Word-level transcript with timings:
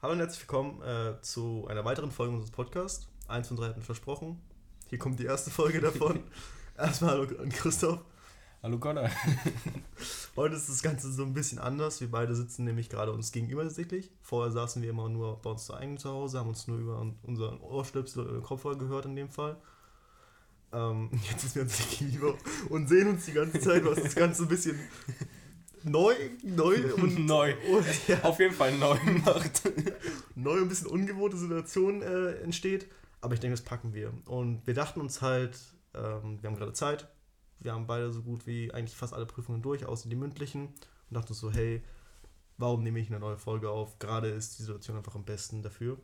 Hallo 0.00 0.12
und 0.12 0.20
herzlich 0.20 0.42
willkommen 0.42 0.80
äh, 0.82 1.20
zu 1.22 1.66
einer 1.68 1.84
weiteren 1.84 2.12
Folge 2.12 2.32
unseres 2.32 2.52
Podcasts. 2.52 3.08
Eins 3.26 3.48
von 3.48 3.56
drei 3.56 3.66
hatten 3.66 3.82
versprochen. 3.82 4.40
Hier 4.86 4.98
kommt 5.00 5.18
die 5.18 5.24
erste 5.24 5.50
Folge 5.50 5.80
davon. 5.80 6.22
Erstmal 6.78 7.10
hallo 7.10 7.24
an 7.42 7.48
Christoph. 7.48 7.98
Hallo 8.62 8.78
Connor. 8.78 9.10
Heute 10.36 10.54
ist 10.54 10.68
das 10.68 10.84
Ganze 10.84 11.10
so 11.10 11.24
ein 11.24 11.34
bisschen 11.34 11.58
anders. 11.58 12.00
Wir 12.00 12.08
beide 12.08 12.36
sitzen 12.36 12.62
nämlich 12.62 12.90
gerade 12.90 13.10
uns 13.10 13.32
gegenüber 13.32 13.64
tatsächlich. 13.64 14.12
Vorher 14.22 14.52
saßen 14.52 14.82
wir 14.82 14.90
immer 14.90 15.08
nur 15.08 15.42
bei 15.42 15.50
uns 15.50 15.66
zu 15.66 15.74
eigenen 15.74 15.98
zu 15.98 16.10
Hause, 16.10 16.38
haben 16.38 16.50
uns 16.50 16.68
nur 16.68 16.78
über 16.78 17.04
unseren 17.24 17.58
Ohrstöpsel 17.60 18.24
oder 18.24 18.40
Kopfhörer 18.40 18.78
gehört 18.78 19.06
in 19.06 19.16
dem 19.16 19.30
Fall. 19.30 19.56
Ähm, 20.72 21.10
jetzt 21.28 21.40
sitzen 21.40 21.54
wir 21.56 21.62
uns 21.62 21.98
gegenüber 21.98 22.34
und 22.68 22.88
sehen 22.88 23.08
uns 23.08 23.24
die 23.24 23.32
ganze 23.32 23.58
Zeit, 23.58 23.84
was 23.84 24.00
das 24.00 24.14
Ganze 24.14 24.44
ein 24.44 24.48
bisschen 24.48 24.78
neu, 25.84 26.14
neu 26.42 26.94
und 26.94 27.18
neu. 27.26 27.54
Und, 27.70 28.08
ja, 28.08 28.22
Auf 28.22 28.38
jeden 28.38 28.54
Fall 28.54 28.76
neu 28.76 28.96
macht. 29.24 29.62
neu 30.34 30.52
und 30.52 30.62
ein 30.62 30.68
bisschen 30.68 30.88
ungewohnte 30.88 31.36
Situation 31.36 32.02
äh, 32.02 32.32
entsteht. 32.40 32.88
Aber 33.20 33.34
ich 33.34 33.40
denke, 33.40 33.56
das 33.56 33.64
packen 33.64 33.94
wir. 33.94 34.12
Und 34.26 34.66
wir 34.66 34.74
dachten 34.74 35.00
uns 35.00 35.22
halt, 35.22 35.58
ähm, 35.94 36.38
wir 36.40 36.50
haben 36.50 36.56
gerade 36.56 36.72
Zeit, 36.72 37.08
wir 37.60 37.72
haben 37.72 37.86
beide 37.86 38.12
so 38.12 38.22
gut 38.22 38.46
wie 38.46 38.72
eigentlich 38.72 38.96
fast 38.96 39.12
alle 39.12 39.26
Prüfungen 39.26 39.62
durch, 39.62 39.84
außer 39.86 40.08
die 40.08 40.16
mündlichen. 40.16 40.66
Und 40.66 41.14
dachten 41.14 41.34
so, 41.34 41.50
hey, 41.50 41.82
warum 42.58 42.82
nehme 42.82 43.00
ich 43.00 43.08
eine 43.08 43.18
neue 43.18 43.38
Folge 43.38 43.70
auf? 43.70 43.98
Gerade 43.98 44.28
ist 44.28 44.58
die 44.58 44.62
Situation 44.62 44.96
einfach 44.96 45.14
am 45.14 45.24
besten 45.24 45.62
dafür. 45.62 45.98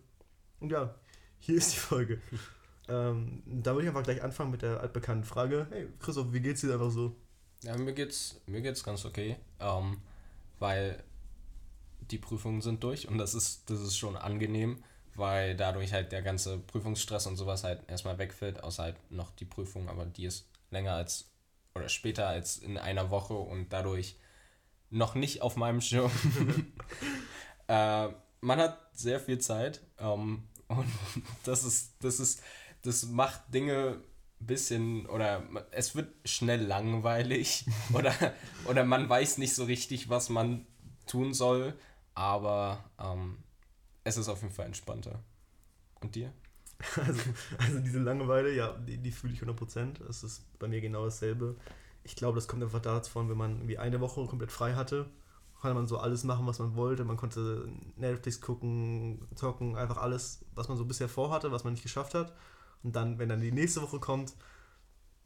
Und 0.60 0.72
ja, 0.72 0.94
hier 1.38 1.56
ist 1.56 1.74
die 1.74 1.78
Folge. 1.78 2.20
ähm, 2.88 3.42
da 3.46 3.72
würde 3.72 3.82
ich 3.82 3.88
einfach 3.88 4.02
gleich 4.02 4.22
anfangen 4.22 4.50
mit 4.50 4.62
der 4.62 4.80
altbekannten 4.80 5.24
Frage. 5.24 5.66
Hey, 5.70 5.88
Christoph, 6.00 6.32
wie 6.32 6.40
geht's 6.40 6.62
dir 6.62 6.72
einfach 6.72 6.90
so? 6.90 7.16
Ja, 7.62 7.76
mir 7.76 7.92
geht's, 7.94 8.40
mir 8.46 8.60
geht's 8.60 8.84
ganz 8.84 9.04
okay. 9.04 9.36
Ähm, 9.60 10.00
weil 10.58 11.02
die 12.10 12.18
Prüfungen 12.18 12.60
sind 12.60 12.82
durch 12.84 13.08
und 13.08 13.18
das 13.18 13.34
ist, 13.34 13.70
das 13.70 13.80
ist 13.80 13.96
schon 13.96 14.16
angenehm, 14.16 14.82
weil 15.14 15.56
dadurch 15.56 15.92
halt 15.92 16.12
der 16.12 16.22
ganze 16.22 16.58
Prüfungsstress 16.58 17.26
und 17.26 17.36
sowas 17.36 17.64
halt 17.64 17.80
erstmal 17.88 18.18
wegfällt, 18.18 18.62
außer 18.62 18.82
halt 18.84 19.10
noch 19.10 19.30
die 19.32 19.44
Prüfung, 19.46 19.88
aber 19.88 20.04
die 20.04 20.26
ist 20.26 20.46
länger 20.70 20.92
als 20.94 21.30
oder 21.74 21.88
später 21.88 22.28
als 22.28 22.58
in 22.58 22.78
einer 22.78 23.10
Woche 23.10 23.34
und 23.34 23.72
dadurch 23.72 24.16
noch 24.90 25.14
nicht 25.14 25.42
auf 25.42 25.56
meinem 25.56 25.80
Schirm. 25.80 26.10
äh, 27.68 28.08
man 28.40 28.58
hat 28.60 28.78
sehr 28.92 29.20
viel 29.20 29.38
Zeit 29.38 29.80
ähm, 29.98 30.48
und 30.68 30.86
das 31.44 31.64
ist, 31.64 31.94
das 32.00 32.20
ist, 32.20 32.42
das 32.82 33.06
macht 33.06 33.52
Dinge 33.52 34.00
bisschen 34.46 35.06
oder 35.06 35.42
es 35.70 35.94
wird 35.94 36.12
schnell 36.24 36.62
langweilig 36.64 37.66
oder, 37.92 38.14
oder 38.66 38.84
man 38.84 39.08
weiß 39.08 39.38
nicht 39.38 39.54
so 39.54 39.64
richtig, 39.64 40.08
was 40.08 40.28
man 40.28 40.66
tun 41.06 41.34
soll, 41.34 41.74
aber 42.14 42.84
ähm, 42.98 43.38
es 44.04 44.16
ist 44.16 44.28
auf 44.28 44.42
jeden 44.42 44.54
Fall 44.54 44.66
entspannter. 44.66 45.22
Und 46.00 46.14
dir? 46.14 46.32
Also, 46.96 47.22
also 47.58 47.78
diese 47.78 48.00
Langeweile, 48.00 48.54
ja, 48.54 48.72
die, 48.72 48.98
die 48.98 49.10
fühle 49.10 49.32
ich 49.32 49.40
100%. 49.40 50.06
Es 50.08 50.22
ist 50.22 50.44
bei 50.58 50.68
mir 50.68 50.80
genau 50.80 51.04
dasselbe. 51.04 51.56
Ich 52.02 52.16
glaube, 52.16 52.34
das 52.34 52.46
kommt 52.48 52.62
einfach 52.62 52.82
davon, 52.82 53.30
wenn 53.30 53.38
man 53.38 53.52
irgendwie 53.56 53.78
eine 53.78 54.00
Woche 54.00 54.26
komplett 54.26 54.52
frei 54.52 54.74
hatte, 54.74 55.06
konnte 55.64 55.74
man 55.76 55.86
so 55.86 55.96
alles 55.96 56.24
machen, 56.24 56.46
was 56.46 56.58
man 56.58 56.76
wollte. 56.76 57.06
Man 57.06 57.16
konnte 57.16 57.66
Netflix 57.96 58.42
gucken, 58.42 59.26
zocken, 59.34 59.76
einfach 59.76 59.96
alles, 59.96 60.44
was 60.54 60.68
man 60.68 60.76
so 60.76 60.84
bisher 60.84 61.08
vorhatte, 61.08 61.52
was 61.52 61.64
man 61.64 61.72
nicht 61.72 61.82
geschafft 61.82 62.12
hat. 62.12 62.34
Und 62.84 62.94
dann, 62.94 63.18
wenn 63.18 63.28
dann 63.28 63.40
die 63.40 63.50
nächste 63.50 63.82
Woche 63.82 63.98
kommt, 63.98 64.34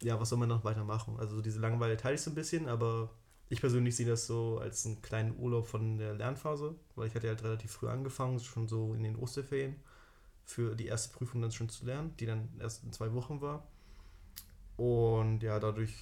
ja, 0.03 0.19
was 0.19 0.31
soll 0.31 0.39
man 0.39 0.48
noch 0.48 0.64
weitermachen? 0.64 1.17
Also 1.19 1.42
diese 1.42 1.59
Langeweile 1.59 1.97
teile 1.97 2.15
ich 2.15 2.20
so 2.23 2.31
ein 2.31 2.37
bisschen, 2.37 2.69
aber 2.69 3.11
ich 3.50 3.61
persönlich 3.61 3.97
sehe 3.97 4.06
das 4.06 4.27
so 4.27 4.59
als 4.59 4.87
einen 4.87 5.03
kleinen 5.03 5.37
Urlaub 5.39 5.67
von 5.67 5.98
der 5.98 6.15
Lernphase, 6.15 6.77
weil 6.95 7.09
ich 7.09 7.15
hatte 7.15 7.28
halt 7.28 7.42
relativ 7.42 7.73
früh 7.73 7.89
angefangen, 7.89 8.39
schon 8.39 8.69
so 8.69 8.95
in 8.95 9.03
den 9.03 9.17
Osterferien 9.17 9.77
für 10.45 10.75
die 10.77 10.87
erste 10.87 11.12
Prüfung 11.12 11.42
dann 11.42 11.53
schon 11.53 11.69
zu 11.69 11.84
lernen, 11.84 12.15
die 12.19 12.27
dann 12.27 12.48
erst 12.61 12.84
in 12.84 12.92
zwei 12.92 13.12
Wochen 13.12 13.41
war. 13.41 13.67
Und 14.77 15.43
ja, 15.43 15.59
dadurch 15.59 15.93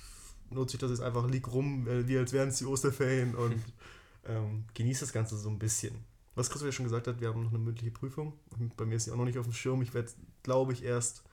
nutze 0.51 0.77
ich 0.77 0.81
das 0.81 0.91
jetzt 0.91 1.01
einfach, 1.01 1.29
lieg 1.29 1.51
rum, 1.51 1.89
äh, 1.89 2.07
wie 2.07 2.19
als 2.19 2.33
wären 2.33 2.51
es 2.51 2.59
die 2.59 2.67
Osterferien 2.67 3.35
und 3.35 3.63
ähm, 4.27 4.65
genieße 4.75 5.01
das 5.01 5.13
Ganze 5.13 5.37
so 5.37 5.49
ein 5.49 5.59
bisschen. 5.59 6.05
Was 6.35 6.51
Christoph 6.51 6.67
ja 6.67 6.73
schon 6.73 6.85
gesagt 6.85 7.07
hat, 7.07 7.21
wir 7.21 7.29
haben 7.29 7.43
noch 7.43 7.51
eine 7.51 7.59
mündliche 7.59 7.91
Prüfung. 7.91 8.35
Bei 8.77 8.85
mir 8.85 8.97
ist 8.97 9.05
sie 9.05 9.11
auch 9.11 9.17
noch 9.17 9.25
nicht 9.25 9.39
auf 9.39 9.47
dem 9.47 9.55
Schirm. 9.55 9.81
Ich 9.81 9.95
werde, 9.95 10.13
glaube 10.43 10.75
ich, 10.75 10.85
erst 10.85 11.25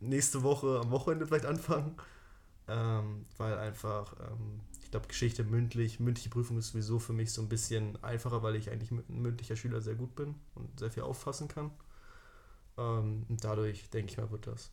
nächste 0.00 0.42
Woche 0.42 0.80
am 0.82 0.90
Wochenende 0.90 1.26
vielleicht 1.26 1.46
anfangen. 1.46 1.96
Ähm, 2.68 3.24
weil 3.38 3.58
einfach, 3.58 4.14
ähm, 4.20 4.60
ich 4.82 4.90
glaube, 4.90 5.08
Geschichte 5.08 5.42
mündlich, 5.42 6.00
mündliche 6.00 6.28
Prüfung 6.28 6.58
ist 6.58 6.68
sowieso 6.72 6.98
für 6.98 7.14
mich 7.14 7.32
so 7.32 7.40
ein 7.40 7.48
bisschen 7.48 8.02
einfacher, 8.04 8.42
weil 8.42 8.56
ich 8.56 8.70
eigentlich 8.70 8.90
ein 8.90 9.04
mündlicher 9.08 9.56
Schüler 9.56 9.80
sehr 9.80 9.94
gut 9.94 10.14
bin 10.14 10.34
und 10.54 10.78
sehr 10.78 10.90
viel 10.90 11.02
auffassen 11.02 11.48
kann. 11.48 11.70
Ähm, 12.76 13.24
und 13.28 13.42
dadurch, 13.42 13.88
denke 13.90 14.12
ich 14.12 14.18
mal, 14.18 14.30
wird 14.30 14.46
das. 14.46 14.70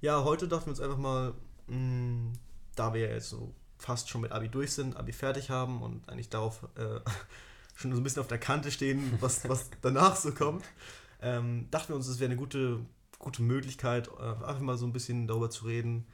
Ja, 0.00 0.22
heute 0.22 0.48
dachten 0.48 0.66
wir 0.66 0.70
uns 0.70 0.80
einfach 0.80 0.98
mal, 0.98 1.32
mh, 1.66 1.76
mm, 1.76 2.32
da 2.76 2.92
wir 2.92 3.08
ja 3.08 3.14
jetzt 3.14 3.30
so 3.30 3.54
fast 3.78 4.08
schon 4.08 4.20
mit 4.20 4.32
Abi 4.32 4.48
durch 4.48 4.72
sind, 4.72 4.96
Abi 4.96 5.12
fertig 5.12 5.50
haben 5.50 5.82
und 5.82 6.08
eigentlich 6.08 6.28
darauf 6.28 6.62
äh, 6.76 7.00
schon 7.74 7.92
so 7.92 8.00
ein 8.00 8.04
bisschen 8.04 8.20
auf 8.20 8.28
der 8.28 8.38
Kante 8.38 8.70
stehen, 8.70 9.16
was, 9.20 9.48
was 9.48 9.70
danach 9.82 10.16
so 10.16 10.32
kommt, 10.32 10.64
ähm, 11.20 11.68
dachten 11.70 11.90
wir 11.90 11.96
uns, 11.96 12.06
es 12.06 12.20
wäre 12.20 12.30
eine 12.30 12.38
gute, 12.38 12.80
gute 13.24 13.42
Möglichkeit, 13.42 14.08
äh, 14.08 14.22
einfach 14.22 14.60
mal 14.60 14.76
so 14.76 14.86
ein 14.86 14.92
bisschen 14.92 15.26
darüber 15.26 15.50
zu 15.50 15.64
reden, 15.64 16.06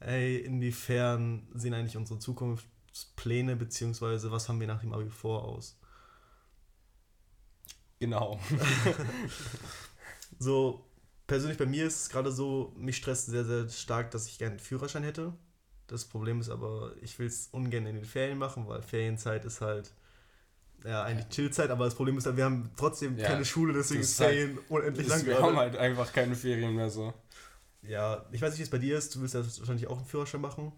ey, 0.00 0.38
inwiefern 0.38 1.48
sehen 1.54 1.74
eigentlich 1.74 1.96
unsere 1.96 2.18
Zukunftspläne, 2.18 3.56
beziehungsweise 3.56 4.30
was 4.32 4.48
haben 4.48 4.60
wir 4.60 4.66
nach 4.66 4.80
dem 4.80 4.92
Abi 4.92 5.08
vor 5.08 5.44
aus? 5.44 5.78
Genau. 8.00 8.38
so, 10.38 10.84
persönlich 11.26 11.56
bei 11.56 11.66
mir 11.66 11.86
ist 11.86 12.02
es 12.02 12.08
gerade 12.10 12.32
so, 12.32 12.74
mich 12.76 12.96
stresst 12.96 13.26
sehr, 13.26 13.44
sehr 13.44 13.68
stark, 13.68 14.10
dass 14.10 14.26
ich 14.26 14.38
gerne 14.38 14.52
einen 14.52 14.60
Führerschein 14.60 15.04
hätte. 15.04 15.32
Das 15.86 16.04
Problem 16.04 16.40
ist 16.40 16.50
aber, 16.50 16.94
ich 17.00 17.18
will 17.18 17.28
es 17.28 17.48
ungern 17.52 17.86
in 17.86 17.94
den 17.94 18.04
Ferien 18.04 18.38
machen, 18.38 18.66
weil 18.66 18.82
Ferienzeit 18.82 19.44
ist 19.44 19.60
halt 19.60 19.92
ja 20.84 21.02
eigentlich 21.02 21.28
Chillzeit, 21.28 21.70
aber 21.70 21.84
das 21.84 21.94
Problem 21.94 22.18
ist 22.18 22.26
halt, 22.26 22.36
wir 22.36 22.44
haben 22.44 22.70
trotzdem 22.76 23.18
ja, 23.18 23.26
keine 23.26 23.44
Schule, 23.44 23.72
deswegen 23.72 24.00
ist 24.00 24.16
Ferien 24.16 24.56
halt, 24.56 24.70
unendlich 24.70 25.08
lang. 25.08 25.26
Wir 25.26 25.38
haben 25.40 25.56
halt 25.56 25.76
einfach 25.76 26.12
keine 26.12 26.34
Ferien 26.34 26.74
mehr 26.74 26.90
so. 26.90 27.12
Ja, 27.82 28.24
ich 28.32 28.40
weiß 28.40 28.50
nicht, 28.50 28.58
wie 28.58 28.64
es 28.64 28.70
bei 28.70 28.78
dir 28.78 28.98
ist. 28.98 29.14
Du 29.14 29.20
willst 29.20 29.34
ja 29.34 29.40
wahrscheinlich 29.40 29.86
auch 29.86 29.98
einen 29.98 30.06
Führerschein 30.06 30.40
machen. 30.40 30.72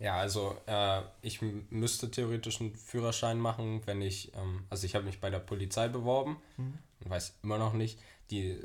Ja, 0.00 0.16
also 0.16 0.56
äh, 0.66 1.02
ich 1.20 1.40
müsste 1.42 2.10
theoretisch 2.10 2.60
einen 2.60 2.74
Führerschein 2.74 3.38
machen, 3.38 3.82
wenn 3.84 4.00
ich, 4.00 4.32
ähm, 4.34 4.64
also 4.70 4.86
ich 4.86 4.94
habe 4.94 5.04
mich 5.04 5.20
bei 5.20 5.28
der 5.28 5.40
Polizei 5.40 5.88
beworben 5.88 6.38
mhm. 6.56 6.78
und 7.04 7.10
weiß 7.10 7.38
immer 7.42 7.58
noch 7.58 7.74
nicht, 7.74 8.00
die, 8.30 8.48
äh, 8.48 8.64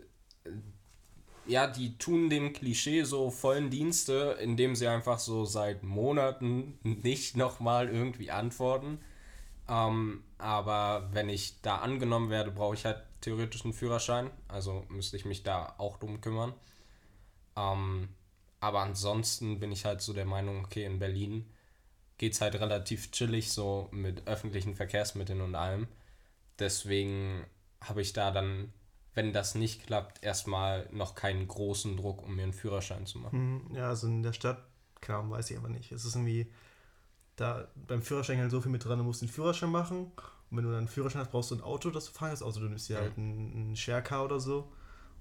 ja, 1.46 1.68
die 1.68 1.98
tun 1.98 2.30
dem 2.30 2.54
Klischee 2.54 3.04
so 3.04 3.32
vollen 3.32 3.70
Dienste, 3.70 4.38
indem 4.40 4.76
sie 4.76 4.88
einfach 4.88 5.20
so 5.20 5.44
seit 5.44 5.84
Monaten 5.84 6.80
nicht 6.84 7.36
nochmal 7.36 7.90
irgendwie 7.90 8.32
antworten. 8.32 9.00
Ähm, 9.68 10.24
aber 10.38 11.10
wenn 11.12 11.30
ich 11.30 11.62
da 11.62 11.78
angenommen 11.78 12.30
werde, 12.30 12.52
brauche 12.52 12.76
ich 12.76 12.86
halt 12.86 13.04
theoretisch 13.22 13.64
einen 13.64 13.74
Führerschein, 13.74 14.30
also 14.48 14.86
müsste 14.90 15.18
ich 15.18 15.26
mich 15.26 15.44
da 15.44 15.74
auch 15.78 15.98
drum 15.98 16.22
kümmern. 16.22 16.54
Ähm, 17.56 18.10
aber 18.60 18.82
ansonsten 18.82 19.60
bin 19.60 19.72
ich 19.72 19.86
halt 19.86 20.02
so 20.02 20.14
der 20.14 20.26
Meinung, 20.26 20.64
okay, 20.66 20.86
in 20.86 21.00
Berlin 21.00 21.50
geht 22.18 22.34
es 22.34 22.42
halt 22.42 22.56
relativ 22.56 23.12
chillig 23.12 23.52
so 23.52 23.90
mit 23.92 24.28
öffentlichen 24.28 24.76
Verkehrsmitteln 24.76 25.42
und 25.42 25.56
allem. 25.56 25.88
Deswegen 26.60 27.46
habe 27.82 28.02
ich 28.02 28.14
da 28.14 28.32
dann, 28.32 28.72
wenn 29.14 29.34
das 29.34 29.56
nicht 29.56 29.86
klappt, 29.88 30.24
erstmal 30.24 30.88
noch 30.92 31.16
keinen 31.16 31.48
großen 31.48 31.98
Druck, 31.98 32.24
um 32.24 32.36
mir 32.36 32.44
einen 32.44 32.54
Führerschein 32.54 33.06
zu 33.06 33.20
machen. 33.20 33.68
Hm, 33.70 33.76
ja, 33.76 33.90
also 33.90 34.08
in 34.08 34.24
der 34.24 34.34
Stadt, 34.34 34.64
klar, 35.02 35.30
weiß 35.30 35.52
ich 35.52 35.58
aber 35.58 35.70
nicht. 35.70 35.92
Es 35.92 36.06
ist 36.06 36.16
irgendwie, 36.16 36.52
da 37.36 37.68
beim 37.88 38.02
Führerschein 38.02 38.40
halt 38.40 38.52
so 38.52 38.62
viel 38.62 38.72
mit 38.72 38.86
dran, 38.86 38.98
du 38.98 39.04
musst 39.04 39.22
den 39.22 39.30
Führerschein 39.30 39.70
machen. 39.70 40.12
Und 40.50 40.58
wenn 40.58 40.64
du 40.64 40.70
dann 40.70 40.80
einen 40.80 40.88
Führerschein 40.88 41.22
hast, 41.22 41.32
brauchst 41.32 41.52
du 41.52 41.56
ein 41.56 41.62
Auto, 41.62 41.90
das 41.90 42.06
du 42.06 42.12
fahren 42.12 42.30
kannst. 42.30 42.44
Also 42.44 42.60
du 42.60 42.68
nimmst 42.68 42.88
dir 42.90 42.96
ja. 42.96 43.02
halt 43.02 43.18
einen, 43.18 43.76
Sharecar 43.76 44.24
oder 44.26 44.40
so 44.40 44.72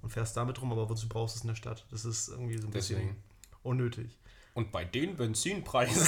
und 0.01 0.09
fährst 0.11 0.37
damit 0.37 0.61
rum, 0.61 0.71
aber 0.71 0.89
wozu 0.89 1.09
brauchst 1.09 1.35
du 1.35 1.39
es 1.39 1.43
in 1.43 1.49
der 1.49 1.55
Stadt? 1.55 1.85
Das 1.91 2.05
ist 2.05 2.29
irgendwie 2.29 2.57
so 2.57 2.67
ein 2.67 2.71
Deswegen. 2.71 2.99
bisschen 3.01 3.23
unnötig. 3.63 4.17
Und 4.53 4.71
bei 4.71 4.85
den 4.85 5.17
Benzinpreisen. 5.17 6.07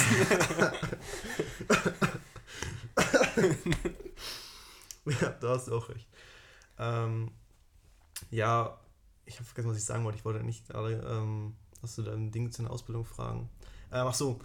ja, 5.20 5.30
da 5.40 5.48
hast 5.50 5.68
du 5.68 5.76
auch 5.76 5.90
recht. 5.90 6.08
Ähm, 6.78 7.32
ja, 8.30 8.80
ich 9.26 9.34
habe 9.34 9.44
vergessen, 9.44 9.70
was 9.70 9.76
ich 9.76 9.84
sagen 9.84 10.04
wollte. 10.04 10.16
Ich 10.18 10.24
wollte 10.24 10.42
nicht 10.42 10.66
gerade, 10.68 10.94
ähm, 11.06 11.54
hast 11.82 11.98
du 11.98 12.02
da 12.02 12.12
ein 12.12 12.30
Ding 12.30 12.50
zu 12.50 12.62
einer 12.62 12.70
Ausbildung 12.70 13.04
fragen. 13.04 13.50
Ähm, 13.92 14.06
ach 14.06 14.14
so, 14.14 14.40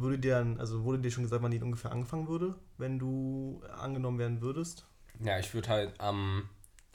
wurde 0.00 0.18
dir 0.18 0.36
dann, 0.36 0.58
also 0.58 0.84
wurde 0.84 0.98
dir 0.98 1.10
schon 1.10 1.24
gesagt, 1.24 1.42
wann 1.42 1.50
die 1.50 1.60
ungefähr 1.60 1.92
angefangen 1.92 2.28
würde, 2.28 2.54
wenn 2.78 2.98
du 2.98 3.62
angenommen 3.78 4.18
werden 4.18 4.40
würdest? 4.40 4.86
Ja, 5.22 5.38
ich 5.38 5.52
würde 5.52 5.68
halt 5.68 6.00
am 6.00 6.48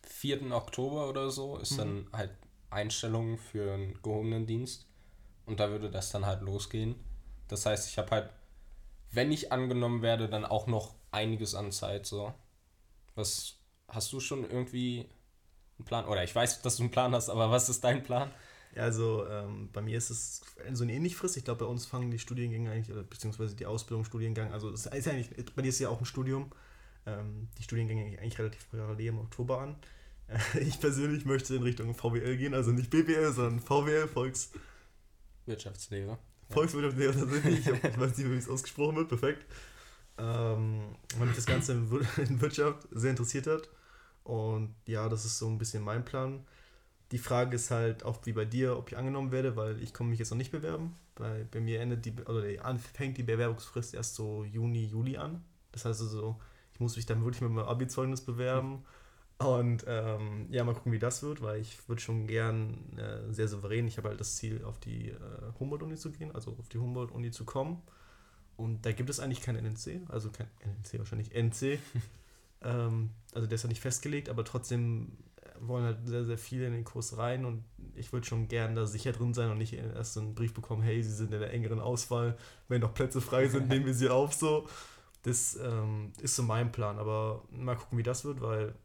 4. 0.03 0.51
Oktober 0.51 1.09
oder 1.09 1.29
so 1.29 1.57
ist 1.57 1.73
mhm. 1.73 1.77
dann 1.77 2.07
halt 2.13 2.31
Einstellung 2.69 3.37
für 3.37 3.73
einen 3.73 4.01
gehobenen 4.01 4.45
Dienst. 4.45 4.87
Und 5.45 5.59
da 5.59 5.69
würde 5.69 5.89
das 5.89 6.11
dann 6.11 6.25
halt 6.25 6.41
losgehen. 6.41 6.95
Das 7.47 7.65
heißt, 7.65 7.89
ich 7.89 7.97
habe 7.97 8.11
halt, 8.11 8.29
wenn 9.11 9.31
ich 9.31 9.51
angenommen 9.51 10.01
werde, 10.01 10.27
dann 10.27 10.45
auch 10.45 10.67
noch 10.67 10.95
einiges 11.11 11.55
an 11.55 11.71
Zeit 11.71 12.05
so. 12.05 12.33
Was 13.13 13.55
hast 13.87 14.11
du 14.11 14.19
schon 14.19 14.49
irgendwie 14.49 15.07
einen 15.77 15.85
Plan? 15.85 16.05
Oder 16.05 16.23
ich 16.23 16.35
weiß, 16.35 16.61
dass 16.61 16.77
du 16.77 16.83
einen 16.83 16.91
Plan 16.91 17.13
hast, 17.13 17.29
aber 17.29 17.51
was 17.51 17.69
ist 17.69 17.83
dein 17.83 18.03
Plan? 18.03 18.31
Ja, 18.75 18.83
also 18.83 19.25
ähm, 19.27 19.69
bei 19.71 19.81
mir 19.81 19.97
ist 19.97 20.09
es 20.09 20.41
so 20.73 20.83
eine 20.83 20.93
ähnliche 20.93 21.15
Frist. 21.15 21.37
Ich 21.37 21.45
glaube, 21.45 21.63
bei 21.63 21.71
uns 21.71 21.85
fangen 21.85 22.11
die 22.11 22.19
Studiengänge 22.19 22.71
eigentlich, 22.71 22.95
beziehungsweise 23.09 23.55
die 23.55 23.65
Ausbildungsstudiengang, 23.65 24.51
also 24.51 24.69
es 24.69 24.85
ist 24.85 25.07
eigentlich, 25.07 25.29
bei 25.55 25.61
dir 25.61 25.69
ist 25.69 25.79
ja 25.79 25.89
auch 25.89 25.99
ein 25.99 26.05
Studium, 26.05 26.51
ähm, 27.05 27.47
die 27.57 27.63
Studiengänge 27.63 28.19
eigentlich 28.19 28.37
relativ 28.37 28.69
parallel 28.69 29.07
im 29.07 29.19
Oktober 29.19 29.61
an. 29.61 29.75
ich 30.59 30.79
persönlich 30.79 31.25
möchte 31.25 31.55
in 31.55 31.63
Richtung 31.63 31.95
VWL 31.95 32.35
gehen, 32.35 32.53
also 32.53 32.71
nicht 32.71 32.89
BWL, 32.89 33.31
sondern 33.31 33.59
VWL, 33.59 34.07
Volks... 34.07 34.51
Wirtschaftslehre. 35.45 36.17
Volkswirtschaftslehre 36.49 37.13
tatsächlich, 37.13 37.59
ich, 37.59 37.67
ich 37.67 37.99
weiß 37.99 38.17
nicht, 38.17 38.29
wie 38.29 38.35
es 38.35 38.49
ausgesprochen 38.49 38.95
wird, 38.97 39.09
perfekt. 39.09 39.45
Ähm, 40.17 40.95
weil 41.17 41.27
mich 41.27 41.35
das 41.35 41.45
Ganze 41.45 41.73
in 41.73 41.91
Wirtschaft 42.41 42.87
sehr 42.91 43.11
interessiert 43.11 43.47
hat. 43.47 43.69
Und 44.23 44.75
ja, 44.87 45.07
das 45.07 45.25
ist 45.25 45.37
so 45.37 45.47
ein 45.47 45.57
bisschen 45.57 45.83
mein 45.83 46.03
Plan. 46.03 46.45
Die 47.11 47.17
Frage 47.17 47.55
ist 47.55 47.71
halt 47.71 48.03
auch 48.03 48.17
wie 48.25 48.33
bei 48.33 48.45
dir, 48.45 48.77
ob 48.77 48.91
ich 48.91 48.97
angenommen 48.97 49.31
werde, 49.31 49.55
weil 49.55 49.81
ich 49.81 49.93
komme 49.93 50.09
mich 50.09 50.19
jetzt 50.19 50.31
noch 50.31 50.37
nicht 50.37 50.51
bewerben. 50.51 50.95
Bei, 51.13 51.45
bei 51.51 51.59
mir 51.59 51.79
endet 51.79 52.05
die, 52.05 52.13
oder 52.23 52.43
fängt 52.93 53.17
die 53.17 53.23
Bewerbungsfrist 53.23 53.93
erst 53.93 54.15
so 54.15 54.43
Juni, 54.43 54.85
Juli 54.85 55.17
an. 55.17 55.43
Das 55.71 55.85
heißt 55.85 56.01
also, 56.01 56.39
ich 56.73 56.79
muss 56.79 56.95
mich 56.95 57.05
dann 57.05 57.23
wirklich 57.23 57.41
mit 57.41 57.51
meinem 57.51 57.67
Abi-Zeugnis 57.67 58.21
bewerben. 58.21 58.83
Und 59.37 59.83
ähm, 59.87 60.47
ja, 60.49 60.63
mal 60.63 60.73
gucken, 60.73 60.93
wie 60.93 60.99
das 60.99 61.21
wird, 61.21 61.41
weil 61.41 61.59
ich 61.59 61.87
würde 61.89 62.01
schon 62.01 62.25
gern 62.25 62.97
äh, 62.97 63.33
sehr 63.33 63.49
souverän, 63.49 63.85
ich 63.87 63.97
habe 63.97 64.09
halt 64.09 64.19
das 64.19 64.37
Ziel, 64.37 64.63
auf 64.63 64.79
die 64.79 65.09
äh, 65.09 65.19
Humboldt-Uni 65.59 65.95
zu 65.95 66.11
gehen, 66.11 66.33
also 66.33 66.55
auf 66.57 66.69
die 66.69 66.77
Humboldt-Uni 66.77 67.31
zu 67.31 67.43
kommen. 67.43 67.81
Und 68.55 68.85
da 68.85 68.93
gibt 68.93 69.09
es 69.09 69.19
eigentlich 69.19 69.41
kein 69.41 69.57
NNC, 69.57 70.09
also 70.09 70.29
kein 70.29 70.47
NNC, 70.61 70.99
wahrscheinlich 70.99 71.35
NC. 71.35 71.79
ähm, 72.61 73.09
also 73.33 73.47
der 73.47 73.55
ist 73.55 73.63
ja 73.63 73.69
nicht 73.69 73.81
festgelegt, 73.81 74.29
aber 74.29 74.45
trotzdem 74.45 75.17
wollen 75.61 75.85
halt 75.85 76.07
sehr, 76.07 76.25
sehr 76.25 76.37
viele 76.37 76.67
in 76.67 76.73
den 76.73 76.83
Kurs 76.83 77.17
rein 77.17 77.45
und 77.45 77.63
ich 77.95 78.11
würde 78.13 78.25
schon 78.25 78.47
gern 78.47 78.75
da 78.75 78.85
sicher 78.85 79.11
drin 79.11 79.33
sein 79.33 79.49
und 79.49 79.57
nicht 79.57 79.73
erst 79.73 80.13
so 80.13 80.19
einen 80.19 80.35
Brief 80.35 80.53
bekommen, 80.53 80.81
hey, 80.81 81.01
sie 81.01 81.11
sind 81.11 81.33
in 81.33 81.39
der 81.39 81.53
engeren 81.53 81.79
Auswahl, 81.79 82.37
wenn 82.67 82.81
noch 82.81 82.93
Plätze 82.93 83.21
frei 83.21 83.47
sind, 83.47 83.67
nehmen 83.67 83.85
wir 83.85 83.93
sie 83.93 84.09
auf 84.09 84.33
so. 84.33 84.67
Das 85.23 85.57
ähm, 85.61 86.13
ist 86.21 86.35
so 86.35 86.43
mein 86.43 86.71
Plan, 86.71 86.99
aber 86.99 87.43
mal 87.49 87.75
gucken, 87.75 87.97
wie 87.97 88.03
das 88.03 88.25
wird, 88.25 88.41
weil 88.41 88.75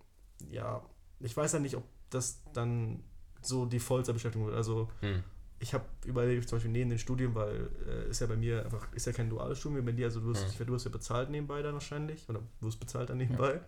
ja, 0.49 0.83
ich 1.21 1.37
weiß 1.37 1.53
ja 1.53 1.59
nicht, 1.59 1.77
ob 1.77 1.85
das 2.09 2.43
dann 2.53 3.03
so 3.43 3.67
die 3.67 3.79
Vollzeitbeschäftigung 3.79 4.47
wird. 4.47 4.57
Also 4.57 4.89
hm. 5.01 5.23
ich 5.59 5.75
habe 5.75 5.85
überlegt, 6.07 6.49
zum 6.49 6.57
Beispiel 6.57 6.73
neben 6.73 6.91
dem 6.91 6.99
Studium, 6.99 7.35
weil 7.35 7.71
äh, 7.87 8.11
ist 8.11 8.21
ja 8.21 8.27
bei 8.27 8.37
mir 8.37 8.65
einfach, 8.65 8.93
ist 8.93 9.07
ja 9.07 9.13
kein 9.13 9.29
duales 9.29 9.59
Studium 9.59 9.85
bei 9.85 9.93
dir, 9.93 10.07
also 10.07 10.21
du 10.21 10.29
wirst, 10.29 10.59
hm. 10.59 10.67
du 10.67 10.73
wirst 10.73 10.87
ja 10.87 10.91
bezahlt 10.91 11.31
nebenbei 11.31 11.63
dann 11.63 11.75
wahrscheinlich, 11.75 12.29
oder 12.29 12.41
du 12.61 12.67
wirst 12.67 12.81
bezahlt 12.81 13.11
dann 13.11 13.19
nebenbei. 13.19 13.61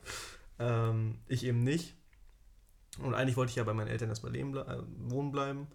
Ja. 0.59 0.91
Ähm, 0.91 1.19
ich 1.29 1.45
eben 1.45 1.63
nicht. 1.63 1.95
Und 2.99 3.15
eigentlich 3.15 3.37
wollte 3.37 3.51
ich 3.51 3.57
ja 3.57 3.65
bei 3.65 3.73
meinen 3.73 3.89
Eltern 3.89 4.09
erstmal 4.09 4.33
leben, 4.33 4.57
äh, 4.57 4.79
wohnen 4.99 5.33
bleiben. 5.33 5.67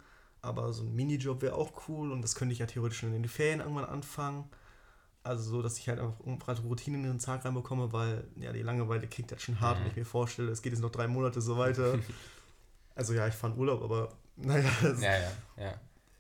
Aber 0.42 0.72
so 0.72 0.84
ein 0.84 0.96
Minijob 0.96 1.42
wäre 1.42 1.56
auch 1.56 1.88
cool 1.88 2.12
und 2.12 2.22
das 2.22 2.36
könnte 2.36 2.54
ich 2.54 2.60
ja 2.60 2.68
theoretisch 2.68 3.00
schon 3.00 3.14
in 3.14 3.24
den 3.24 3.30
Ferien 3.30 3.60
irgendwann 3.60 3.86
anfangen. 3.86 4.46
Also 5.24 5.50
so, 5.50 5.62
dass 5.62 5.78
ich 5.78 5.90
halt 5.90 6.00
einfach 6.00 6.64
Routinen 6.64 7.04
in 7.04 7.12
den 7.12 7.20
Tag 7.20 7.44
reinbekomme, 7.44 7.92
weil 7.92 8.26
ja 8.38 8.54
die 8.54 8.62
Langeweile 8.62 9.08
kickt 9.08 9.32
halt 9.32 9.42
schon 9.42 9.60
hart, 9.60 9.80
mhm. 9.80 9.84
wenn 9.84 9.92
ich 9.92 9.98
mir 9.98 10.06
vorstelle, 10.06 10.52
es 10.52 10.62
geht 10.62 10.72
jetzt 10.72 10.82
noch 10.82 10.92
drei 10.92 11.08
Monate 11.08 11.42
so 11.42 11.58
weiter. 11.58 12.00
also 12.96 13.14
ja, 13.14 13.28
ich 13.28 13.34
fahre 13.34 13.54
in 13.54 13.60
Urlaub, 13.60 13.82
aber 13.82 14.14
naja. 14.38 14.70
Ja, 14.84 15.18
ja, 15.18 15.32
ja. 15.58 15.74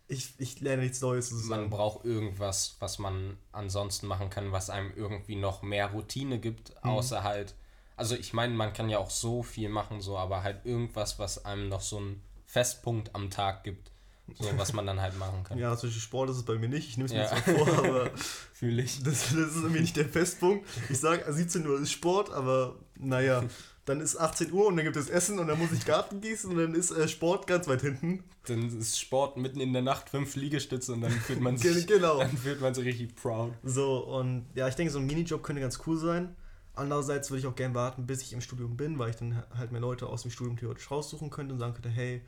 Ich, 0.09 0.33
ich 0.39 0.61
lerne 0.61 0.83
nichts 0.83 1.01
Neues 1.01 1.29
sozusagen. 1.29 1.61
Man 1.63 1.69
braucht 1.69 2.05
irgendwas, 2.05 2.77
was 2.79 2.97
man 2.97 3.37
ansonsten 3.51 4.07
machen 4.07 4.29
kann, 4.29 4.51
was 4.51 4.69
einem 4.69 4.91
irgendwie 4.95 5.35
noch 5.35 5.61
mehr 5.61 5.87
Routine 5.87 6.39
gibt, 6.39 6.69
mhm. 6.83 6.89
außer 6.89 7.23
halt 7.23 7.55
also 7.97 8.15
ich 8.15 8.31
meine, 8.31 8.53
man 8.53 8.73
kann 8.73 8.89
ja 8.89 8.99
auch 8.99 9.09
so 9.09 9.43
viel 9.43 9.69
machen, 9.69 10.01
so, 10.01 10.17
aber 10.17 10.43
halt 10.43 10.65
irgendwas, 10.65 11.19
was 11.19 11.43
einem 11.45 11.67
noch 11.67 11.81
so 11.81 11.97
einen 11.97 12.21
Festpunkt 12.45 13.13
am 13.13 13.29
Tag 13.29 13.63
gibt. 13.63 13.91
So, 14.35 14.45
was 14.57 14.73
man 14.73 14.85
dann 14.85 14.99
halt 15.01 15.17
machen 15.17 15.43
kann. 15.45 15.57
Ja, 15.59 15.75
solche 15.75 15.99
Sport 15.99 16.29
ist 16.29 16.37
es 16.37 16.43
bei 16.43 16.55
mir 16.55 16.67
nicht. 16.67 16.89
Ich 16.89 16.97
nehme 16.97 17.05
es 17.05 17.13
mir 17.13 17.19
ja. 17.19 17.27
zwar 17.27 17.41
vor, 17.41 17.77
aber. 17.77 18.11
Fühle 18.53 18.81
ich. 18.81 19.01
Das, 19.01 19.29
das, 19.29 19.33
ist 19.33 19.55
irgendwie 19.55 19.79
nicht 19.79 19.95
der 19.95 20.09
Festpunkt. 20.09 20.67
Ich 20.89 20.99
sage, 20.99 21.23
17 21.31 21.65
Uhr 21.65 21.79
ist 21.79 21.91
Sport, 21.91 22.31
aber 22.31 22.75
naja, 22.99 23.43
dann 23.85 24.01
ist 24.01 24.17
18 24.17 24.51
Uhr 24.51 24.67
und 24.67 24.75
dann 24.75 24.83
gibt 24.83 24.97
es 24.97 25.09
Essen 25.09 25.39
und 25.39 25.47
dann 25.47 25.57
muss 25.57 25.71
ich 25.71 25.85
Garten 25.85 26.19
gießen 26.19 26.51
und 26.51 26.57
dann 26.57 26.75
ist 26.75 26.91
äh, 26.91 27.07
Sport 27.07 27.47
ganz 27.47 27.69
weit 27.69 27.81
hinten. 27.81 28.25
Dann 28.45 28.77
ist 28.77 28.99
Sport 28.99 29.37
mitten 29.37 29.61
in 29.61 29.71
der 29.71 29.81
Nacht, 29.81 30.09
fünf 30.09 30.35
Liegestütze 30.35 30.91
und 30.91 31.01
dann 31.01 31.11
fühlt 31.11 31.39
man 31.39 31.57
sich, 31.57 31.87
genau. 31.87 32.19
dann 32.19 32.37
fühlt 32.37 32.59
man 32.59 32.73
sich 32.73 32.85
richtig 32.85 33.15
proud. 33.15 33.53
So, 33.63 33.99
und 33.99 34.45
ja, 34.55 34.67
ich 34.67 34.75
denke, 34.75 34.91
so 34.91 34.99
ein 34.99 35.05
Minijob 35.05 35.41
könnte 35.41 35.61
ganz 35.61 35.79
cool 35.87 35.97
sein. 35.97 36.35
Andererseits 36.77 37.29
würde 37.29 37.39
ich 37.39 37.47
auch 37.47 37.55
gerne 37.55 37.75
warten, 37.75 38.05
bis 38.05 38.21
ich 38.21 38.33
im 38.33 38.41
Studium 38.41 38.77
bin, 38.77 38.99
weil 38.99 39.09
ich 39.09 39.15
dann 39.15 39.43
halt 39.55 39.71
mehr 39.71 39.81
Leute 39.81 40.07
aus 40.07 40.21
dem 40.21 40.31
Studium 40.31 40.57
theoretisch 40.57 40.89
raussuchen 40.91 41.29
könnte 41.29 41.53
und 41.53 41.59
sagen 41.59 41.73
könnte, 41.73 41.89
hey, 41.89 42.21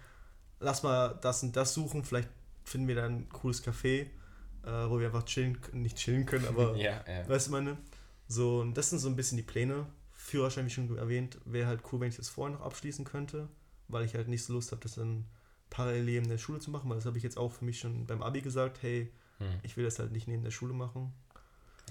lass 0.59 0.83
mal 0.83 1.17
das 1.21 1.43
und 1.43 1.55
das 1.55 1.73
suchen, 1.73 2.03
vielleicht 2.03 2.29
finden 2.63 2.87
wir 2.87 2.95
da 2.95 3.05
ein 3.05 3.29
cooles 3.29 3.63
Café, 3.63 4.07
äh, 4.63 4.89
wo 4.89 4.99
wir 4.99 5.07
einfach 5.07 5.23
chillen, 5.23 5.57
nicht 5.73 5.97
chillen 5.97 6.25
können, 6.25 6.47
aber 6.47 6.75
ja, 6.77 7.03
ja. 7.07 7.27
weißt 7.27 7.47
du 7.47 7.51
meine? 7.51 7.77
So, 8.27 8.59
und 8.61 8.75
das 8.75 8.89
sind 8.89 8.99
so 8.99 9.07
ein 9.07 9.15
bisschen 9.15 9.37
die 9.37 9.43
Pläne. 9.43 9.87
Führerschein, 10.11 10.65
wie 10.65 10.69
schon 10.69 10.95
erwähnt, 10.97 11.39
wäre 11.45 11.67
halt 11.67 11.81
cool, 11.91 11.99
wenn 11.99 12.09
ich 12.09 12.17
das 12.17 12.29
vorher 12.29 12.55
noch 12.55 12.65
abschließen 12.65 13.05
könnte, 13.05 13.49
weil 13.87 14.05
ich 14.05 14.13
halt 14.13 14.27
nicht 14.27 14.43
so 14.43 14.53
Lust 14.53 14.71
habe, 14.71 14.81
das 14.81 14.95
dann 14.95 15.25
parallel 15.69 16.03
neben 16.03 16.27
der 16.27 16.37
Schule 16.37 16.59
zu 16.59 16.71
machen, 16.71 16.89
weil 16.89 16.97
das 16.97 17.05
habe 17.05 17.17
ich 17.17 17.23
jetzt 17.23 17.37
auch 17.37 17.51
für 17.51 17.65
mich 17.65 17.79
schon 17.79 18.05
beim 18.05 18.21
Abi 18.21 18.41
gesagt, 18.41 18.81
hey, 18.81 19.11
hm. 19.39 19.47
ich 19.63 19.77
will 19.77 19.85
das 19.85 19.97
halt 19.97 20.11
nicht 20.11 20.27
neben 20.27 20.43
der 20.43 20.51
Schule 20.51 20.73
machen. 20.73 21.13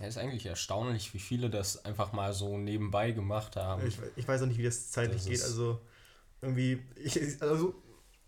Ja, 0.00 0.06
ist 0.06 0.18
eigentlich 0.18 0.46
erstaunlich, 0.46 1.12
wie 1.14 1.18
viele 1.18 1.50
das 1.50 1.84
einfach 1.84 2.12
mal 2.12 2.32
so 2.32 2.56
nebenbei 2.56 3.12
gemacht 3.12 3.56
haben. 3.56 3.86
Ich, 3.86 3.98
ich 4.16 4.28
weiß 4.28 4.42
auch 4.42 4.46
nicht, 4.46 4.58
wie 4.58 4.64
das 4.64 4.90
zeitlich 4.90 5.22
das 5.22 5.30
geht. 5.30 5.42
Also 5.42 5.80
irgendwie, 6.40 6.82
ich, 6.96 7.42
also 7.42 7.74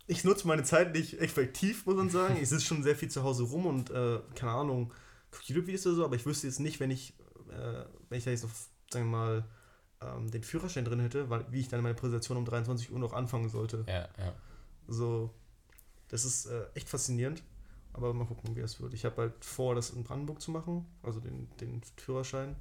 ich 0.07 0.23
nutze 0.23 0.47
meine 0.47 0.63
Zeit 0.63 0.93
nicht 0.93 1.19
effektiv, 1.21 1.85
muss 1.85 1.95
man 1.95 2.09
sagen. 2.09 2.37
ich 2.41 2.49
sitze 2.49 2.65
schon 2.65 2.83
sehr 2.83 2.95
viel 2.95 3.09
zu 3.09 3.23
Hause 3.23 3.43
rum 3.43 3.65
und 3.65 3.89
äh, 3.89 4.19
keine 4.35 4.51
Ahnung, 4.51 4.93
gucke 5.31 5.45
YouTube-Videos 5.47 5.87
oder 5.87 5.95
so, 5.95 6.05
aber 6.05 6.15
ich 6.15 6.25
wüsste 6.25 6.47
jetzt 6.47 6.59
nicht, 6.59 6.79
wenn 6.79 6.91
ich, 6.91 7.13
äh, 7.49 7.85
wenn 8.09 8.17
ich 8.17 8.25
da 8.25 8.31
jetzt 8.31 8.43
noch, 8.43 8.51
sagen 8.89 9.05
wir 9.05 9.17
mal, 9.17 9.45
ähm, 10.01 10.29
den 10.29 10.43
Führerschein 10.43 10.85
drin 10.85 10.99
hätte, 10.99 11.29
weil, 11.29 11.45
wie 11.51 11.61
ich 11.61 11.69
dann 11.69 11.81
meine 11.81 11.95
Präsentation 11.95 12.37
um 12.37 12.45
23 12.45 12.91
Uhr 12.91 12.99
noch 12.99 13.13
anfangen 13.13 13.49
sollte. 13.49 13.85
Ja, 13.87 14.09
ja. 14.17 14.33
So, 14.87 15.33
das 16.09 16.25
ist 16.25 16.47
äh, 16.47 16.65
echt 16.73 16.89
faszinierend. 16.89 17.43
Aber 17.93 18.13
mal 18.13 18.25
gucken, 18.25 18.55
wie 18.55 18.61
das 18.61 18.79
wird. 18.79 18.93
Ich 18.93 19.05
habe 19.05 19.17
halt 19.17 19.43
vor, 19.43 19.75
das 19.75 19.89
in 19.89 20.03
Brandenburg 20.03 20.41
zu 20.41 20.51
machen, 20.51 20.85
also 21.03 21.19
den, 21.19 21.49
den 21.59 21.81
Führerschein, 21.97 22.55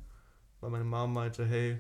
weil 0.61 0.71
meine 0.71 0.85
Mama 0.85 1.21
meinte, 1.21 1.47
hey, 1.47 1.79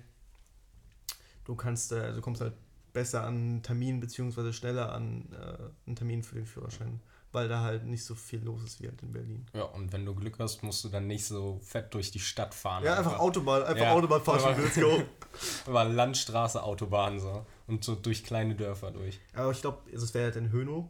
du 1.45 1.57
kannst, 1.57 1.93
äh, 1.93 2.13
du 2.13 2.21
kommst 2.21 2.41
halt 2.41 2.55
besser 2.93 3.23
an 3.25 3.35
einen 3.35 3.63
Termin, 3.63 4.01
beziehungsweise 4.01 4.53
schneller 4.53 4.93
an 4.93 5.29
äh, 5.33 5.87
einen 5.87 5.97
Termin 5.97 6.23
für 6.23 6.37
den 6.37 6.47
Führerschein, 6.47 7.01
weil 7.33 7.49
da 7.49 7.61
halt 7.61 7.85
nicht 7.87 8.05
so 8.05 8.15
viel 8.15 8.43
los 8.43 8.63
ist 8.63 8.81
wie 8.81 8.89
halt 8.89 9.03
in 9.03 9.13
Berlin. 9.13 9.47
Ja, 9.55 9.65
und 9.65 9.93
wenn 9.93 10.05
du 10.05 10.15
Glück 10.15 10.39
hast, 10.39 10.63
musst 10.63 10.85
du 10.85 10.89
dann 10.89 11.07
nicht 11.07 11.25
so 11.25 11.61
fett 11.63 11.93
durch 11.95 12.11
die 12.11 12.19
Stadt 12.19 12.55
fahren. 12.55 12.85
Ja, 12.85 12.97
einfach, 12.97 13.13
einfach 13.13 13.21
Autobahn, 13.21 13.63
einfach 13.63 13.83
ja, 13.83 13.93
Autobahn 13.93 14.23
fahren, 14.23 14.61
let's 14.61 14.81
go. 14.81 15.03
Aber 15.67 15.85
Landstraße, 15.85 16.63
Autobahn 16.63 17.21
so. 17.21 17.47
Und 17.67 17.85
so 17.85 17.95
durch 17.95 18.25
kleine 18.25 18.55
Dörfer 18.55 18.91
durch. 18.91 19.21
Aber 19.35 19.53
ich 19.53 19.61
glaube, 19.61 19.79
es 19.93 20.13
wäre 20.15 20.25
halt 20.25 20.37
in 20.37 20.51
Hönow, 20.51 20.89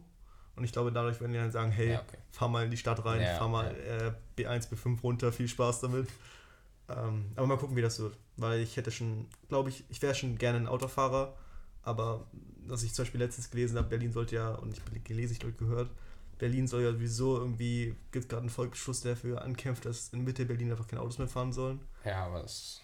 und 0.61 0.65
ich 0.65 0.73
glaube, 0.73 0.91
dadurch 0.91 1.19
werden 1.19 1.31
die 1.31 1.39
dann 1.39 1.51
sagen, 1.51 1.71
hey, 1.71 1.93
ja, 1.93 2.01
okay. 2.01 2.17
fahr 2.29 2.47
mal 2.47 2.63
in 2.65 2.69
die 2.69 2.77
Stadt 2.77 3.03
rein, 3.03 3.19
ja, 3.19 3.35
fahr 3.35 3.47
mal 3.47 3.75
ja. 3.75 4.09
äh, 4.09 4.13
B1, 4.37 4.69
B5 4.69 5.01
runter, 5.01 5.31
viel 5.31 5.47
Spaß 5.47 5.81
damit. 5.81 6.07
Ähm, 6.87 7.31
aber 7.35 7.47
mal 7.47 7.57
gucken, 7.57 7.75
wie 7.75 7.81
das 7.81 7.97
wird. 7.99 8.15
Weil 8.37 8.59
ich 8.59 8.77
hätte 8.77 8.91
schon, 8.91 9.27
glaube 9.49 9.69
ich, 9.69 9.83
ich 9.89 9.99
wäre 10.03 10.13
schon 10.13 10.37
gerne 10.37 10.59
ein 10.59 10.67
Autofahrer, 10.67 11.35
aber 11.81 12.27
was 12.67 12.83
ich 12.83 12.93
zum 12.93 13.05
Beispiel 13.05 13.21
letztens 13.21 13.49
gelesen 13.49 13.75
habe, 13.79 13.87
Berlin 13.87 14.11
sollte 14.11 14.35
ja, 14.35 14.51
und 14.51 14.77
ich 14.77 15.03
gelesen, 15.03 15.33
ich 15.33 15.39
glaube 15.39 15.55
gehört, 15.55 15.89
Berlin 16.37 16.67
soll 16.67 16.83
ja 16.83 16.91
sowieso 16.91 17.39
irgendwie, 17.39 17.95
gibt 18.11 18.29
gerade 18.29 18.41
einen 18.41 18.51
Volksbeschluss, 18.51 19.01
der 19.01 19.15
dafür 19.15 19.41
ankämpft, 19.41 19.85
dass 19.85 20.09
in 20.09 20.23
Mitte 20.23 20.45
Berlin 20.45 20.69
einfach 20.69 20.87
keine 20.87 21.01
Autos 21.01 21.17
mehr 21.17 21.27
fahren 21.27 21.53
sollen. 21.53 21.79
Ja, 22.05 22.25
aber 22.25 22.43
es, 22.43 22.81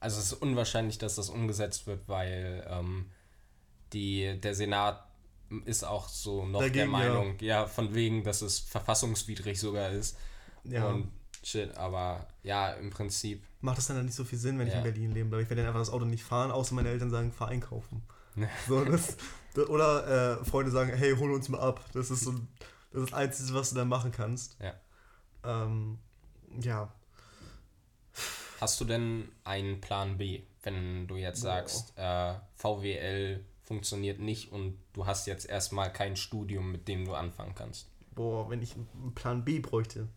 also 0.00 0.18
es 0.18 0.32
ist 0.32 0.40
unwahrscheinlich, 0.40 0.96
dass 0.96 1.16
das 1.16 1.28
umgesetzt 1.28 1.86
wird, 1.86 2.08
weil 2.08 2.66
ähm, 2.70 3.10
die, 3.92 4.40
der 4.40 4.54
Senat 4.54 5.05
ist 5.64 5.84
auch 5.84 6.08
so 6.08 6.46
noch 6.46 6.60
Dagegen, 6.60 6.78
der 6.78 6.86
Meinung, 6.88 7.38
ja. 7.40 7.62
ja. 7.62 7.66
von 7.66 7.94
wegen, 7.94 8.24
dass 8.24 8.42
es 8.42 8.58
verfassungswidrig 8.58 9.58
sogar 9.60 9.90
ist. 9.90 10.16
Ja. 10.64 10.88
Und 10.88 11.12
shit, 11.42 11.76
aber 11.76 12.26
ja, 12.42 12.72
im 12.72 12.90
Prinzip. 12.90 13.44
Macht 13.60 13.78
es 13.78 13.86
dann 13.86 14.04
nicht 14.04 14.14
so 14.14 14.24
viel 14.24 14.38
Sinn, 14.38 14.58
wenn 14.58 14.66
ja. 14.66 14.72
ich 14.72 14.78
in 14.78 14.84
Berlin 14.84 15.12
lebe, 15.12 15.30
weil 15.30 15.42
ich 15.42 15.50
werde 15.50 15.62
dann 15.62 15.68
einfach 15.68 15.80
das 15.80 15.90
Auto 15.90 16.04
nicht 16.04 16.24
fahren, 16.24 16.50
außer 16.50 16.74
meine 16.74 16.88
Eltern 16.88 17.10
sagen, 17.10 17.32
fahr 17.32 17.48
einkaufen. 17.48 18.02
so, 18.68 18.84
das, 18.84 19.16
oder 19.68 20.40
äh, 20.40 20.44
Freunde 20.44 20.70
sagen, 20.70 20.92
hey, 20.94 21.16
hol 21.16 21.32
uns 21.32 21.48
mal 21.48 21.60
ab. 21.60 21.84
Das 21.92 22.10
ist 22.10 22.20
so 22.20 22.32
das, 22.32 23.02
ist 23.02 23.12
das 23.12 23.12
Einzige, 23.12 23.54
was 23.54 23.70
du 23.70 23.76
dann 23.76 23.88
machen 23.88 24.10
kannst. 24.10 24.56
Ja. 24.60 24.74
Ähm, 25.44 25.98
ja. 26.60 26.92
Hast 28.60 28.80
du 28.80 28.84
denn 28.84 29.28
einen 29.44 29.80
Plan 29.80 30.16
B, 30.18 30.42
wenn 30.62 31.06
du 31.06 31.16
jetzt 31.16 31.40
sagst, 31.40 31.92
äh, 31.96 32.34
VWL 32.54 33.44
funktioniert 33.66 34.20
nicht 34.20 34.52
und 34.52 34.78
du 34.94 35.06
hast 35.06 35.26
jetzt 35.26 35.46
erstmal 35.48 35.92
kein 35.92 36.16
Studium, 36.16 36.72
mit 36.72 36.88
dem 36.88 37.04
du 37.04 37.14
anfangen 37.14 37.54
kannst. 37.54 37.88
Boah, 38.14 38.48
wenn 38.48 38.62
ich 38.62 38.74
einen 38.74 39.14
Plan 39.14 39.44
B 39.44 39.60
bräuchte. 39.60 40.08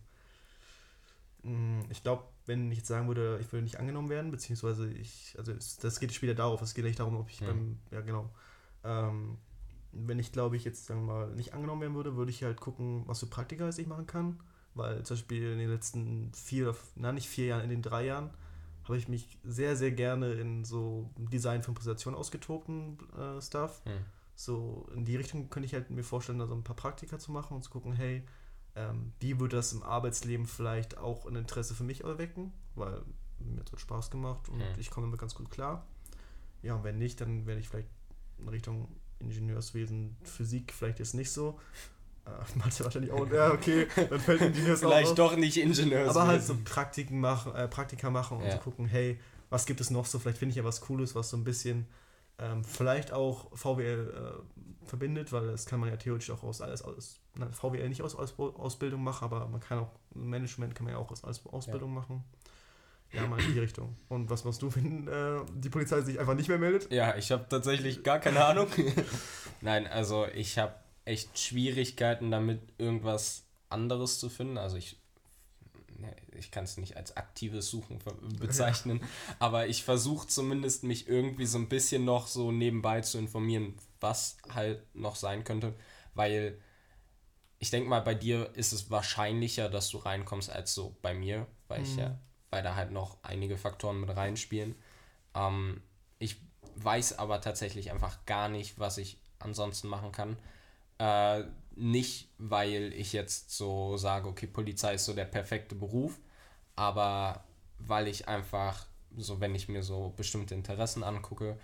Hm, 1.42 1.84
ich 1.90 2.02
glaube, 2.02 2.24
wenn 2.46 2.70
ich 2.70 2.78
jetzt 2.78 2.88
sagen 2.88 3.08
würde, 3.08 3.38
ich 3.40 3.52
würde 3.52 3.64
nicht 3.64 3.78
angenommen 3.78 4.08
werden, 4.08 4.30
beziehungsweise 4.30 4.90
ich, 4.92 5.34
also 5.38 5.52
das 5.54 6.00
geht 6.00 6.12
später 6.12 6.34
darauf, 6.34 6.60
es 6.62 6.74
geht 6.74 6.84
nicht 6.84 6.98
darum, 7.00 7.16
ob 7.16 7.30
ich 7.30 7.40
Mhm. 7.40 7.46
beim, 7.46 7.78
ja 7.90 8.00
genau, 8.00 8.30
ähm, 8.84 9.38
wenn 9.92 10.18
ich 10.18 10.32
glaube 10.32 10.56
ich 10.56 10.64
jetzt 10.64 10.86
sagen 10.86 11.06
wir 11.06 11.12
mal 11.12 11.30
nicht 11.34 11.52
angenommen 11.54 11.80
werden 11.80 11.94
würde, 11.94 12.16
würde 12.16 12.30
ich 12.30 12.42
halt 12.44 12.60
gucken, 12.60 13.02
was 13.06 13.20
für 13.20 13.26
Praktika 13.26 13.68
ich 13.68 13.86
machen 13.86 14.06
kann, 14.06 14.40
weil 14.74 15.02
zum 15.04 15.16
Beispiel 15.16 15.52
in 15.52 15.58
den 15.58 15.70
letzten 15.70 16.32
vier, 16.34 16.76
na 16.94 17.12
nicht 17.12 17.28
vier 17.28 17.46
Jahren, 17.46 17.64
in 17.64 17.70
den 17.70 17.82
drei 17.82 18.04
Jahren 18.06 18.30
habe 18.90 18.98
ich 18.98 19.08
mich 19.08 19.38
sehr, 19.44 19.76
sehr 19.76 19.92
gerne 19.92 20.32
in 20.32 20.64
so 20.64 21.10
Design 21.16 21.62
von 21.62 21.74
Präsentationen 21.74 22.18
ausgetobten 22.18 22.98
äh, 23.16 23.40
Stuff. 23.40 23.82
Hm. 23.84 24.04
So 24.34 24.88
in 24.94 25.04
die 25.04 25.16
Richtung 25.16 25.50
könnte 25.50 25.66
ich 25.66 25.74
halt 25.74 25.90
mir 25.90 26.02
vorstellen, 26.02 26.38
da 26.38 26.46
so 26.46 26.54
ein 26.54 26.64
paar 26.64 26.76
Praktika 26.76 27.18
zu 27.18 27.30
machen 27.30 27.54
und 27.54 27.62
zu 27.62 27.70
gucken, 27.70 27.92
hey, 27.92 28.24
ähm, 28.74 29.12
wie 29.20 29.38
würde 29.38 29.56
das 29.56 29.72
im 29.72 29.82
Arbeitsleben 29.82 30.46
vielleicht 30.46 30.96
auch 30.98 31.26
ein 31.26 31.36
Interesse 31.36 31.74
für 31.74 31.84
mich 31.84 32.04
erwecken, 32.04 32.52
weil 32.74 33.02
mir 33.38 33.60
hat 33.60 33.72
es 33.72 33.80
Spaß 33.80 34.10
gemacht 34.10 34.48
und 34.48 34.58
Mhm. 34.58 34.78
ich 34.78 34.90
komme 34.90 35.06
damit 35.06 35.20
ganz 35.20 35.34
gut 35.34 35.50
klar. 35.50 35.86
Ja, 36.62 36.74
und 36.74 36.84
wenn 36.84 36.98
nicht, 36.98 37.20
dann 37.20 37.46
werde 37.46 37.60
ich 37.60 37.68
vielleicht 37.68 37.88
in 38.38 38.48
Richtung 38.48 38.88
Ingenieurswesen, 39.18 40.16
Physik 40.22 40.72
vielleicht 40.72 40.98
jetzt 40.98 41.14
nicht 41.14 41.30
so. 41.30 41.58
Äh, 42.38 42.58
Mathe 42.58 42.84
wahrscheinlich 42.84 43.12
auch. 43.12 43.30
Ja, 43.30 43.52
okay, 43.52 43.86
dann 44.08 44.20
fällt 44.20 44.40
Ingenieurs 44.42 44.82
auch 44.84 44.88
Vielleicht 44.90 45.10
auf. 45.10 45.14
doch 45.16 45.36
nicht 45.36 45.56
Ingenieurs. 45.56 46.14
Aber 46.16 46.26
halt 46.26 46.42
so 46.42 46.56
Praktiken 46.64 47.20
machen, 47.20 47.54
äh, 47.54 47.68
Praktika 47.68 48.10
machen 48.10 48.38
und 48.38 48.44
Ja. 48.44 48.52
zu 48.52 48.58
gucken, 48.58 48.86
hey, 48.86 49.18
was 49.50 49.66
gibt 49.66 49.80
es 49.80 49.90
noch 49.90 50.06
so? 50.06 50.18
Vielleicht 50.18 50.38
finde 50.38 50.50
ich 50.50 50.56
ja 50.56 50.64
was 50.64 50.80
Cooles, 50.80 51.14
was 51.14 51.30
so 51.30 51.36
ein 51.36 51.44
bisschen 51.44 51.86
ähm, 52.38 52.64
vielleicht 52.64 53.12
auch 53.12 53.54
VWL 53.56 54.14
äh, 54.44 54.86
verbindet, 54.86 55.32
weil 55.32 55.48
das 55.48 55.66
kann 55.66 55.78
man 55.80 55.90
ja 55.90 55.96
theoretisch 55.96 56.30
auch 56.30 56.42
aus 56.42 56.60
alles 56.62 56.82
aus 56.82 57.20
na, 57.34 57.50
VWL 57.52 57.88
nicht 57.88 58.02
aus, 58.02 58.14
aus 58.14 58.38
Ausbildung 58.38 59.02
machen, 59.04 59.24
aber 59.24 59.46
man 59.46 59.60
kann 59.60 59.78
auch 59.80 59.90
Management 60.14 60.74
kann 60.74 60.84
man 60.84 60.94
ja 60.94 60.98
auch 60.98 61.10
aus, 61.10 61.22
aus 61.22 61.44
Ausbildung 61.46 61.92
machen. 61.92 62.24
Ja, 63.12 63.26
mal 63.26 63.40
in 63.40 63.52
die 63.52 63.58
Richtung. 63.58 63.96
Und 64.08 64.30
was 64.30 64.44
machst 64.44 64.62
du, 64.62 64.72
wenn 64.76 65.08
äh, 65.08 65.40
die 65.54 65.68
Polizei 65.68 66.00
sich 66.00 66.20
einfach 66.20 66.34
nicht 66.34 66.48
mehr 66.48 66.58
meldet? 66.58 66.92
Ja, 66.92 67.16
ich 67.16 67.32
habe 67.32 67.44
tatsächlich 67.48 68.04
gar 68.04 68.20
keine 68.20 68.44
Ahnung. 68.44 68.68
Nein, 69.60 69.86
also 69.88 70.26
ich 70.32 70.58
habe 70.58 70.74
echt 71.10 71.38
Schwierigkeiten 71.38 72.30
damit, 72.30 72.60
irgendwas 72.78 73.44
anderes 73.68 74.18
zu 74.20 74.28
finden. 74.28 74.58
Also 74.58 74.76
ich, 74.76 74.96
ne, 75.98 76.14
ich 76.38 76.50
kann 76.50 76.64
es 76.64 76.76
nicht 76.76 76.96
als 76.96 77.16
aktives 77.16 77.68
Suchen 77.68 77.98
bezeichnen, 78.38 79.02
aber 79.38 79.66
ich 79.66 79.82
versuche 79.84 80.28
zumindest 80.28 80.84
mich 80.84 81.08
irgendwie 81.08 81.46
so 81.46 81.58
ein 81.58 81.68
bisschen 81.68 82.04
noch 82.04 82.28
so 82.28 82.52
nebenbei 82.52 83.00
zu 83.00 83.18
informieren, 83.18 83.74
was 84.00 84.38
halt 84.54 84.82
noch 84.94 85.16
sein 85.16 85.44
könnte, 85.44 85.74
weil 86.14 86.58
ich 87.58 87.70
denke 87.70 87.90
mal, 87.90 88.00
bei 88.00 88.14
dir 88.14 88.50
ist 88.54 88.72
es 88.72 88.90
wahrscheinlicher, 88.90 89.68
dass 89.68 89.90
du 89.90 89.98
reinkommst 89.98 90.48
als 90.50 90.74
so 90.74 90.96
bei 91.02 91.12
mir, 91.12 91.46
weil 91.68 91.82
ich 91.82 91.96
Mhm. 91.96 92.00
ja, 92.00 92.18
weil 92.50 92.62
da 92.62 92.74
halt 92.74 92.90
noch 92.90 93.18
einige 93.22 93.58
Faktoren 93.58 94.00
mit 94.00 94.16
reinspielen. 94.16 94.74
Ähm, 95.34 95.82
ich 96.18 96.36
weiß 96.76 97.18
aber 97.18 97.40
tatsächlich 97.40 97.90
einfach 97.90 98.24
gar 98.24 98.48
nicht, 98.48 98.78
was 98.78 98.96
ich 98.98 99.18
ansonsten 99.38 99.88
machen 99.88 100.12
kann. 100.12 100.38
Äh, 101.00 101.44
nicht, 101.76 102.28
weil 102.36 102.92
ich 102.92 103.14
jetzt 103.14 103.56
so 103.56 103.96
sage, 103.96 104.28
okay, 104.28 104.46
Polizei 104.46 104.94
ist 104.94 105.06
so 105.06 105.14
der 105.14 105.24
perfekte 105.24 105.74
Beruf, 105.74 106.18
aber 106.76 107.42
weil 107.78 108.06
ich 108.06 108.28
einfach, 108.28 108.86
so 109.16 109.40
wenn 109.40 109.54
ich 109.54 109.68
mir 109.68 109.82
so 109.82 110.12
bestimmte 110.14 110.54
Interessen 110.54 111.02
angucke, 111.02 111.58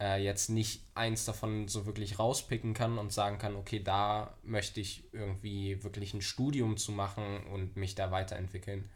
äh, 0.00 0.22
jetzt 0.22 0.48
nicht 0.48 0.84
eins 0.94 1.24
davon 1.24 1.66
so 1.66 1.86
wirklich 1.86 2.20
rauspicken 2.20 2.72
kann 2.72 2.98
und 2.98 3.12
sagen 3.12 3.38
kann, 3.38 3.56
okay, 3.56 3.82
da 3.82 4.34
möchte 4.44 4.80
ich 4.80 5.02
irgendwie 5.12 5.82
wirklich 5.82 6.14
ein 6.14 6.22
Studium 6.22 6.76
zu 6.76 6.92
machen 6.92 7.44
und 7.52 7.76
mich 7.76 7.96
da 7.96 8.12
weiterentwickeln. 8.12 8.88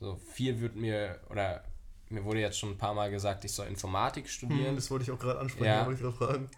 So 0.00 0.16
viel 0.16 0.60
wird 0.62 0.74
mir, 0.74 1.20
oder 1.28 1.62
mir 2.12 2.24
wurde 2.24 2.40
jetzt 2.40 2.58
schon 2.58 2.70
ein 2.70 2.78
paar 2.78 2.94
Mal 2.94 3.10
gesagt, 3.10 3.44
ich 3.44 3.52
soll 3.52 3.66
Informatik 3.66 4.28
studieren. 4.28 4.68
Hm, 4.68 4.76
das 4.76 4.90
wollte 4.90 5.04
ich 5.04 5.10
auch 5.10 5.18
gerade 5.18 5.40
ansprechen, 5.40 5.66
Ja. 5.66 5.80
da 5.80 5.86
wollte 5.86 6.06
ich 6.06 6.18
gerade 6.18 6.32
fragen. 6.32 6.50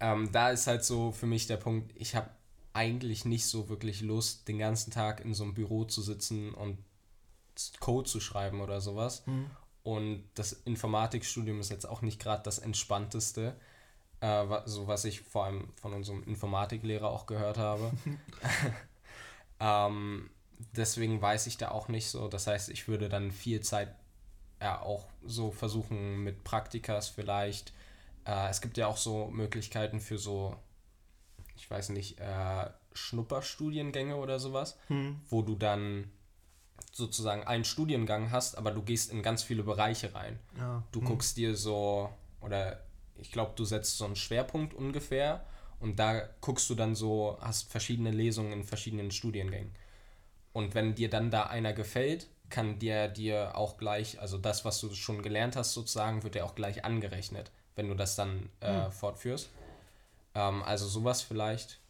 Ähm, 0.00 0.32
da 0.32 0.50
ist 0.50 0.66
halt 0.66 0.84
so 0.84 1.12
für 1.12 1.26
mich 1.26 1.46
der 1.46 1.56
Punkt, 1.56 1.92
ich 1.96 2.14
habe 2.14 2.30
eigentlich 2.72 3.24
nicht 3.24 3.46
so 3.46 3.68
wirklich 3.68 4.00
Lust, 4.00 4.48
den 4.48 4.58
ganzen 4.58 4.90
Tag 4.90 5.24
in 5.24 5.34
so 5.34 5.44
einem 5.44 5.54
Büro 5.54 5.84
zu 5.84 6.00
sitzen 6.00 6.54
und 6.54 6.78
Code 7.80 8.08
zu 8.08 8.20
schreiben 8.20 8.60
oder 8.60 8.80
sowas. 8.80 9.22
Hm. 9.26 9.50
Und 9.82 10.24
das 10.34 10.52
Informatikstudium 10.52 11.60
ist 11.60 11.70
jetzt 11.70 11.86
auch 11.86 12.02
nicht 12.02 12.20
gerade 12.20 12.42
das 12.42 12.58
entspannteste, 12.58 13.56
äh, 14.20 14.44
so 14.64 14.86
was 14.86 15.04
ich 15.04 15.20
vor 15.20 15.44
allem 15.44 15.68
von 15.80 15.92
unserem 15.92 16.22
Informatiklehrer 16.22 17.10
auch 17.10 17.26
gehört 17.26 17.58
habe. 17.58 17.90
ähm, 19.60 20.30
deswegen 20.76 21.20
weiß 21.20 21.46
ich 21.46 21.58
da 21.58 21.70
auch 21.70 21.88
nicht 21.88 22.08
so. 22.08 22.28
Das 22.28 22.46
heißt, 22.46 22.68
ich 22.70 22.88
würde 22.88 23.08
dann 23.08 23.32
viel 23.32 23.60
Zeit 23.60 23.94
ja 24.62 24.80
auch 24.80 25.06
so 25.24 25.50
versuchen 25.50 26.22
mit 26.22 26.44
Praktikas 26.44 27.08
vielleicht. 27.08 27.72
Äh, 28.24 28.48
es 28.48 28.60
gibt 28.60 28.76
ja 28.76 28.86
auch 28.86 28.96
so 28.96 29.26
Möglichkeiten 29.28 30.00
für 30.00 30.18
so, 30.18 30.56
ich 31.56 31.70
weiß 31.70 31.90
nicht, 31.90 32.20
äh, 32.20 32.70
Schnupperstudiengänge 32.94 34.16
oder 34.16 34.38
sowas, 34.38 34.78
Hm. 34.88 35.20
wo 35.28 35.42
du 35.42 35.56
dann 35.56 36.10
sozusagen 36.92 37.44
einen 37.44 37.64
Studiengang 37.64 38.30
hast, 38.30 38.58
aber 38.58 38.70
du 38.70 38.82
gehst 38.82 39.10
in 39.10 39.22
ganz 39.22 39.42
viele 39.42 39.62
Bereiche 39.62 40.14
rein. 40.14 40.38
Ja. 40.58 40.82
Du 40.92 41.00
hm. 41.00 41.08
guckst 41.08 41.36
dir 41.36 41.56
so, 41.56 42.10
oder 42.40 42.80
ich 43.16 43.32
glaube, 43.32 43.52
du 43.56 43.64
setzt 43.64 43.96
so 43.98 44.04
einen 44.04 44.16
Schwerpunkt 44.16 44.74
ungefähr 44.74 45.44
und 45.80 45.98
da 45.98 46.28
guckst 46.40 46.68
du 46.70 46.74
dann 46.74 46.94
so, 46.94 47.38
hast 47.40 47.70
verschiedene 47.70 48.10
Lesungen 48.10 48.52
in 48.52 48.64
verschiedenen 48.64 49.10
Studiengängen. 49.10 49.72
Und 50.52 50.74
wenn 50.74 50.94
dir 50.94 51.08
dann 51.08 51.30
da 51.30 51.44
einer 51.44 51.72
gefällt, 51.72 52.28
kann 52.52 52.78
der 52.78 53.08
dir 53.08 53.56
auch 53.56 53.76
gleich, 53.78 54.20
also 54.20 54.38
das, 54.38 54.64
was 54.64 54.80
du 54.80 54.94
schon 54.94 55.22
gelernt 55.22 55.56
hast, 55.56 55.72
sozusagen, 55.72 56.22
wird 56.22 56.36
dir 56.36 56.44
auch 56.44 56.54
gleich 56.54 56.84
angerechnet, 56.84 57.50
wenn 57.74 57.88
du 57.88 57.96
das 57.96 58.14
dann 58.14 58.48
äh, 58.60 58.90
fortführst. 58.92 59.50
Ähm, 60.36 60.62
also 60.62 60.86
sowas 60.86 61.22
vielleicht. 61.22 61.80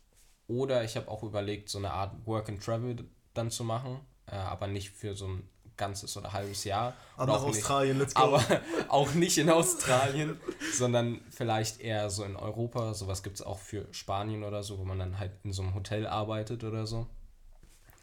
Oder 0.48 0.84
ich 0.84 0.96
habe 0.96 1.08
auch 1.08 1.22
überlegt, 1.22 1.68
so 1.68 1.76
eine 1.78 1.92
Art 1.92 2.12
Work 2.26 2.48
and 2.48 2.62
Travel 2.64 2.96
dann 3.34 3.50
zu 3.50 3.64
machen, 3.64 4.00
äh, 4.26 4.36
aber 4.36 4.66
nicht 4.66 4.90
für 4.90 5.14
so 5.14 5.26
ein 5.26 5.48
ganzes 5.76 6.16
oder 6.16 6.32
halbes 6.32 6.64
Jahr. 6.64 6.94
Aber 7.16 7.32
nach 7.32 7.42
auch 7.42 7.46
nicht- 7.48 7.56
Australien, 7.58 7.98
let's 7.98 8.14
go. 8.14 8.22
aber 8.22 8.42
auch 8.88 9.12
nicht 9.14 9.38
in 9.38 9.50
Australien, 9.50 10.38
sondern 10.74 11.20
vielleicht 11.30 11.80
eher 11.80 12.08
so 12.10 12.24
in 12.24 12.36
Europa. 12.36 12.94
Sowas 12.94 13.22
gibt 13.22 13.36
es 13.36 13.42
auch 13.42 13.58
für 13.58 13.86
Spanien 13.92 14.44
oder 14.44 14.62
so, 14.62 14.78
wo 14.78 14.84
man 14.84 14.98
dann 14.98 15.18
halt 15.18 15.32
in 15.44 15.52
so 15.52 15.62
einem 15.62 15.74
Hotel 15.74 16.06
arbeitet 16.06 16.62
oder 16.64 16.86
so. 16.86 17.06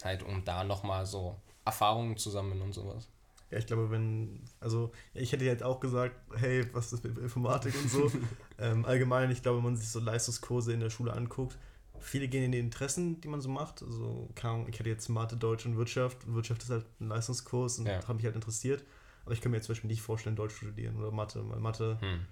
Halt, 0.04 0.24
um 0.24 0.44
da 0.46 0.63
nochmal 0.63 1.06
so 1.06 1.36
Erfahrungen 1.66 2.18
zu 2.18 2.30
sammeln 2.30 2.62
und 2.62 2.74
sowas. 2.74 3.10
Ja, 3.51 3.58
ich 3.58 3.66
glaube, 3.66 3.89
wenn, 3.89 4.44
also 4.60 4.92
ich 5.13 5.32
hätte 5.32 5.44
jetzt 5.46 5.63
auch 5.63 5.80
gesagt, 5.80 6.16
hey, 6.38 6.66
was 6.74 6.94
ist 6.94 7.04
mit 7.04 7.18
Informatik 7.18 7.74
und 7.82 7.89
so. 7.89 8.12
ähm, 8.60 8.86
allgemein, 8.86 9.32
ich 9.32 9.42
glaube, 9.42 9.58
wenn 9.58 9.66
man 9.66 9.75
sich 9.75 9.89
so 9.89 10.00
Leistungskurse 10.00 10.72
in 10.72 10.80
der 10.80 10.92
Schule 10.92 11.13
anguckt, 11.13 11.58
viele 12.00 12.28
gehen 12.28 12.44
in 12.44 12.51
die 12.51 12.60
Interessen, 12.60 13.20
die 13.22 13.28
man 13.28 13.42
so 13.42 13.50
macht. 13.50 13.82
Also, 13.82 14.30
ich 14.68 14.80
hätte 14.80 14.89
jetzt 14.89 15.10
Mathe, 15.10 15.36
Deutsch 15.36 15.66
und 15.66 15.78
Wirtschaft. 15.78 16.32
Wirtschaft 16.32 16.63
ist 16.63 16.70
halt 16.70 16.86
ein 17.00 17.08
Leistungskurs 17.08 17.80
und 17.80 17.88
Ja. 17.88 18.08
hat 18.08 18.16
mich 18.16 18.25
halt 18.25 18.36
interessiert. 18.36 18.84
Aber 19.25 19.34
ich 19.34 19.42
kann 19.42 19.51
mir 19.51 19.58
jetzt 19.58 19.66
zum 19.66 19.74
Beispiel 19.74 19.89
nicht 19.89 20.01
vorstellen, 20.01 20.36
Deutsch 20.36 20.54
zu 20.54 20.66
studieren 20.66 20.96
oder 20.98 21.12
Mathe, 21.12 21.48
weil 21.50 21.60
Mathe, 21.60 21.98
Hm. 22.01 22.25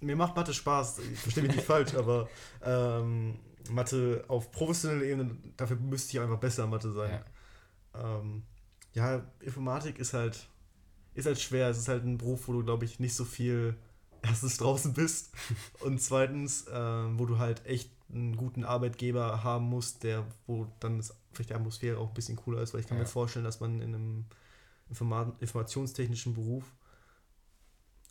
mir 0.00 0.16
macht 0.16 0.36
Mathe 0.36 0.52
Spaß, 0.52 0.98
ich 0.98 1.18
verstehe 1.18 1.44
mich 1.44 1.56
nicht 1.56 1.64
falsch, 1.66 1.94
aber 1.94 2.28
ähm, 2.62 3.38
Mathe 3.70 4.24
auf 4.28 4.50
professioneller 4.52 5.04
Ebene, 5.04 5.36
dafür 5.56 5.76
müsste 5.76 6.12
ich 6.16 6.20
einfach 6.20 6.38
besser 6.38 6.64
in 6.64 6.70
Mathe 6.70 6.92
sein. 6.92 7.10
Ja. 7.12 7.24
Ähm, 7.94 8.44
ja, 8.94 9.22
Informatik 9.40 9.98
ist 9.98 10.14
halt, 10.14 10.48
ist 11.14 11.26
halt 11.26 11.40
schwer. 11.40 11.68
Es 11.70 11.78
ist 11.78 11.88
halt 11.88 12.04
ein 12.04 12.18
Beruf, 12.18 12.48
wo 12.48 12.52
du, 12.52 12.64
glaube 12.64 12.84
ich, 12.84 13.00
nicht 13.00 13.14
so 13.14 13.24
viel 13.24 13.76
erstens 14.22 14.58
draußen 14.58 14.94
bist 14.94 15.32
und 15.80 16.00
zweitens, 16.00 16.66
ähm, 16.72 17.18
wo 17.18 17.26
du 17.26 17.38
halt 17.38 17.64
echt 17.66 17.90
einen 18.10 18.36
guten 18.36 18.64
Arbeitgeber 18.64 19.44
haben 19.44 19.66
musst, 19.66 20.02
der, 20.04 20.26
wo 20.46 20.66
dann 20.80 20.98
das, 20.98 21.14
vielleicht 21.32 21.50
die 21.50 21.54
Atmosphäre 21.54 21.98
auch 21.98 22.08
ein 22.08 22.14
bisschen 22.14 22.36
cooler 22.36 22.62
ist, 22.62 22.74
weil 22.74 22.80
ich 22.80 22.86
kann 22.88 22.98
Ja. 22.98 23.04
mir 23.04 23.08
vorstellen, 23.10 23.44
dass 23.44 23.60
man 23.60 23.80
in 23.82 23.94
einem 23.94 24.24
Informa 24.88 25.34
informationstechnischen 25.40 26.34
Beruf 26.34 26.64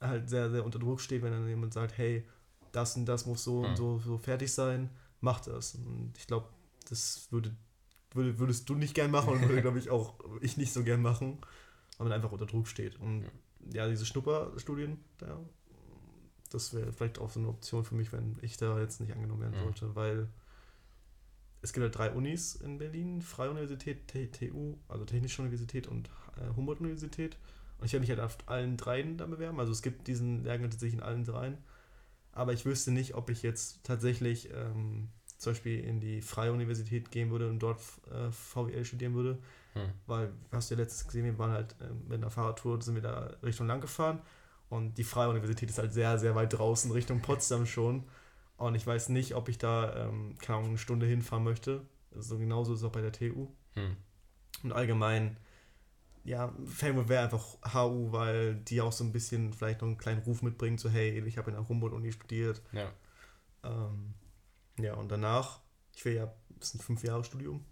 halt 0.01 0.29
sehr, 0.29 0.49
sehr 0.49 0.65
unter 0.65 0.79
Druck 0.79 1.01
steht, 1.01 1.21
wenn 1.23 1.31
dann 1.31 1.47
jemand 1.47 1.73
sagt, 1.73 1.97
hey, 1.97 2.25
das 2.71 2.95
und 2.95 3.05
das 3.05 3.25
muss 3.25 3.43
so 3.43 3.61
Hm. 3.61 3.69
und 3.69 3.75
so, 3.75 3.99
so 3.99 4.17
fertig 4.17 4.53
sein, 4.53 4.89
mach 5.21 5.39
das. 5.41 5.75
Und 5.75 6.13
ich 6.17 6.27
glaube, 6.27 6.47
das 6.89 7.27
würde, 7.31 7.55
würde, 8.17 8.39
würdest 8.39 8.67
du 8.67 8.75
nicht 8.75 8.93
gern 8.93 9.11
machen 9.11 9.33
und 9.33 9.41
würde, 9.47 9.61
glaube 9.61 9.79
ich, 9.79 9.89
auch 9.89 10.15
ich 10.41 10.57
nicht 10.57 10.73
so 10.73 10.83
gern 10.83 11.01
machen, 11.01 11.37
weil 11.97 12.09
man 12.09 12.11
einfach 12.13 12.31
unter 12.31 12.45
Druck 12.45 12.67
steht. 12.67 12.99
Und 12.99 13.25
ja, 13.71 13.87
diese 13.87 14.05
Schnupperstudien, 14.05 14.99
da, 15.19 15.39
das 16.51 16.73
wäre 16.73 16.91
vielleicht 16.91 17.19
auch 17.19 17.29
so 17.29 17.39
eine 17.39 17.49
Option 17.49 17.83
für 17.85 17.95
mich, 17.95 18.11
wenn 18.11 18.37
ich 18.41 18.57
da 18.57 18.79
jetzt 18.79 18.99
nicht 18.99 19.13
angenommen 19.13 19.41
werden 19.41 19.55
Mhm. 19.57 19.63
sollte, 19.63 19.95
weil 19.95 20.29
es 21.61 21.73
gibt 21.73 21.83
halt 21.83 21.97
drei 21.97 22.11
Unis 22.11 22.55
in 22.55 22.77
Berlin, 22.77 23.21
Freie 23.21 23.51
Universität, 23.51 24.07
TU, 24.07 24.77
also 24.87 25.05
Technische 25.05 25.41
Universität 25.41 25.87
und 25.87 26.09
äh, 26.37 26.55
Humboldt-Universität. 26.55 27.37
Und 27.79 27.85
ich 27.85 27.93
werde 27.93 28.01
mich 28.01 28.09
halt 28.09 28.19
auf 28.19 28.37
allen 28.45 28.77
dreien 28.77 29.17
da 29.17 29.25
bewerben. 29.25 29.59
Also 29.59 29.71
es 29.71 29.81
gibt 29.81 30.07
diesen 30.07 30.43
Lehrgang 30.43 30.69
tatsächlich 30.69 30.99
in 30.99 31.03
allen 31.03 31.23
dreien. 31.25 31.57
Aber 32.31 32.53
ich 32.53 32.65
wüsste 32.65 32.91
nicht, 32.91 33.15
ob 33.15 33.29
ich 33.29 33.41
jetzt 33.41 33.83
tatsächlich 33.83 34.49
ähm, 34.53 35.09
zum 35.37 35.53
Beispiel 35.53 35.79
in 35.83 35.99
die 35.99 36.21
Freie 36.21 36.51
Universität 36.51 37.11
gehen 37.11 37.29
würde 37.29 37.49
und 37.49 37.59
dort 37.59 37.79
äh, 38.11 38.31
VWL 38.31 38.83
studieren 38.83 39.13
würde. 39.13 39.37
Hm. 39.73 39.89
Weil, 40.07 40.33
hast 40.51 40.69
du 40.69 40.75
ja 40.75 40.81
letztens 40.81 41.05
gesehen, 41.05 41.25
wir 41.25 41.37
waren 41.37 41.51
halt 41.51 41.75
äh, 41.79 41.93
mit 42.07 42.17
einer 42.17 42.31
Fahrradtour, 42.31 42.81
sind 42.81 42.95
wir 42.95 43.01
da 43.01 43.35
Richtung 43.43 43.67
lang 43.67 43.81
gefahren. 43.81 44.21
Und 44.69 44.97
die 44.97 45.03
Freie 45.03 45.29
Universität 45.29 45.69
ist 45.69 45.77
halt 45.77 45.93
sehr, 45.93 46.17
sehr 46.17 46.35
weit 46.35 46.53
draußen, 46.53 46.91
Richtung 46.91 47.21
Potsdam 47.21 47.65
schon. 47.65 48.03
Und 48.57 48.75
ich 48.75 48.85
weiß 48.85 49.09
nicht, 49.09 49.35
ob 49.35 49.47
ich 49.49 49.57
da, 49.57 50.07
ähm, 50.07 50.35
keine 50.41 50.57
Ahnung, 50.57 50.69
eine 50.69 50.77
Stunde 50.77 51.05
hinfahren 51.05 51.43
möchte. 51.43 51.85
So 52.15 52.37
genauso 52.37 52.73
ist 52.73 52.79
es 52.79 52.85
auch 52.85 52.91
bei 52.91 53.01
der 53.01 53.11
TU. 53.11 53.47
Hm. 53.75 53.95
Und 54.63 54.71
allgemein, 54.73 55.37
ja, 56.23 56.51
Fame 56.65 57.07
wäre 57.07 57.23
einfach 57.23 57.45
HU, 57.73 58.11
weil 58.11 58.55
die 58.55 58.81
auch 58.81 58.91
so 58.91 59.03
ein 59.03 59.11
bisschen 59.11 59.53
vielleicht 59.53 59.81
noch 59.81 59.87
einen 59.87 59.99
kleinen 59.99 60.23
Ruf 60.23 60.41
mitbringen, 60.41 60.79
so 60.79 60.89
hey, 60.89 61.23
ich 61.25 61.37
habe 61.37 61.51
in 61.51 61.55
der 61.55 61.69
Humboldt-Uni 61.69 62.11
studiert. 62.11 62.61
Ja. 62.71 62.91
Ähm, 63.63 64.15
ja, 64.79 64.93
und 64.95 65.09
danach, 65.09 65.59
ich 65.95 66.03
will 66.05 66.13
ja, 66.13 66.31
das 66.59 66.69
ist 66.69 66.75
ein 66.75 66.79
fünf 66.79 67.03
Jahre 67.03 67.23
Studium. 67.23 67.65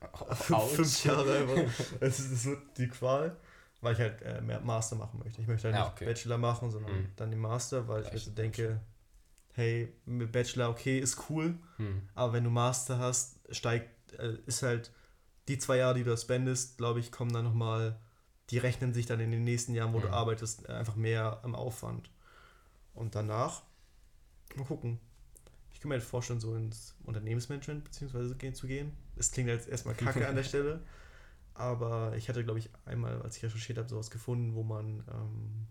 fünf 0.34 1.04
Jahre 1.04 1.38
einfach. 1.38 1.84
Es, 2.00 2.20
ist, 2.20 2.46
wird 2.46 2.78
die 2.78 2.88
Qual, 2.88 3.36
weil 3.80 3.94
ich 3.94 4.00
halt 4.00 4.22
äh, 4.22 4.40
mehr 4.40 4.60
Master 4.60 4.96
machen 4.96 5.20
möchte. 5.22 5.40
Ich 5.40 5.48
möchte 5.48 5.68
halt 5.68 5.76
ja, 5.76 5.84
nicht 5.84 5.92
okay. 5.92 6.06
Bachelor 6.06 6.38
machen, 6.38 6.70
sondern 6.70 6.92
mhm. 6.92 7.08
dann 7.16 7.30
den 7.30 7.40
Master, 7.40 7.86
weil 7.88 8.02
Vielleicht 8.02 8.16
ich 8.16 8.22
also 8.22 8.34
denke, 8.34 8.80
hey, 9.52 9.92
mit 10.06 10.32
Bachelor, 10.32 10.70
okay, 10.70 10.98
ist 10.98 11.28
cool, 11.28 11.58
mhm. 11.78 12.08
aber 12.14 12.34
wenn 12.34 12.44
du 12.44 12.50
Master 12.50 12.98
hast, 12.98 13.38
steigt, 13.54 14.12
äh, 14.14 14.36
ist 14.46 14.62
halt 14.62 14.92
die 15.48 15.58
zwei 15.58 15.78
Jahre, 15.78 15.94
die 15.94 16.04
du 16.04 16.16
spendest, 16.16 16.78
glaube 16.78 17.00
ich, 17.00 17.10
kommen 17.10 17.32
dann 17.32 17.44
nochmal, 17.44 17.98
die 18.50 18.58
rechnen 18.58 18.94
sich 18.94 19.06
dann 19.06 19.20
in 19.20 19.30
den 19.30 19.44
nächsten 19.44 19.74
Jahren, 19.74 19.92
wo 19.92 19.98
mhm. 19.98 20.02
du 20.02 20.10
arbeitest, 20.10 20.68
einfach 20.68 20.96
mehr 20.96 21.40
am 21.42 21.54
Aufwand. 21.54 22.10
Und 22.94 23.14
danach, 23.14 23.62
mal 24.56 24.64
gucken. 24.64 25.00
Ich 25.80 25.82
kann 25.82 25.88
mir 25.88 25.94
halt 25.94 26.04
vorstellen, 26.04 26.40
so 26.40 26.54
ins 26.54 26.94
Unternehmensmanagement 27.04 27.84
beziehungsweise 27.84 28.36
zu 28.52 28.66
gehen. 28.66 28.92
Es 29.16 29.32
klingt 29.32 29.48
jetzt 29.48 29.66
erstmal 29.66 29.94
kacke 29.94 30.28
an 30.28 30.36
der 30.36 30.44
Stelle, 30.44 30.82
aber 31.54 32.14
ich 32.18 32.28
hatte, 32.28 32.44
glaube 32.44 32.58
ich, 32.58 32.68
einmal, 32.84 33.22
als 33.22 33.38
ich 33.38 33.44
recherchiert 33.44 33.78
habe, 33.78 33.88
sowas 33.88 34.10
gefunden, 34.10 34.54
wo 34.54 34.62
man 34.62 35.02
ähm, 35.10 35.66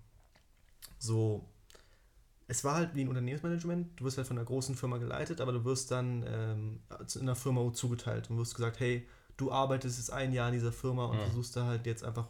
so 0.98 1.48
es 2.48 2.64
war 2.64 2.74
halt 2.74 2.96
wie 2.96 3.02
ein 3.02 3.08
Unternehmensmanagement. 3.08 4.00
Du 4.00 4.06
wirst 4.06 4.18
halt 4.18 4.26
von 4.26 4.36
einer 4.36 4.48
großen 4.48 4.74
Firma 4.74 4.98
geleitet, 4.98 5.42
aber 5.42 5.52
du 5.52 5.64
wirst 5.64 5.92
dann 5.92 6.26
ähm, 6.28 6.80
in 7.14 7.22
einer 7.22 7.36
Firma 7.36 7.72
zugeteilt 7.72 8.32
und 8.32 8.40
wirst 8.40 8.56
gesagt, 8.56 8.80
hey, 8.80 9.08
du 9.38 9.52
arbeitest 9.52 10.00
jetzt 10.00 10.12
ein 10.12 10.34
Jahr 10.34 10.48
in 10.48 10.56
dieser 10.56 10.72
Firma 10.72 11.06
und 11.06 11.20
ja. 11.20 11.26
versuchst 11.26 11.56
da 11.56 11.66
halt 11.66 11.86
jetzt 11.86 12.04
einfach, 12.04 12.28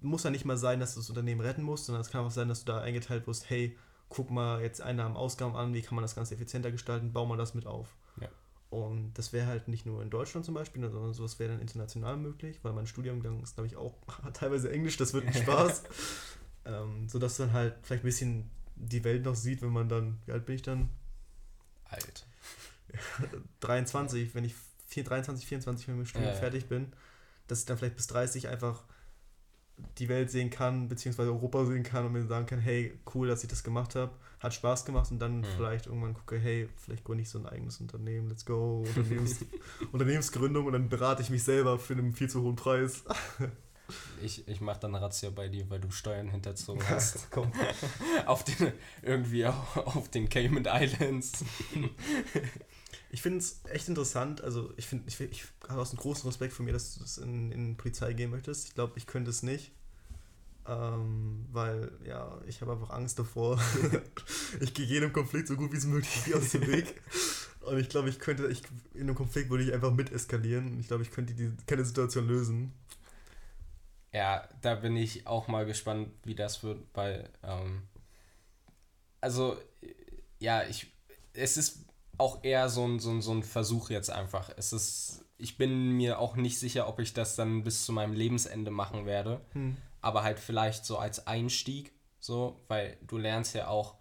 muss 0.00 0.24
ja 0.24 0.30
nicht 0.30 0.44
mal 0.44 0.56
sein, 0.56 0.80
dass 0.80 0.94
du 0.94 1.00
das 1.00 1.08
Unternehmen 1.08 1.40
retten 1.40 1.62
musst, 1.62 1.86
sondern 1.86 2.02
es 2.02 2.10
kann 2.10 2.24
auch 2.24 2.32
sein, 2.32 2.48
dass 2.48 2.64
du 2.64 2.72
da 2.72 2.80
eingeteilt 2.80 3.28
wirst, 3.28 3.48
hey, 3.48 3.78
guck 4.08 4.30
mal 4.30 4.62
jetzt 4.62 4.80
Einnahmen, 4.80 5.16
Ausgaben 5.16 5.56
an, 5.56 5.74
wie 5.74 5.82
kann 5.82 5.94
man 5.94 6.02
das 6.02 6.14
Ganze 6.14 6.34
effizienter 6.34 6.70
gestalten, 6.70 7.12
bau 7.12 7.26
mal 7.26 7.36
das 7.36 7.54
mit 7.54 7.66
auf. 7.66 7.88
Ja. 8.20 8.28
Und 8.70 9.14
das 9.14 9.32
wäre 9.32 9.46
halt 9.46 9.68
nicht 9.68 9.86
nur 9.86 10.02
in 10.02 10.10
Deutschland 10.10 10.44
zum 10.44 10.54
Beispiel, 10.54 10.88
sondern 10.90 11.12
sowas 11.12 11.38
wäre 11.38 11.52
dann 11.52 11.60
international 11.60 12.16
möglich, 12.16 12.60
weil 12.62 12.72
mein 12.72 12.86
Studiengang 12.86 13.42
ist, 13.42 13.54
glaube 13.54 13.66
ich, 13.66 13.76
auch 13.76 13.94
teilweise 14.32 14.70
Englisch, 14.70 14.96
das 14.96 15.12
wird 15.12 15.26
ein 15.26 15.34
Spaß. 15.42 15.84
ähm, 16.64 17.08
sodass 17.08 17.36
dann 17.36 17.52
halt 17.52 17.74
vielleicht 17.82 18.04
ein 18.04 18.06
bisschen 18.06 18.50
die 18.76 19.04
Welt 19.04 19.24
noch 19.24 19.34
sieht, 19.34 19.62
wenn 19.62 19.70
man 19.70 19.88
dann, 19.88 20.18
wie 20.26 20.32
alt 20.32 20.46
bin 20.46 20.56
ich 20.56 20.62
dann? 20.62 20.90
Alt. 21.84 22.26
23, 23.60 24.34
wenn 24.34 24.44
ich 24.44 24.54
23, 24.94 25.46
24 25.46 25.88
mit 25.88 25.96
dem 25.98 26.06
Studium 26.06 26.32
ja, 26.32 26.38
fertig 26.38 26.66
bin, 26.68 26.92
dass 27.48 27.60
ich 27.60 27.66
dann 27.66 27.76
vielleicht 27.76 27.96
bis 27.96 28.06
30 28.06 28.48
einfach 28.48 28.84
die 29.98 30.08
Welt 30.08 30.30
sehen 30.30 30.50
kann, 30.50 30.88
beziehungsweise 30.88 31.30
Europa 31.30 31.64
sehen 31.66 31.82
kann 31.82 32.06
und 32.06 32.12
mir 32.12 32.26
sagen 32.26 32.46
kann, 32.46 32.58
hey, 32.58 32.98
cool, 33.14 33.28
dass 33.28 33.42
ich 33.42 33.50
das 33.50 33.62
gemacht 33.62 33.94
habe, 33.94 34.12
hat 34.40 34.54
Spaß 34.54 34.84
gemacht 34.84 35.10
und 35.10 35.18
dann 35.18 35.38
mhm. 35.38 35.44
vielleicht 35.56 35.86
irgendwann 35.86 36.14
gucke, 36.14 36.38
hey, 36.38 36.68
vielleicht 36.76 37.04
gründe 37.04 37.22
ich 37.22 37.30
so 37.30 37.38
ein 37.38 37.46
eigenes 37.46 37.80
Unternehmen, 37.80 38.28
let's 38.28 38.44
go, 38.44 38.84
Unternehmens 38.86 39.44
Unternehmensgründung 39.92 40.66
und 40.66 40.72
dann 40.72 40.88
berate 40.88 41.22
ich 41.22 41.30
mich 41.30 41.42
selber 41.42 41.78
für 41.78 41.94
einen 41.94 42.12
viel 42.12 42.28
zu 42.28 42.42
hohen 42.42 42.56
Preis. 42.56 43.04
Ich, 44.20 44.48
ich 44.48 44.60
mache 44.60 44.80
dann 44.80 44.96
Razzia 44.96 45.30
bei 45.30 45.48
dir, 45.48 45.70
weil 45.70 45.78
du 45.78 45.92
Steuern 45.92 46.28
hinterzogen 46.28 46.82
hast. 46.90 47.30
Komm. 47.30 47.52
auf 48.26 48.42
den, 48.42 48.72
irgendwie 49.00 49.46
auf, 49.46 49.76
auf 49.76 50.08
den 50.08 50.28
Cayman 50.28 50.66
Islands. 50.66 51.44
Ich 53.16 53.22
finde 53.22 53.38
es 53.38 53.62
echt 53.70 53.88
interessant. 53.88 54.42
Also, 54.42 54.74
ich 54.76 54.86
finde, 54.86 55.08
ich, 55.08 55.18
ich 55.18 55.46
habe 55.70 55.80
auch 55.80 55.88
einen 55.88 55.96
großen 55.96 56.28
Respekt 56.28 56.52
von 56.52 56.66
mir, 56.66 56.72
dass 56.74 56.92
du 56.92 57.00
das 57.00 57.16
in, 57.16 57.50
in 57.50 57.78
Polizei 57.78 58.12
gehen 58.12 58.28
möchtest. 58.28 58.68
Ich 58.68 58.74
glaube, 58.74 58.92
ich 58.96 59.06
könnte 59.06 59.30
es 59.30 59.42
nicht. 59.42 59.72
Ähm, 60.68 61.46
weil, 61.50 61.92
ja, 62.04 62.38
ich 62.46 62.60
habe 62.60 62.72
einfach 62.72 62.90
Angst 62.90 63.18
davor. 63.18 63.58
ich 64.60 64.74
gehe 64.74 64.84
jedem 64.84 65.14
Konflikt 65.14 65.48
so 65.48 65.56
gut 65.56 65.72
wie 65.72 65.78
es 65.78 65.86
möglich 65.86 66.34
aus 66.34 66.50
dem 66.50 66.66
Weg. 66.66 67.00
Und 67.62 67.78
ich 67.78 67.88
glaube, 67.88 68.10
ich 68.10 68.18
könnte, 68.18 68.48
ich, 68.48 68.60
in 68.92 69.04
einem 69.04 69.14
Konflikt 69.14 69.48
würde 69.48 69.64
ich 69.64 69.72
einfach 69.72 69.92
mit 69.92 70.12
eskalieren. 70.12 70.78
Ich 70.78 70.88
glaube, 70.88 71.02
ich 71.02 71.10
könnte 71.10 71.32
die, 71.32 71.50
keine 71.66 71.86
Situation 71.86 72.28
lösen. 72.28 72.74
Ja, 74.12 74.46
da 74.60 74.74
bin 74.74 74.94
ich 74.94 75.26
auch 75.26 75.48
mal 75.48 75.64
gespannt, 75.64 76.10
wie 76.24 76.34
das 76.34 76.62
wird, 76.62 76.84
weil, 76.92 77.30
ähm, 77.42 77.80
also, 79.22 79.56
ja, 80.38 80.64
ich, 80.64 80.92
es 81.32 81.56
ist 81.56 81.85
auch 82.18 82.42
eher 82.44 82.68
so 82.68 82.86
ein, 82.86 82.98
so, 82.98 83.10
ein, 83.10 83.22
so 83.22 83.32
ein 83.32 83.42
Versuch 83.42 83.90
jetzt 83.90 84.10
einfach. 84.10 84.50
Es 84.56 84.72
ist, 84.72 85.24
ich 85.38 85.58
bin 85.58 85.90
mir 85.92 86.18
auch 86.18 86.36
nicht 86.36 86.58
sicher, 86.58 86.88
ob 86.88 87.00
ich 87.00 87.12
das 87.12 87.36
dann 87.36 87.64
bis 87.64 87.84
zu 87.84 87.92
meinem 87.92 88.14
Lebensende 88.14 88.70
machen 88.70 89.06
werde, 89.06 89.40
hm. 89.52 89.76
aber 90.00 90.22
halt 90.22 90.40
vielleicht 90.40 90.84
so 90.84 90.98
als 90.98 91.26
Einstieg, 91.26 91.92
so, 92.18 92.60
weil 92.68 92.96
du 93.06 93.18
lernst 93.18 93.54
ja 93.54 93.68
auch 93.68 93.96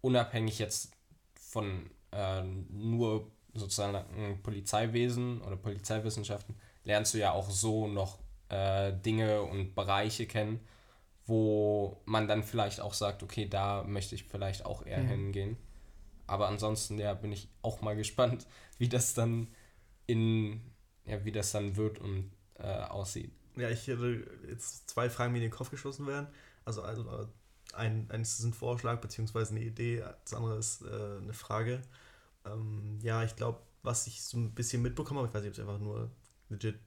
unabhängig 0.00 0.58
jetzt 0.58 0.92
von 1.34 1.90
äh, 2.12 2.42
nur 2.42 3.30
sozusagen 3.54 4.40
Polizeiwesen 4.42 5.42
oder 5.42 5.56
Polizeiwissenschaften, 5.56 6.54
lernst 6.84 7.14
du 7.14 7.18
ja 7.18 7.32
auch 7.32 7.50
so 7.50 7.88
noch 7.88 8.18
äh, 8.48 8.92
Dinge 8.92 9.42
und 9.42 9.74
Bereiche 9.74 10.26
kennen, 10.26 10.60
wo 11.26 12.00
man 12.04 12.28
dann 12.28 12.42
vielleicht 12.42 12.80
auch 12.80 12.94
sagt, 12.94 13.22
okay, 13.22 13.46
da 13.46 13.82
möchte 13.84 14.14
ich 14.14 14.24
vielleicht 14.24 14.64
auch 14.64 14.86
eher 14.86 15.02
mhm. 15.02 15.08
hingehen. 15.08 15.56
Aber 16.28 16.48
ansonsten, 16.48 16.98
ja, 16.98 17.14
bin 17.14 17.32
ich 17.32 17.48
auch 17.62 17.80
mal 17.80 17.96
gespannt, 17.96 18.46
wie 18.78 18.88
das 18.88 19.14
dann 19.14 19.48
in, 20.06 20.60
ja, 21.04 21.24
wie 21.24 21.32
das 21.32 21.52
dann 21.52 21.76
wird 21.76 21.98
und 21.98 22.30
äh, 22.54 22.66
aussieht. 22.66 23.32
Ja, 23.56 23.70
ich 23.70 23.86
hätte 23.88 24.24
jetzt 24.48 24.88
zwei 24.88 25.10
Fragen, 25.10 25.34
die 25.34 25.40
in 25.40 25.46
den 25.46 25.50
Kopf 25.50 25.70
geschossen 25.70 26.06
werden. 26.06 26.28
Also, 26.64 26.82
also 26.82 27.28
ein, 27.72 28.10
eines 28.10 28.38
ist 28.38 28.44
ein 28.44 28.52
Vorschlag 28.52 29.00
beziehungsweise 29.00 29.54
eine 29.54 29.64
Idee, 29.64 30.04
das 30.24 30.34
andere 30.34 30.58
ist 30.58 30.82
äh, 30.82 31.18
eine 31.20 31.32
Frage. 31.32 31.82
Ähm, 32.44 32.98
ja, 33.02 33.24
ich 33.24 33.34
glaube, 33.36 33.60
was 33.82 34.06
ich 34.06 34.22
so 34.22 34.38
ein 34.38 34.54
bisschen 34.54 34.82
mitbekommen 34.82 35.18
habe, 35.18 35.28
ich 35.28 35.34
weiß 35.34 35.42
nicht, 35.42 35.50
ob 35.50 35.58
es 35.58 35.60
einfach 35.60 35.80
nur 35.80 36.10
legit 36.50 36.78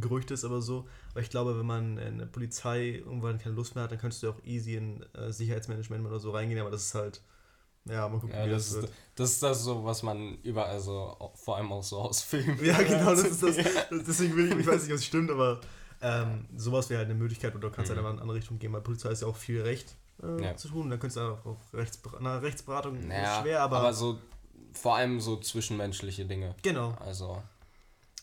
Gerücht 0.00 0.30
ist, 0.30 0.44
aber 0.44 0.60
so. 0.60 0.86
Aber 1.12 1.20
ich 1.20 1.30
glaube, 1.30 1.58
wenn 1.58 1.66
man 1.66 1.98
in 1.98 2.18
der 2.18 2.26
Polizei 2.26 2.96
irgendwann 2.96 3.38
keine 3.38 3.54
Lust 3.54 3.74
mehr 3.74 3.84
hat, 3.84 3.92
dann 3.92 3.98
könntest 3.98 4.22
du 4.22 4.30
auch 4.30 4.42
easy 4.44 4.74
in 4.76 5.02
äh, 5.14 5.32
Sicherheitsmanagement 5.32 6.04
oder 6.06 6.18
so 6.18 6.30
reingehen, 6.30 6.60
aber 6.60 6.70
das 6.70 6.86
ist 6.86 6.94
halt. 6.94 7.22
Ja, 7.88 8.08
mal 8.08 8.20
gucken, 8.20 8.36
ja, 8.36 8.46
wie 8.46 8.50
das, 8.50 8.72
das 8.72 8.82
wird. 8.82 8.92
Das 9.14 9.30
ist 9.32 9.42
das 9.42 9.64
so, 9.64 9.84
was 9.84 10.02
man 10.02 10.38
überall 10.42 10.78
so, 10.80 11.32
vor 11.34 11.56
allem 11.56 11.72
auch 11.72 11.82
so 11.82 11.98
aus 11.98 12.22
Filmen. 12.22 12.58
Ja, 12.64 12.80
genau, 12.82 13.10
das 13.10 13.24
ist 13.24 13.42
das. 13.42 13.56
Deswegen 13.90 14.36
will 14.36 14.52
ich, 14.52 14.58
ich 14.58 14.66
weiß 14.66 14.82
nicht, 14.82 14.92
ob 14.92 14.98
es 14.98 15.04
stimmt, 15.04 15.30
aber 15.30 15.60
ähm, 16.00 16.46
sowas 16.56 16.88
wäre 16.90 16.98
halt 16.98 17.10
eine 17.10 17.18
Möglichkeit 17.18 17.54
oder 17.54 17.68
du 17.68 17.74
kannst 17.74 17.90
mhm. 17.90 17.96
halt 17.96 18.06
in 18.06 18.12
eine 18.12 18.20
andere 18.20 18.36
Richtung 18.36 18.58
gehen, 18.58 18.72
weil 18.72 18.80
Polizei 18.80 19.10
ist 19.10 19.22
ja 19.22 19.28
auch 19.28 19.36
viel 19.36 19.62
Recht 19.62 19.96
äh, 20.22 20.42
ja. 20.42 20.56
zu 20.56 20.68
tun. 20.68 20.90
Dann 20.90 21.00
könntest 21.00 21.16
du 21.16 21.20
auch, 21.20 21.46
auch 21.46 21.58
Rechtsber 21.72 22.18
na, 22.20 22.38
Rechtsberatung 22.38 23.08
naja, 23.08 23.40
schwer, 23.42 23.62
aber. 23.62 23.78
Aber 23.78 23.92
so 23.92 24.18
vor 24.72 24.96
allem 24.96 25.20
so 25.20 25.36
zwischenmenschliche 25.38 26.24
Dinge. 26.26 26.54
Genau. 26.62 26.94
Also. 27.00 27.42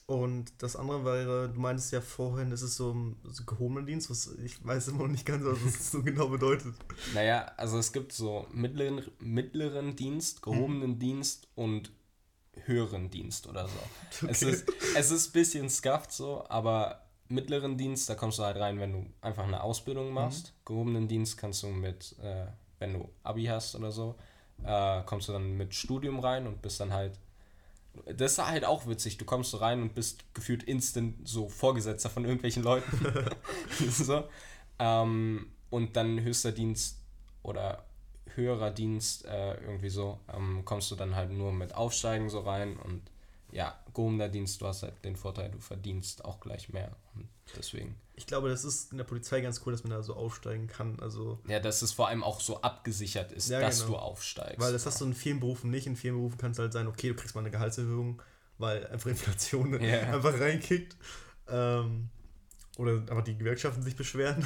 Und 0.08 0.54
das 0.60 0.76
andere 0.76 1.04
wäre, 1.04 1.50
du 1.50 1.60
meintest 1.60 1.92
ja 1.92 2.00
vorhin, 2.00 2.52
das 2.52 2.62
ist 2.62 2.76
so 2.76 2.94
ein 2.94 3.18
so 3.24 3.44
gehobener 3.44 3.82
Dienst, 3.82 4.12
was 4.12 4.36
ich 4.44 4.64
weiß 4.64 4.90
immer 4.90 5.04
noch 5.04 5.08
nicht 5.08 5.26
ganz, 5.26 5.44
was 5.44 5.64
das 5.64 5.92
so 5.92 6.04
genau 6.04 6.28
bedeutet. 6.28 6.76
Naja, 7.16 7.52
also 7.58 7.80
es 7.80 7.92
gibt 7.92 8.12
so 8.12 8.46
mittleren, 8.52 9.04
mittleren 9.20 9.96
Dienst, 9.96 10.44
gehobenen 10.44 10.92
hm. 10.92 11.00
Dienst 11.00 11.48
und 11.56 11.92
höheren 12.66 13.10
Dienst 13.10 13.48
oder 13.48 13.68
so. 13.68 13.80
Okay. 14.24 14.32
Es, 14.32 14.42
ist, 14.44 14.72
es 14.96 15.12
ist 15.12 15.30
ein 15.30 15.34
bisschen 15.34 15.70
scuffed 15.70 16.12
so, 16.12 16.46
aber 16.50 17.02
mittleren 17.28 17.76
Dienst, 17.76 18.08
da 18.08 18.14
kommst 18.14 18.38
du 18.38 18.44
halt 18.44 18.58
rein, 18.58 18.80
wenn 18.80 18.92
du 18.92 19.06
einfach 19.22 19.44
eine 19.44 19.64
Ausbildung 19.64 20.12
machst. 20.12 20.48
Mhm. 20.48 20.66
Gehobenen 20.66 21.08
Dienst 21.08 21.38
kannst 21.38 21.64
du 21.64 21.68
mit, 21.68 22.16
äh, 22.22 22.46
wenn 22.78 22.94
du 22.94 23.10
Abi 23.24 23.46
hast 23.46 23.76
oder 23.76 23.92
so, 23.92 24.16
äh, 24.64 25.02
kommst 25.04 25.30
du 25.30 25.34
dann 25.34 25.58
mit 25.58 25.74
Studium 25.74 26.20
rein 26.20 26.46
und 26.46 26.62
bist 26.62 26.80
dann 26.80 26.94
halt 26.94 27.20
das 28.06 28.34
ist 28.34 28.46
halt 28.46 28.66
auch 28.66 28.88
witzig. 28.88 29.18
Du 29.18 29.26
kommst 29.26 29.52
so 29.52 29.58
rein 29.58 29.82
und 29.82 29.96
bist 29.96 30.34
gefühlt 30.34 30.64
instant 30.64 31.28
so 31.28 31.50
Vorgesetzter 31.50 32.10
von 32.10 32.26
irgendwelchen 32.26 32.64
Leuten. 32.64 33.06
so. 33.90 34.24
Ähm, 34.80 35.48
und 35.70 35.96
dann 35.96 36.22
höchster 36.22 36.52
Dienst 36.52 37.02
oder 37.44 37.86
höherer 38.36 38.72
Dienst, 38.72 39.26
äh, 39.26 39.56
irgendwie 39.62 39.90
so, 39.90 40.20
ähm, 40.34 40.64
kommst 40.66 40.92
du 40.92 40.96
dann 40.96 41.16
halt 41.16 41.32
nur 41.32 41.52
mit 41.54 41.74
Aufsteigen 41.74 42.30
so 42.30 42.42
rein 42.42 42.78
und 42.78 43.02
ja, 43.56 43.74
gehobener 43.94 44.28
Dienst, 44.28 44.60
du 44.60 44.68
hast 44.68 44.84
halt 44.84 44.94
den 45.06 45.16
Vorteil, 45.16 45.50
du 45.50 45.60
verdienst 45.60 46.26
auch 46.26 46.42
gleich 46.42 46.74
mehr. 46.74 46.92
Und 47.16 47.30
deswegen. 47.58 47.96
Ich 48.16 48.28
glaube, 48.28 48.50
das 48.50 48.66
ist 48.66 48.92
in 48.92 48.98
der 48.98 49.06
Polizei 49.06 49.40
ganz 49.40 49.62
cool, 49.66 49.72
dass 49.72 49.84
man 49.84 49.92
da 49.92 50.04
so 50.04 50.14
aufsteigen 50.14 50.68
kann. 50.68 51.00
Also 51.00 51.40
ja, 51.48 51.62
dass 51.62 51.82
es 51.82 51.94
vor 51.94 52.10
allem 52.10 52.22
auch 52.22 52.42
so 52.42 52.62
abgesichert 52.62 53.32
ist, 53.32 53.50
ja, 53.50 53.62
dass 53.62 53.80
genau. 53.80 53.94
du 53.94 53.98
aufsteigst. 53.98 54.60
Weil 54.60 54.74
das 54.74 54.86
hast 54.86 55.00
du 55.00 55.06
in 55.06 55.14
vielen 55.14 55.40
Berufen 55.40 55.72
nicht. 55.72 55.88
In 55.88 55.96
vielen 55.96 56.16
Berufen 56.16 56.38
kann 56.38 56.52
es 56.52 56.60
halt 56.60 56.74
sein, 56.74 56.88
okay, 56.88 57.08
du 57.08 57.16
kriegst 57.16 57.34
mal 57.34 57.42
eine 57.42 57.52
Gehaltserhöhung, 57.52 58.22
weil 58.58 58.86
einfach 58.88 59.10
Inflation 59.10 59.74
yeah. 59.82 60.14
einfach 60.14 60.38
reinkickt. 60.38 60.98
Ähm, 61.48 62.10
oder 62.78 62.94
einfach 62.94 63.24
die 63.24 63.38
Gewerkschaften 63.38 63.82
sich 63.82 63.96
beschweren. 63.96 64.44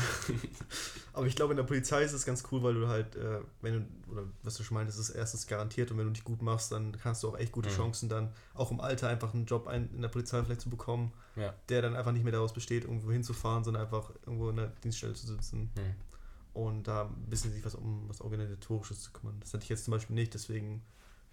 Aber 1.14 1.26
ich 1.26 1.36
glaube, 1.36 1.54
in 1.54 1.58
der 1.58 1.64
Polizei 1.64 2.04
ist 2.04 2.14
es 2.14 2.26
ganz 2.26 2.44
cool, 2.52 2.62
weil 2.62 2.76
du 2.76 2.88
halt, 2.88 3.16
äh, 3.16 3.40
wenn 3.62 3.74
du, 3.74 4.12
oder 4.12 4.24
was 4.44 4.56
du 4.56 4.64
schon 4.64 4.76
meintest, 4.76 5.00
ist 5.00 5.10
erstens 5.10 5.48
garantiert 5.48 5.90
und 5.92 5.98
wenn 5.98 6.06
du 6.06 6.12
dich 6.12 6.24
gut 6.24 6.42
machst, 6.42 6.72
dann 6.72 6.96
hast 7.04 7.24
du 7.24 7.30
auch 7.30 7.38
echt 7.38 7.52
gute 7.52 7.70
mhm. 7.70 7.76
Chancen, 7.76 8.08
dann 8.08 8.32
auch 8.54 8.72
im 8.72 8.80
Alter 8.80 9.10
einfach 9.10 9.34
einen 9.34 9.46
Job 9.46 9.68
ein, 9.68 9.90
in 9.94 10.02
der 10.02 10.10
Polizei 10.10 10.44
vielleicht 10.44 10.62
zu 10.62 10.70
bekommen, 10.70 11.12
ja. 11.36 11.54
der 11.70 11.82
dann 11.82 11.96
einfach 11.96 12.12
nicht 12.12 12.24
mehr 12.24 12.32
daraus 12.34 12.54
besteht, 12.54 12.84
irgendwo 12.84 13.12
hinzufahren, 13.12 13.64
sondern 13.64 13.84
einfach 13.84 14.12
irgendwo 14.26 14.50
in 14.50 14.58
der 14.58 14.68
Dienststelle 14.84 15.14
zu 15.14 15.26
sitzen. 15.26 15.72
Mhm. 15.76 15.96
Und 16.54 16.88
da 16.88 17.06
ein 17.06 17.30
bisschen 17.30 17.52
sich 17.52 17.66
was 17.66 17.76
um 17.76 18.08
was 18.08 18.22
Organisatorisches 18.22 19.02
zu 19.02 19.12
kümmern. 19.12 19.38
Das 19.40 19.54
hatte 19.54 19.64
ich 19.64 19.70
jetzt 19.70 19.86
zum 19.86 19.92
Beispiel 19.92 20.16
nicht, 20.16 20.34
deswegen 20.34 20.84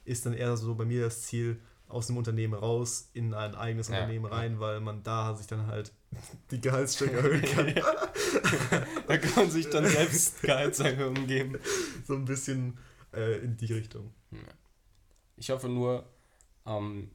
ist 0.04 0.24
dann 0.24 0.34
eher 0.34 0.56
so 0.56 0.74
bei 0.74 0.84
mir 0.84 1.02
das 1.02 1.22
Ziel, 1.22 1.60
aus 1.88 2.08
dem 2.08 2.16
Unternehmen 2.16 2.54
raus 2.54 3.10
in 3.12 3.32
ein 3.34 3.54
eigenes 3.54 3.88
ja. 3.88 3.94
Unternehmen 3.94 4.26
rein, 4.26 4.58
weil 4.60 4.80
man 4.80 5.02
da 5.02 5.34
sich 5.34 5.46
dann 5.46 5.66
halt 5.66 5.92
die 6.50 6.60
Gehaltsstücke 6.60 7.16
erhöhen 7.16 7.42
kann. 7.42 8.84
da 9.06 9.18
kann 9.18 9.32
man 9.36 9.50
sich 9.50 9.68
dann 9.70 9.86
selbst 9.86 10.42
Gehaltserhöhungen 10.42 11.26
geben. 11.26 11.58
So 12.06 12.14
ein 12.14 12.24
bisschen 12.24 12.78
äh, 13.12 13.38
in 13.38 13.56
die 13.56 13.72
Richtung. 13.72 14.12
Ich 15.36 15.50
hoffe 15.50 15.68
nur, 15.68 16.08
ähm, 16.66 17.10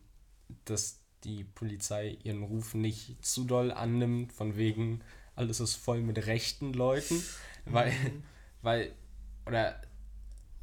dass 0.66 1.00
die 1.24 1.44
Polizei 1.44 2.18
ihren 2.24 2.44
Ruf 2.44 2.74
nicht 2.74 3.24
zu 3.26 3.44
doll 3.44 3.72
annimmt, 3.72 4.34
von 4.34 4.56
wegen, 4.56 5.04
alles 5.36 5.60
ist 5.60 5.76
voll 5.76 6.02
mit 6.02 6.26
rechten 6.26 6.74
Leuten, 6.74 7.24
weil, 7.66 7.92
mhm. 7.92 8.24
weil, 8.62 8.96
oder 9.46 9.82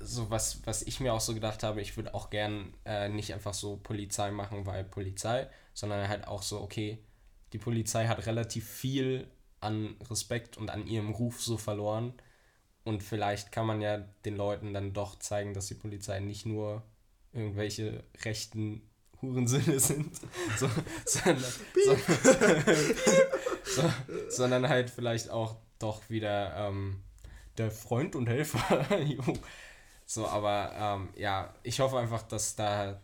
so 0.00 0.30
was, 0.30 0.64
was 0.66 0.82
ich 0.82 1.00
mir 1.00 1.12
auch 1.12 1.20
so 1.20 1.34
gedacht 1.34 1.62
habe, 1.62 1.80
ich 1.80 1.96
würde 1.96 2.14
auch 2.14 2.30
gern 2.30 2.72
äh, 2.84 3.08
nicht 3.08 3.34
einfach 3.34 3.54
so 3.54 3.76
Polizei 3.76 4.30
machen, 4.30 4.66
weil 4.66 4.84
Polizei, 4.84 5.48
sondern 5.74 6.08
halt 6.08 6.26
auch 6.26 6.42
so, 6.42 6.60
okay, 6.60 6.98
die 7.52 7.58
Polizei 7.58 8.06
hat 8.06 8.26
relativ 8.26 8.68
viel 8.68 9.28
an 9.60 9.96
Respekt 10.08 10.56
und 10.56 10.70
an 10.70 10.86
ihrem 10.86 11.10
Ruf 11.10 11.42
so 11.42 11.56
verloren. 11.56 12.12
Und 12.84 13.02
vielleicht 13.02 13.52
kann 13.52 13.66
man 13.66 13.80
ja 13.80 13.98
den 14.24 14.36
Leuten 14.36 14.72
dann 14.72 14.92
doch 14.92 15.18
zeigen, 15.18 15.52
dass 15.52 15.66
die 15.66 15.74
Polizei 15.74 16.20
nicht 16.20 16.46
nur 16.46 16.82
irgendwelche 17.32 18.04
rechten 18.24 18.82
Hurensinne 19.20 19.80
sind, 19.80 20.14
so, 20.56 20.70
sondern, 21.04 21.44
so, 21.84 21.96
so, 23.64 23.92
sondern 24.28 24.68
halt 24.68 24.90
vielleicht 24.90 25.28
auch 25.28 25.56
doch 25.78 26.08
wieder 26.08 26.54
ähm, 26.56 27.02
der 27.58 27.70
Freund 27.70 28.14
und 28.14 28.28
Helfer. 28.28 28.86
So, 30.10 30.26
aber 30.26 30.72
ähm, 30.74 31.10
ja, 31.16 31.52
ich 31.62 31.80
hoffe 31.80 31.98
einfach, 31.98 32.22
dass 32.22 32.56
da, 32.56 32.98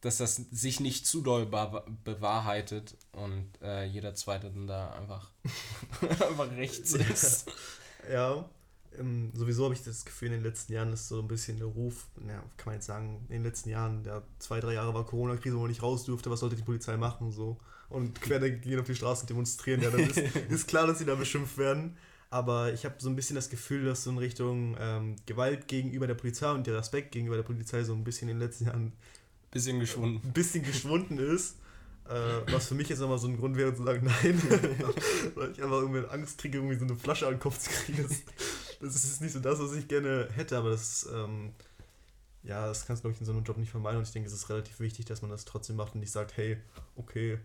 dass 0.00 0.16
das 0.16 0.36
sich 0.36 0.80
nicht 0.80 1.06
zu 1.06 1.20
doll 1.20 1.44
bewahrheitet 1.44 2.96
und 3.12 3.50
äh, 3.60 3.84
jeder 3.84 4.14
Zweite 4.14 4.50
dann 4.50 4.66
da 4.66 4.94
einfach, 4.94 5.30
einfach 6.00 6.50
rechts 6.52 6.94
ist. 6.94 7.52
Ja, 8.10 8.48
ähm, 8.98 9.32
sowieso 9.34 9.64
habe 9.64 9.74
ich 9.74 9.84
das 9.84 10.06
Gefühl, 10.06 10.28
in 10.28 10.34
den 10.34 10.44
letzten 10.44 10.72
Jahren 10.72 10.94
ist 10.94 11.08
so 11.08 11.20
ein 11.20 11.28
bisschen 11.28 11.58
der 11.58 11.66
Ruf, 11.66 12.06
ja, 12.26 12.42
kann 12.56 12.64
man 12.64 12.76
jetzt 12.76 12.86
sagen, 12.86 13.26
in 13.28 13.34
den 13.34 13.44
letzten 13.44 13.68
Jahren, 13.68 14.02
der 14.02 14.22
zwei, 14.38 14.58
drei 14.58 14.72
Jahre 14.72 14.94
war 14.94 15.04
Corona-Krise, 15.04 15.56
wo 15.56 15.60
man 15.60 15.68
nicht 15.68 15.82
raus 15.82 16.04
durfte, 16.04 16.30
was 16.30 16.40
sollte 16.40 16.56
die 16.56 16.62
Polizei 16.62 16.96
machen 16.96 17.32
so. 17.32 17.58
Und 17.90 18.18
Querdenker 18.22 18.56
gehen 18.56 18.80
auf 18.80 18.86
die 18.86 18.94
Straße 18.94 19.26
demonstrieren, 19.26 19.82
ja, 19.82 19.90
dann 19.90 20.00
ist, 20.00 20.16
ist 20.48 20.68
klar, 20.68 20.86
dass 20.86 21.00
sie 21.00 21.04
da 21.04 21.16
beschimpft 21.16 21.58
werden. 21.58 21.98
Aber 22.30 22.72
ich 22.72 22.84
habe 22.84 22.96
so 22.98 23.08
ein 23.08 23.16
bisschen 23.16 23.36
das 23.36 23.50
Gefühl, 23.50 23.84
dass 23.84 24.04
so 24.04 24.10
in 24.10 24.18
Richtung 24.18 24.76
ähm, 24.80 25.16
Gewalt 25.26 25.68
gegenüber 25.68 26.06
der 26.06 26.14
Polizei 26.14 26.50
und 26.50 26.66
der 26.66 26.76
Respekt 26.76 27.12
gegenüber 27.12 27.36
der 27.36 27.44
Polizei 27.44 27.84
so 27.84 27.94
ein 27.94 28.04
bisschen 28.04 28.28
in 28.28 28.38
den 28.38 28.46
letzten 28.46 28.66
Jahren 28.66 28.92
bisschen 29.50 29.80
geschwunden. 29.80 30.20
Ein 30.24 30.32
bisschen 30.32 30.62
geschwunden 30.64 31.18
ist. 31.18 31.56
Äh, 32.08 32.52
was 32.52 32.68
für 32.68 32.74
mich 32.74 32.88
jetzt 32.88 33.00
nochmal 33.00 33.18
so 33.18 33.26
ein 33.26 33.36
Grund 33.36 33.56
wäre 33.56 33.74
zu 33.74 33.82
sagen, 33.82 34.04
nein. 34.04 34.40
Weil 35.34 35.50
ich 35.50 35.62
einfach 35.62 35.80
irgendwie 35.80 36.06
Angst 36.08 36.38
kriege, 36.38 36.58
irgendwie 36.58 36.76
so 36.76 36.84
eine 36.84 36.96
Flasche 36.96 37.26
an 37.26 37.34
den 37.34 37.40
Kopf 37.40 37.58
zu 37.58 37.70
kriegen. 37.70 38.02
Das, 38.02 38.22
das 38.80 39.04
ist 39.04 39.20
nicht 39.20 39.32
so 39.32 39.40
das, 39.40 39.58
was 39.58 39.74
ich 39.74 39.88
gerne 39.88 40.28
hätte, 40.34 40.56
aber 40.56 40.70
das, 40.70 41.08
ähm, 41.12 41.52
ja, 42.44 42.66
das 42.68 42.86
kannst 42.86 43.02
du, 43.02 43.08
glaube 43.08 43.14
ich, 43.14 43.20
in 43.20 43.26
so 43.26 43.32
einem 43.32 43.42
Job 43.42 43.56
nicht 43.56 43.70
vermeiden. 43.70 43.98
Und 43.98 44.06
ich 44.06 44.12
denke, 44.12 44.28
es 44.28 44.34
ist 44.34 44.48
relativ 44.48 44.78
wichtig, 44.78 45.06
dass 45.06 45.22
man 45.22 45.30
das 45.30 45.44
trotzdem 45.44 45.76
macht 45.76 45.94
und 45.94 46.00
nicht 46.00 46.12
sagt, 46.12 46.36
hey, 46.36 46.58
okay, 46.94 47.38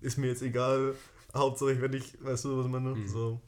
ist 0.00 0.16
mir 0.16 0.28
jetzt 0.28 0.42
egal, 0.42 0.94
Hauptsache, 1.34 1.80
wenn 1.80 1.94
ich, 1.94 2.22
weißt 2.22 2.44
du, 2.44 2.58
was 2.58 2.66
ich 2.66 2.72
meine? 2.72 2.90
Mhm. 2.90 3.08
So. 3.08 3.40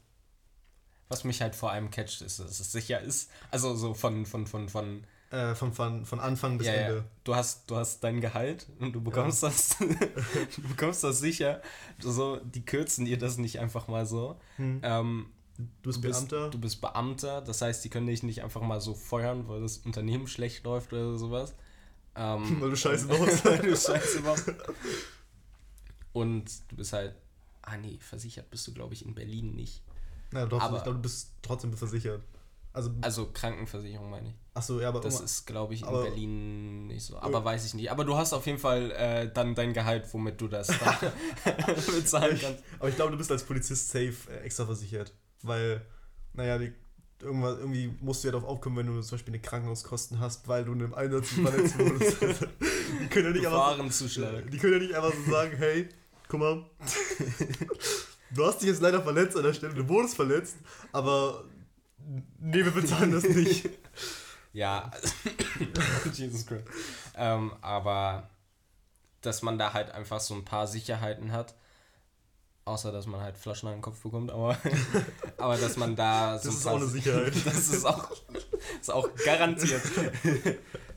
Was 1.08 1.24
mich 1.24 1.40
halt 1.40 1.54
vor 1.54 1.70
allem 1.70 1.90
catcht, 1.90 2.22
ist, 2.22 2.40
dass 2.40 2.58
es 2.58 2.72
sicher 2.72 3.00
ist. 3.00 3.30
Also 3.50 3.74
so 3.74 3.94
von, 3.94 4.26
von, 4.26 4.46
von, 4.46 4.68
von. 4.68 5.04
Äh, 5.30 5.54
von, 5.54 5.72
von, 5.72 6.04
von 6.04 6.20
Anfang 6.20 6.58
bis 6.58 6.68
ja, 6.68 6.72
Ende. 6.74 6.96
Ja. 6.98 7.04
Du 7.24 7.34
hast, 7.34 7.68
du 7.70 7.76
hast 7.76 8.02
dein 8.02 8.20
Gehalt 8.20 8.66
und 8.78 8.92
du 8.92 9.00
bekommst 9.00 9.42
ja. 9.42 9.48
das. 9.48 9.76
du 9.78 10.62
bekommst 10.68 11.02
das 11.02 11.18
sicher. 11.18 11.62
So, 11.98 12.36
die 12.36 12.64
kürzen 12.64 13.04
dir 13.04 13.18
das 13.18 13.36
nicht 13.36 13.58
einfach 13.58 13.88
mal 13.88 14.06
so. 14.06 14.38
Hm. 14.56 14.80
Ähm, 14.82 15.26
du 15.56 15.64
bist 15.82 16.00
Beamter. 16.00 16.50
Du 16.50 16.58
bist 16.58 16.80
Beamter, 16.80 17.40
das 17.40 17.60
heißt, 17.60 17.84
die 17.84 17.88
können 17.88 18.06
dich 18.06 18.22
nicht 18.22 18.42
einfach 18.42 18.60
mal 18.60 18.80
so 18.80 18.94
feuern, 18.94 19.48
weil 19.48 19.62
das 19.62 19.78
Unternehmen 19.78 20.28
schlecht 20.28 20.64
läuft 20.64 20.92
oder 20.92 21.18
sowas. 21.18 21.54
Ähm, 22.14 22.56
weil 22.60 22.70
du 22.70 22.76
Scheiße 22.76 23.06
baust. 23.08 23.44
weil 23.44 23.58
du 23.58 23.76
Scheiße 23.76 24.22
baust. 24.22 24.52
Und 26.12 26.50
du 26.68 26.76
bist 26.76 26.92
halt. 26.92 27.14
Ah 27.62 27.76
nee, 27.76 27.98
versichert 28.00 28.48
bist 28.48 28.66
du, 28.68 28.72
glaube 28.72 28.94
ich, 28.94 29.04
in 29.04 29.14
Berlin 29.14 29.56
nicht. 29.56 29.82
Na 30.36 30.46
doch, 30.46 30.60
aber, 30.60 30.76
ich 30.76 30.82
glaube, 30.82 30.98
du 30.98 31.02
bist 31.02 31.30
trotzdem 31.42 31.72
versichert. 31.72 32.22
Also, 32.72 32.90
also 33.00 33.30
Krankenversicherung 33.32 34.10
meine 34.10 34.28
ich. 34.28 34.34
Achso, 34.52 34.78
ja, 34.80 34.88
aber. 34.88 35.00
Das 35.00 35.18
ist, 35.20 35.46
glaube 35.46 35.72
ich, 35.72 35.80
in 35.80 35.88
aber, 35.88 36.02
Berlin 36.02 36.88
nicht 36.88 37.06
so. 37.06 37.18
Aber 37.18 37.42
weiß 37.42 37.64
ich 37.64 37.72
nicht. 37.72 37.90
Aber 37.90 38.04
du 38.04 38.16
hast 38.16 38.34
auf 38.34 38.44
jeden 38.44 38.58
Fall 38.58 38.90
äh, 38.90 39.32
dann 39.32 39.54
dein 39.54 39.72
Gehalt, 39.72 40.12
womit 40.12 40.38
du 40.38 40.46
das 40.46 40.68
bezahlen 41.86 42.38
kannst. 42.38 42.62
Aber 42.78 42.90
ich 42.90 42.96
glaube, 42.96 43.12
du 43.12 43.16
bist 43.16 43.32
als 43.32 43.44
Polizist 43.44 43.88
safe 43.88 44.14
äh, 44.30 44.40
extra 44.44 44.66
versichert. 44.66 45.14
Weil, 45.42 45.86
naja, 46.34 46.58
die, 46.58 46.74
irgendwas, 47.22 47.58
irgendwie 47.58 47.94
musst 48.02 48.22
du 48.22 48.28
ja 48.28 48.32
darauf 48.32 48.46
aufkommen, 48.46 48.76
wenn 48.76 48.86
du 48.88 49.00
zum 49.00 49.16
Beispiel 49.16 49.32
eine 49.32 49.40
Krankenhauskosten 49.40 50.20
hast, 50.20 50.46
weil 50.46 50.66
du 50.66 50.72
in 50.72 50.82
einem 50.82 50.94
Einsatz 50.94 51.28
verletzt 51.30 51.78
wurdest. 51.78 52.20
die 52.20 53.06
können 53.08 53.26
ja 53.26 53.32
nicht 53.32 53.46
einfach. 53.46 53.78
Die 54.50 54.58
können 54.58 54.72
ja 54.74 54.78
nicht 54.80 54.94
einfach 54.94 55.14
so 55.14 55.30
sagen, 55.30 55.56
hey, 55.56 55.88
guck 56.28 56.40
mal. 56.40 56.70
Du 58.36 58.44
hast 58.44 58.60
dich 58.60 58.68
jetzt 58.68 58.82
leider 58.82 59.02
verletzt 59.02 59.36
an 59.36 59.42
der 59.42 59.54
Stelle, 59.54 59.74
du 59.74 59.88
wurdest 59.88 60.14
verletzt, 60.14 60.56
aber 60.92 61.44
nee, 62.38 62.64
wir 62.64 62.70
bezahlen 62.70 63.12
das 63.12 63.24
nicht. 63.24 63.68
ja, 64.52 64.90
Jesus 66.12 66.46
Christ. 66.46 66.64
Ähm, 67.16 67.52
aber 67.62 68.28
dass 69.22 69.42
man 69.42 69.58
da 69.58 69.72
halt 69.72 69.90
einfach 69.90 70.20
so 70.20 70.34
ein 70.34 70.44
paar 70.44 70.66
Sicherheiten 70.66 71.32
hat, 71.32 71.54
außer 72.66 72.92
dass 72.92 73.06
man 73.06 73.20
halt 73.20 73.38
Flaschen 73.38 73.68
an 73.68 73.76
den 73.76 73.82
Kopf 73.82 74.02
bekommt, 74.02 74.30
aber, 74.30 74.56
aber 75.38 75.56
dass 75.56 75.78
man 75.78 75.96
da 75.96 76.38
so. 76.38 76.50
Das 76.50 76.58
ist 76.58 76.66
auch 76.66 76.76
eine 76.76 76.86
Sicherheit. 76.86 77.32
Das 77.44 77.68
ist 77.68 77.86
auch, 77.86 78.10
ist 78.80 78.90
auch 78.90 79.08
garantiert. 79.24 79.82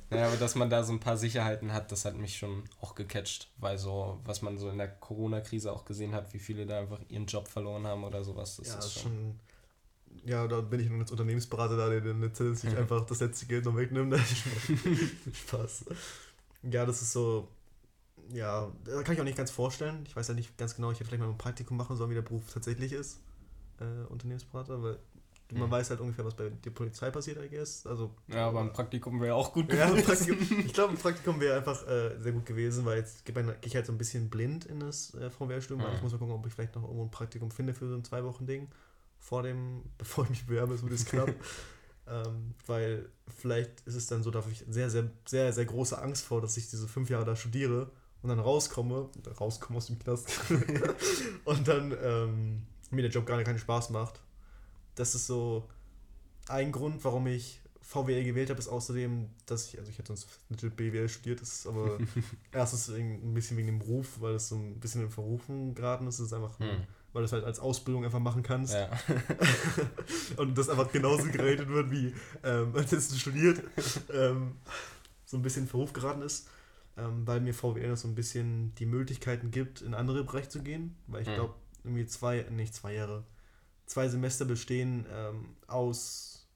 Naja, 0.09 0.27
aber 0.27 0.37
dass 0.37 0.55
man 0.55 0.69
da 0.69 0.83
so 0.83 0.91
ein 0.91 0.99
paar 0.99 1.17
Sicherheiten 1.17 1.71
hat, 1.71 1.91
das 1.91 2.05
hat 2.05 2.15
mich 2.15 2.37
schon 2.37 2.63
auch 2.81 2.95
gecatcht, 2.95 3.51
weil 3.57 3.77
so, 3.77 4.19
was 4.25 4.41
man 4.41 4.57
so 4.57 4.69
in 4.69 4.79
der 4.79 4.87
Corona-Krise 4.87 5.71
auch 5.71 5.85
gesehen 5.85 6.15
hat, 6.15 6.33
wie 6.33 6.39
viele 6.39 6.65
da 6.65 6.79
einfach 6.79 6.99
ihren 7.09 7.27
Job 7.27 7.47
verloren 7.47 7.85
haben 7.85 8.03
oder 8.03 8.23
sowas. 8.23 8.57
Das 8.57 8.67
ja, 8.69 8.79
ist 8.79 8.93
schon, 8.93 9.11
schon. 9.11 9.39
Ja, 10.25 10.47
da 10.47 10.61
bin 10.61 10.79
ich 10.79 10.89
nun 10.89 11.01
als 11.01 11.11
Unternehmensberater 11.11 11.77
da, 11.77 11.89
der 11.89 12.01
dann 12.01 12.55
sich 12.55 12.75
einfach 12.75 13.05
das 13.05 13.19
letzte 13.19 13.45
Geld 13.45 13.65
noch 13.65 13.75
wegnimmt. 13.75 14.19
Spaß. 15.33 15.85
Ja, 16.63 16.85
das 16.85 17.01
ist 17.01 17.13
so. 17.13 17.47
Ja, 18.33 18.71
da 18.85 19.03
kann 19.03 19.13
ich 19.15 19.21
auch 19.21 19.25
nicht 19.25 19.37
ganz 19.37 19.51
vorstellen. 19.51 20.03
Ich 20.07 20.15
weiß 20.15 20.27
ja 20.27 20.33
nicht 20.33 20.57
ganz 20.57 20.75
genau, 20.75 20.91
ich 20.91 20.99
hätte 20.99 21.09
vielleicht 21.09 21.23
mal 21.23 21.29
ein 21.29 21.37
Praktikum 21.37 21.77
machen 21.77 21.95
sollen, 21.97 22.09
wie 22.09 22.15
der 22.15 22.21
Beruf 22.21 22.51
tatsächlich 22.51 22.93
ist. 22.93 23.19
Äh, 23.79 24.05
Unternehmensberater, 24.11 24.81
weil 24.83 24.99
man 25.51 25.67
mhm. 25.67 25.71
weiß 25.71 25.89
halt 25.89 25.99
ungefähr, 25.99 26.25
was 26.25 26.35
bei 26.35 26.49
der 26.49 26.69
Polizei 26.69 27.09
passiert, 27.09 27.43
I 27.43 27.49
guess. 27.49 27.85
Also, 27.87 28.11
ja, 28.27 28.47
aber 28.47 28.61
ein 28.61 28.71
Praktikum 28.71 29.19
wäre 29.19 29.33
auch 29.33 29.51
gut 29.51 29.67
gewesen. 29.67 29.97
Ja, 29.97 30.59
ich 30.65 30.73
glaube, 30.73 30.93
ein 30.93 30.97
Praktikum 30.97 31.39
wäre 31.39 31.57
einfach 31.57 31.87
äh, 31.87 32.19
sehr 32.19 32.33
gut 32.33 32.45
gewesen, 32.45 32.85
weil 32.85 32.99
jetzt 32.99 33.25
gehe 33.25 33.57
ich 33.63 33.75
halt 33.75 33.85
so 33.87 33.91
ein 33.91 33.97
bisschen 33.97 34.29
blind 34.29 34.65
in 34.65 34.79
das 34.79 35.13
äh, 35.15 35.29
Frauenwehrstudium. 35.29 35.87
Mhm. 35.87 35.95
Ich 35.95 36.01
muss 36.03 36.11
mal 36.11 36.19
gucken, 36.19 36.35
ob 36.35 36.45
ich 36.45 36.53
vielleicht 36.53 36.75
noch 36.75 36.83
irgendwo 36.83 37.03
ein 37.03 37.11
Praktikum 37.11 37.49
finde 37.49 37.73
für 37.73 37.87
so 37.87 37.95
ein 37.95 38.03
Zwei-Wochen-Ding. 38.03 38.69
Vor 39.17 39.41
dem, 39.41 39.83
bevor 39.97 40.25
ich 40.25 40.29
mich 40.29 40.45
bewerbe, 40.45 40.75
ist 40.75 40.83
mir 40.83 40.91
das 40.91 41.05
knapp. 41.05 41.33
ähm, 42.07 42.53
weil 42.67 43.09
vielleicht 43.39 43.81
ist 43.87 43.95
es 43.95 44.05
dann 44.05 44.21
so, 44.21 44.29
da 44.29 44.41
habe 44.41 44.51
ich 44.51 44.63
sehr, 44.69 44.91
sehr, 44.91 45.09
sehr, 45.25 45.51
sehr 45.51 45.65
große 45.65 45.99
Angst 45.99 46.25
vor, 46.25 46.41
dass 46.41 46.57
ich 46.57 46.69
diese 46.69 46.87
fünf 46.87 47.09
Jahre 47.09 47.25
da 47.25 47.35
studiere 47.35 47.89
und 48.21 48.29
dann 48.29 48.39
rauskomme, 48.39 49.09
rauskomme 49.39 49.77
aus 49.77 49.87
dem 49.87 49.97
Knast 49.97 50.29
und 51.45 51.67
dann 51.67 51.95
ähm, 52.03 52.61
mir 52.91 53.01
der 53.01 53.11
Job 53.11 53.25
gar 53.25 53.37
nicht 53.37 53.45
keinen 53.45 53.59
Spaß 53.59 53.91
macht 53.91 54.21
das 54.95 55.15
ist 55.15 55.27
so 55.27 55.67
ein 56.47 56.71
Grund, 56.71 57.03
warum 57.03 57.27
ich 57.27 57.61
VWL 57.89 58.23
gewählt 58.23 58.51
habe, 58.51 58.59
ist 58.59 58.67
außerdem, 58.67 59.29
dass 59.47 59.67
ich, 59.67 59.79
also 59.79 59.89
ich 59.89 59.97
hätte 59.97 60.15
sonst 60.15 60.27
BWL 60.75 61.09
studiert, 61.09 61.41
das 61.41 61.53
ist 61.53 61.67
aber 61.67 61.97
erstens 62.51 62.89
ein 62.89 63.33
bisschen 63.33 63.57
wegen 63.57 63.67
dem 63.67 63.79
Beruf, 63.79 64.21
weil 64.21 64.35
es 64.35 64.49
so 64.49 64.55
ein 64.57 64.79
bisschen 64.79 65.01
in 65.01 65.09
Verrufen 65.09 65.73
geraten 65.73 66.05
ist. 66.05 66.19
Es 66.19 66.27
ist 66.27 66.33
einfach, 66.33 66.59
hm. 66.59 66.83
weil 67.13 67.21
du 67.23 67.25
es 67.25 67.31
halt 67.31 67.45
als 67.45 67.59
Ausbildung 67.59 68.05
einfach 68.05 68.19
machen 68.19 68.43
kannst. 68.43 68.75
Ja. 68.75 68.91
und 70.37 70.55
das 70.55 70.69
einfach 70.69 70.91
genauso 70.91 71.31
geratet 71.31 71.67
wird, 71.67 71.89
wie 71.89 72.13
ähm, 72.43 72.75
als 72.75 72.91
hättest 72.91 73.11
du 73.11 73.15
studiert. 73.17 73.63
Ähm, 74.13 74.57
so 75.25 75.37
ein 75.37 75.41
bisschen 75.41 75.63
in 75.63 75.69
Verruf 75.69 75.91
geraten 75.91 76.21
ist. 76.21 76.47
Ähm, 76.95 77.25
weil 77.25 77.39
mir 77.39 77.55
VWL 77.55 77.89
noch 77.89 77.97
so 77.97 78.07
ein 78.07 78.13
bisschen 78.13 78.75
die 78.75 78.85
Möglichkeiten 78.85 79.49
gibt, 79.49 79.81
in 79.81 79.95
andere 79.95 80.23
Bereiche 80.23 80.49
zu 80.49 80.61
gehen. 80.61 80.95
Weil 81.07 81.23
ich 81.23 81.27
hm. 81.27 81.35
glaube, 81.35 81.55
irgendwie 81.83 82.05
zwei, 82.05 82.45
nicht 82.51 82.75
zwei 82.75 82.93
Jahre, 82.93 83.23
zwei 83.89 84.07
Semester 84.07 84.45
bestehen 84.45 85.05
ähm, 85.11 85.55
aus 85.67 86.47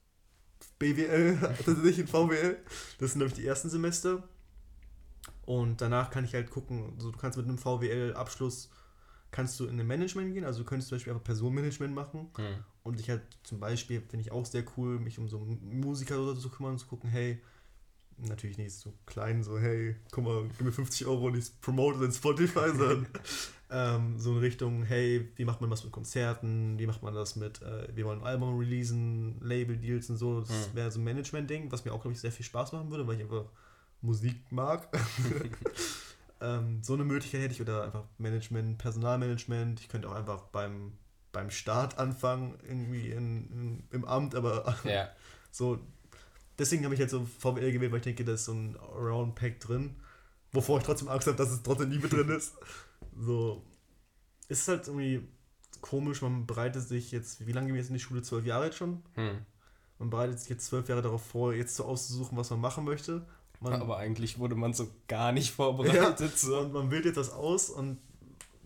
BWL, 0.78 1.38
also 1.66 1.72
nicht 1.82 1.98
in 1.98 2.06
VWL. 2.06 2.58
Das 2.98 3.10
sind 3.10 3.18
nämlich 3.18 3.34
die 3.34 3.46
ersten 3.46 3.68
Semester. 3.68 4.22
Und 5.44 5.80
danach 5.80 6.10
kann 6.10 6.24
ich 6.24 6.34
halt 6.34 6.50
gucken, 6.50 6.94
also 6.96 7.10
du 7.10 7.18
kannst 7.18 7.36
mit 7.36 7.46
einem 7.46 7.58
VWL-Abschluss 7.58 8.70
kannst 9.30 9.58
du 9.58 9.66
in 9.66 9.80
ein 9.80 9.86
Management 9.86 10.32
gehen, 10.32 10.44
also 10.44 10.60
du 10.60 10.64
könntest 10.64 10.88
zum 10.88 10.96
Beispiel 10.96 11.12
einfach 11.12 11.24
Personenmanagement 11.24 11.92
machen 11.92 12.30
mhm. 12.38 12.64
und 12.84 13.00
dich 13.00 13.10
halt 13.10 13.22
zum 13.42 13.58
Beispiel, 13.58 14.00
finde 14.00 14.20
ich 14.20 14.30
auch 14.30 14.46
sehr 14.46 14.64
cool, 14.76 15.00
mich 15.00 15.18
um 15.18 15.28
so 15.28 15.40
Musiker 15.40 16.20
oder 16.20 16.36
so 16.36 16.42
zu 16.42 16.50
kümmern, 16.50 16.78
zu 16.78 16.86
gucken, 16.86 17.10
hey, 17.10 17.42
natürlich 18.18 18.58
nicht 18.58 18.72
so 18.72 18.92
klein, 19.06 19.42
so 19.42 19.58
hey, 19.58 19.96
guck 20.10 20.24
mal, 20.24 20.44
gib 20.56 20.66
mir 20.66 20.72
50 20.72 21.06
Euro 21.06 21.26
und 21.26 21.36
ich 21.36 21.60
promote 21.60 22.04
in 22.04 22.12
Spotify, 22.12 22.68
sondern 22.76 23.06
ähm, 23.70 24.18
so 24.18 24.32
in 24.32 24.38
Richtung, 24.38 24.84
hey, 24.84 25.30
wie 25.36 25.44
macht 25.44 25.60
man 25.60 25.70
was 25.70 25.84
mit 25.84 25.92
Konzerten, 25.92 26.78
wie 26.78 26.86
macht 26.86 27.02
man 27.02 27.14
das 27.14 27.36
mit, 27.36 27.62
äh, 27.62 27.88
wir 27.94 28.04
wollen 28.04 28.20
ein 28.20 28.26
Album 28.26 28.58
releasen, 28.58 29.40
Label-Deals 29.40 30.10
und 30.10 30.16
so, 30.16 30.40
das 30.40 30.50
mhm. 30.50 30.76
wäre 30.76 30.90
so 30.90 31.00
ein 31.00 31.04
Management-Ding, 31.04 31.72
was 31.72 31.84
mir 31.84 31.92
auch, 31.92 32.00
glaube 32.00 32.12
ich, 32.12 32.20
sehr 32.20 32.32
viel 32.32 32.46
Spaß 32.46 32.72
machen 32.72 32.90
würde, 32.90 33.06
weil 33.06 33.16
ich 33.16 33.22
einfach 33.22 33.46
Musik 34.00 34.40
mag. 34.50 34.88
ähm, 36.40 36.82
so 36.82 36.94
eine 36.94 37.04
Möglichkeit 37.04 37.40
hätte 37.42 37.54
ich 37.54 37.60
oder 37.60 37.84
einfach 37.84 38.04
Management, 38.18 38.78
Personalmanagement, 38.78 39.80
ich 39.80 39.88
könnte 39.88 40.08
auch 40.08 40.14
einfach 40.14 40.42
beim, 40.44 40.92
beim 41.32 41.50
Start 41.50 41.98
anfangen, 41.98 42.58
irgendwie 42.62 43.10
in, 43.10 43.50
in 43.50 43.84
im 43.90 44.04
Amt, 44.04 44.34
aber 44.34 44.76
ja. 44.84 45.08
so 45.50 45.80
deswegen 46.58 46.84
habe 46.84 46.94
ich 46.94 47.00
jetzt 47.00 47.10
so 47.10 47.26
VWL 47.38 47.72
gewählt, 47.72 47.92
weil 47.92 47.98
ich 47.98 48.04
denke, 48.04 48.24
da 48.24 48.32
ist 48.32 48.44
so 48.44 48.52
ein 48.52 48.76
Round-Pack 48.76 49.60
drin. 49.60 49.96
Wovor 50.52 50.78
ich 50.78 50.84
trotzdem 50.84 51.08
Angst 51.08 51.26
habe, 51.26 51.36
dass 51.36 51.50
es 51.50 51.62
trotzdem 51.62 51.88
nie 51.88 51.98
mit 51.98 52.12
drin 52.12 52.28
ist. 52.28 52.54
So. 53.18 53.62
Es 54.48 54.60
ist 54.60 54.68
halt 54.68 54.86
irgendwie 54.86 55.26
komisch, 55.80 56.22
man 56.22 56.46
bereitet 56.46 56.86
sich 56.86 57.10
jetzt, 57.12 57.46
wie 57.46 57.52
lange 57.52 57.66
gehen 57.66 57.74
wir 57.74 57.80
jetzt 57.80 57.90
in 57.90 57.94
die 57.94 58.00
Schule? 58.00 58.22
Zwölf 58.22 58.46
Jahre 58.46 58.66
jetzt 58.66 58.76
schon? 58.76 59.02
Hm. 59.14 59.38
Man 59.98 60.10
bereitet 60.10 60.40
sich 60.40 60.48
jetzt 60.48 60.66
zwölf 60.66 60.88
Jahre 60.88 61.02
darauf 61.02 61.24
vor, 61.24 61.54
jetzt 61.54 61.76
so 61.76 61.84
auszusuchen, 61.84 62.36
was 62.38 62.50
man 62.50 62.60
machen 62.60 62.84
möchte. 62.84 63.26
Man, 63.60 63.80
Aber 63.80 63.96
eigentlich 63.96 64.38
wurde 64.38 64.54
man 64.54 64.74
so 64.74 64.88
gar 65.08 65.32
nicht 65.32 65.52
vorbereitet. 65.52 66.20
Ja, 66.20 66.28
so. 66.36 66.58
Und 66.58 66.72
man 66.72 66.90
wählt 66.90 67.04
jetzt 67.04 67.16
das 67.16 67.32
aus 67.32 67.70
und 67.70 67.98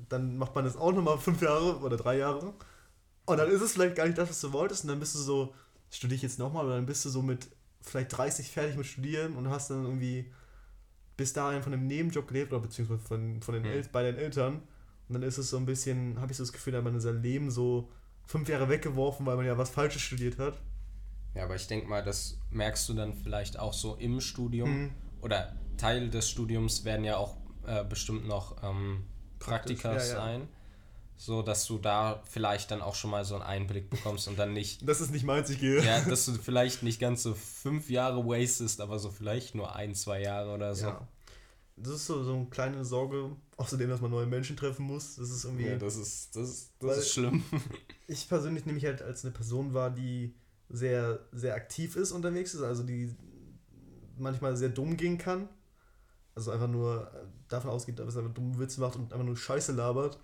dann 0.08 0.36
macht 0.38 0.54
man 0.54 0.64
das 0.64 0.76
auch 0.76 0.92
nochmal 0.92 1.18
fünf 1.18 1.40
Jahre 1.42 1.78
oder 1.78 1.96
drei 1.96 2.18
Jahre. 2.18 2.54
Und 3.26 3.36
dann 3.36 3.50
ist 3.50 3.60
es 3.60 3.72
vielleicht 3.72 3.96
gar 3.96 4.06
nicht 4.06 4.18
das, 4.18 4.30
was 4.30 4.40
du 4.40 4.52
wolltest. 4.52 4.84
Und 4.84 4.88
dann 4.88 5.00
bist 5.00 5.14
du 5.14 5.18
so, 5.18 5.54
studiere 5.90 6.16
ich 6.16 6.22
jetzt 6.22 6.38
nochmal, 6.38 6.64
oder 6.64 6.76
dann 6.76 6.86
bist 6.86 7.04
du 7.04 7.10
so 7.10 7.22
mit 7.22 7.48
vielleicht 7.80 8.16
30 8.16 8.50
fertig 8.50 8.76
mit 8.76 8.86
Studieren 8.86 9.36
und 9.36 9.48
hast 9.48 9.70
dann 9.70 9.84
irgendwie 9.84 10.30
bis 11.16 11.32
dahin 11.32 11.62
von 11.62 11.72
einem 11.72 11.86
Nebenjob 11.86 12.28
gelebt 12.28 12.52
oder 12.52 12.62
beziehungsweise 12.62 13.00
von, 13.00 13.42
von 13.42 13.54
den 13.54 13.64
mhm. 13.64 13.70
El 13.70 13.82
bei 13.92 14.02
den 14.04 14.16
Eltern. 14.16 14.62
Und 15.08 15.14
dann 15.14 15.22
ist 15.22 15.38
es 15.38 15.50
so 15.50 15.56
ein 15.56 15.66
bisschen, 15.66 16.20
habe 16.20 16.30
ich 16.32 16.38
so 16.38 16.44
das 16.44 16.52
Gefühl, 16.52 16.72
da 16.72 16.78
hat 16.78 16.84
man 16.84 17.00
sein 17.00 17.22
Leben 17.22 17.50
so 17.50 17.90
fünf 18.26 18.48
Jahre 18.48 18.68
weggeworfen, 18.68 19.24
weil 19.26 19.36
man 19.36 19.46
ja 19.46 19.56
was 19.56 19.70
Falsches 19.70 20.02
studiert 20.02 20.38
hat. 20.38 20.60
Ja, 21.34 21.44
aber 21.44 21.56
ich 21.56 21.66
denke 21.66 21.88
mal, 21.88 22.02
das 22.02 22.38
merkst 22.50 22.88
du 22.88 22.94
dann 22.94 23.14
vielleicht 23.14 23.58
auch 23.58 23.72
so 23.72 23.96
im 23.96 24.20
Studium. 24.20 24.82
Mhm. 24.82 24.90
Oder 25.20 25.56
Teil 25.76 26.10
des 26.10 26.28
Studiums 26.28 26.84
werden 26.84 27.04
ja 27.04 27.16
auch 27.16 27.36
äh, 27.66 27.84
bestimmt 27.84 28.26
noch 28.26 28.62
ähm, 28.62 29.04
Praktika 29.38 29.96
ja, 29.96 30.38
ja. 30.38 30.40
So 31.18 31.42
dass 31.42 31.66
du 31.66 31.78
da 31.78 32.22
vielleicht 32.30 32.70
dann 32.70 32.80
auch 32.80 32.94
schon 32.94 33.10
mal 33.10 33.24
so 33.24 33.34
einen 33.34 33.42
Einblick 33.42 33.90
bekommst 33.90 34.28
und 34.28 34.38
dann 34.38 34.52
nicht. 34.54 34.80
Das 34.88 35.00
ist 35.00 35.10
nicht 35.10 35.24
meins, 35.24 35.50
ich 35.50 35.58
gehe. 35.58 35.84
Ja, 35.84 36.00
dass 36.00 36.24
du 36.24 36.32
vielleicht 36.34 36.82
nicht 36.82 37.00
ganz 37.00 37.22
so 37.24 37.34
fünf 37.34 37.90
Jahre 37.90 38.24
wastest, 38.24 38.80
aber 38.80 38.98
so 38.98 39.10
vielleicht 39.10 39.54
nur 39.54 39.74
ein, 39.74 39.94
zwei 39.94 40.22
Jahre 40.22 40.54
oder 40.54 40.74
so. 40.74 40.86
Ja. 40.86 41.08
Das 41.76 41.94
ist 41.94 42.06
so, 42.06 42.22
so 42.24 42.34
eine 42.34 42.46
kleine 42.46 42.84
Sorge, 42.84 43.36
außerdem, 43.56 43.90
dass 43.90 44.00
man 44.00 44.10
neue 44.10 44.26
Menschen 44.26 44.56
treffen 44.56 44.86
muss. 44.86 45.16
Das 45.16 45.30
ist 45.30 45.44
irgendwie. 45.44 45.66
Ja, 45.66 45.76
das 45.76 45.96
ist, 45.96 46.34
das 46.34 46.48
ist, 46.48 46.72
das 46.80 46.98
ist 46.98 47.12
schlimm. 47.12 47.44
Ich 48.10 48.26
persönlich 48.26 48.64
nehme 48.64 48.76
mich 48.76 48.86
halt 48.86 49.02
als 49.02 49.22
eine 49.22 49.34
Person 49.34 49.74
wahr, 49.74 49.90
die 49.90 50.34
sehr, 50.70 51.20
sehr 51.30 51.54
aktiv 51.54 51.94
ist 51.94 52.10
unterwegs 52.12 52.54
ist, 52.54 52.62
also 52.62 52.82
die 52.82 53.14
manchmal 54.16 54.56
sehr 54.56 54.70
dumm 54.70 54.96
gehen 54.96 55.18
kann. 55.18 55.48
Also 56.34 56.52
einfach 56.52 56.68
nur 56.68 57.10
davon 57.48 57.70
ausgeht, 57.70 57.98
dass 57.98 58.14
er 58.14 58.22
einfach 58.22 58.34
dumme 58.34 58.58
Witze 58.58 58.80
macht 58.80 58.96
und 58.96 59.12
einfach 59.12 59.26
nur 59.26 59.36
Scheiße 59.36 59.72
labert. 59.72 60.18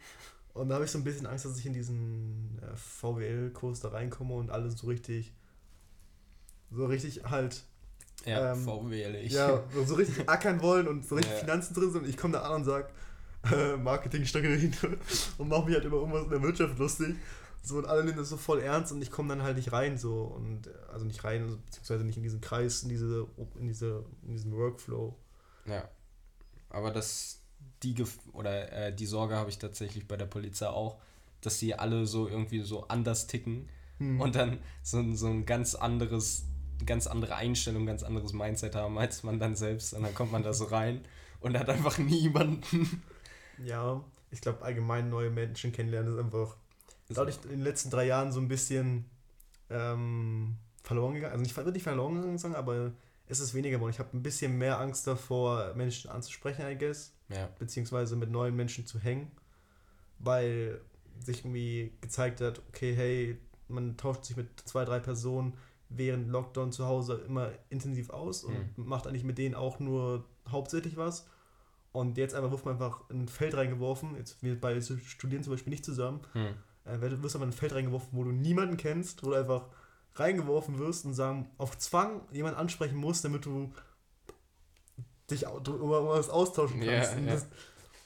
Und 0.54 0.68
da 0.68 0.76
habe 0.76 0.84
ich 0.84 0.90
so 0.90 0.98
ein 0.98 1.04
bisschen 1.04 1.26
Angst, 1.26 1.44
dass 1.44 1.58
ich 1.58 1.66
in 1.66 1.72
diesen 1.72 2.58
ja, 2.62 2.74
VWL-Kurs 2.76 3.80
da 3.80 3.88
reinkomme 3.88 4.34
und 4.34 4.50
alles 4.50 4.78
so 4.78 4.86
richtig, 4.86 5.34
so 6.70 6.86
richtig 6.86 7.24
halt. 7.24 7.64
Ja, 8.24 8.52
ähm, 8.52 8.64
VWL 8.64 9.16
ich. 9.16 9.32
Ja, 9.32 9.64
so 9.84 9.94
richtig 9.96 10.28
ackern 10.28 10.62
wollen 10.62 10.86
und 10.86 11.06
so 11.06 11.16
richtig 11.16 11.34
ja. 11.34 11.40
Finanzen 11.40 11.74
drin 11.74 11.90
sind. 11.92 12.04
Und 12.04 12.08
ich 12.08 12.16
komme 12.16 12.34
da 12.34 12.42
an 12.42 12.54
und 12.54 12.64
sage, 12.64 12.88
äh, 13.52 13.76
Marketingstrategie 13.76 14.70
und 15.38 15.48
mache 15.48 15.66
mich 15.66 15.74
halt 15.74 15.84
immer 15.84 15.96
irgendwas 15.96 16.22
in 16.22 16.30
der 16.30 16.42
Wirtschaft 16.42 16.78
lustig. 16.78 17.16
So 17.62 17.78
und 17.78 17.86
alle 17.86 18.04
nehmen 18.04 18.18
das 18.18 18.28
so 18.28 18.36
voll 18.36 18.60
ernst 18.60 18.92
und 18.92 19.02
ich 19.02 19.10
komme 19.10 19.30
dann 19.30 19.42
halt 19.42 19.56
nicht 19.56 19.72
rein 19.72 19.96
so 19.96 20.22
und 20.24 20.68
also 20.92 21.04
nicht 21.04 21.24
rein, 21.24 21.58
beziehungsweise 21.64 22.04
nicht 22.04 22.16
in 22.16 22.22
diesen 22.22 22.40
Kreis, 22.40 22.82
in 22.82 22.90
diese, 22.90 23.26
in 23.58 23.66
diese, 23.66 24.04
in 24.22 24.32
diesen 24.32 24.52
Workflow. 24.52 25.16
Ja. 25.64 25.88
Aber 26.68 26.90
das, 26.90 27.40
die 27.84 27.94
Gef 27.94 28.18
oder 28.32 28.72
äh, 28.72 28.94
die 28.94 29.06
Sorge 29.06 29.36
habe 29.36 29.50
ich 29.50 29.58
tatsächlich 29.58 30.08
bei 30.08 30.16
der 30.16 30.26
Polizei 30.26 30.66
auch, 30.66 30.98
dass 31.40 31.58
sie 31.58 31.74
alle 31.74 32.06
so 32.06 32.26
irgendwie 32.26 32.62
so 32.62 32.88
anders 32.88 33.26
ticken 33.26 33.68
hm. 33.98 34.20
und 34.20 34.34
dann 34.34 34.58
so, 34.82 35.14
so 35.14 35.28
ein 35.28 35.44
ganz 35.44 35.74
anderes, 35.74 36.46
ganz 36.86 37.06
andere 37.06 37.36
Einstellung, 37.36 37.86
ganz 37.86 38.02
anderes 38.02 38.32
Mindset 38.32 38.74
haben 38.74 38.98
als 38.98 39.22
man 39.22 39.38
dann 39.38 39.54
selbst. 39.54 39.94
Und 39.94 40.02
dann 40.02 40.14
kommt 40.14 40.32
man 40.32 40.42
da 40.42 40.54
so 40.54 40.64
rein 40.64 41.04
und 41.40 41.58
hat 41.58 41.68
einfach 41.68 41.98
niemanden. 41.98 43.02
Ja, 43.64 44.02
ich 44.32 44.40
glaube 44.40 44.62
allgemein 44.62 45.10
neue 45.10 45.30
Menschen 45.30 45.70
kennenlernen 45.70 46.12
ist 46.12 46.18
einfach, 46.18 46.56
dadurch 47.08 47.38
in 47.44 47.50
den 47.50 47.62
letzten 47.62 47.88
drei 47.88 48.04
Jahren 48.04 48.32
so 48.32 48.40
ein 48.40 48.48
bisschen 48.48 49.04
ähm, 49.70 50.56
verloren 50.82 51.14
gegangen. 51.14 51.32
Also 51.32 51.42
nicht 51.44 51.56
wirklich 51.56 51.84
verloren 51.84 52.20
gegangen, 52.20 52.56
aber 52.56 52.90
es 53.26 53.40
ist 53.40 53.54
weniger 53.54 53.76
geworden. 53.76 53.92
Ich 53.92 53.98
habe 53.98 54.16
ein 54.16 54.22
bisschen 54.22 54.58
mehr 54.58 54.80
Angst 54.80 55.06
davor, 55.06 55.72
Menschen 55.74 56.10
anzusprechen, 56.10 56.66
I 56.66 56.76
guess. 56.76 57.13
Ja. 57.28 57.48
Beziehungsweise 57.58 58.16
mit 58.16 58.30
neuen 58.30 58.54
Menschen 58.54 58.86
zu 58.86 58.98
hängen. 58.98 59.30
Weil 60.18 60.80
sich 61.20 61.40
irgendwie 61.40 61.92
gezeigt 62.00 62.40
hat, 62.40 62.60
okay, 62.68 62.94
hey, 62.94 63.38
man 63.68 63.96
tauscht 63.96 64.24
sich 64.24 64.36
mit 64.36 64.48
zwei, 64.64 64.84
drei 64.84 65.00
Personen 65.00 65.54
während 65.88 66.28
Lockdown 66.28 66.72
zu 66.72 66.86
Hause 66.86 67.22
immer 67.26 67.50
intensiv 67.70 68.10
aus 68.10 68.44
und 68.44 68.56
mhm. 68.76 68.86
macht 68.86 69.06
eigentlich 69.06 69.24
mit 69.24 69.38
denen 69.38 69.54
auch 69.54 69.78
nur 69.80 70.24
hauptsächlich 70.48 70.96
was. 70.96 71.26
Und 71.92 72.18
jetzt 72.18 72.34
einfach 72.34 72.50
wird 72.50 72.64
man 72.64 72.74
einfach 72.74 73.08
in 73.10 73.22
ein 73.22 73.28
Feld 73.28 73.56
reingeworfen. 73.56 74.16
Jetzt 74.16 74.42
wir 74.42 74.60
bei 74.60 74.80
Studieren 74.80 75.44
zum 75.44 75.52
Beispiel 75.52 75.70
nicht 75.70 75.84
zusammen. 75.84 76.20
Mhm. 76.34 76.54
Äh, 76.84 77.22
wirst 77.22 77.36
aber 77.36 77.44
in 77.44 77.50
ein 77.50 77.54
Feld 77.54 77.72
reingeworfen, 77.72 78.08
wo 78.12 78.24
du 78.24 78.32
niemanden 78.32 78.76
kennst, 78.76 79.22
wo 79.22 79.30
du 79.30 79.36
einfach 79.36 79.66
reingeworfen 80.16 80.78
wirst 80.78 81.04
und 81.04 81.14
sagen, 81.14 81.48
auf 81.56 81.78
Zwang 81.78 82.22
jemand 82.32 82.56
ansprechen 82.56 82.96
musst, 82.96 83.24
damit 83.24 83.46
du 83.46 83.72
dich 85.30 85.42
über 85.42 86.08
was 86.08 86.28
austauschen 86.28 86.80
kannst. 86.80 87.16
Yeah. 87.16 87.26
Das, 87.26 87.46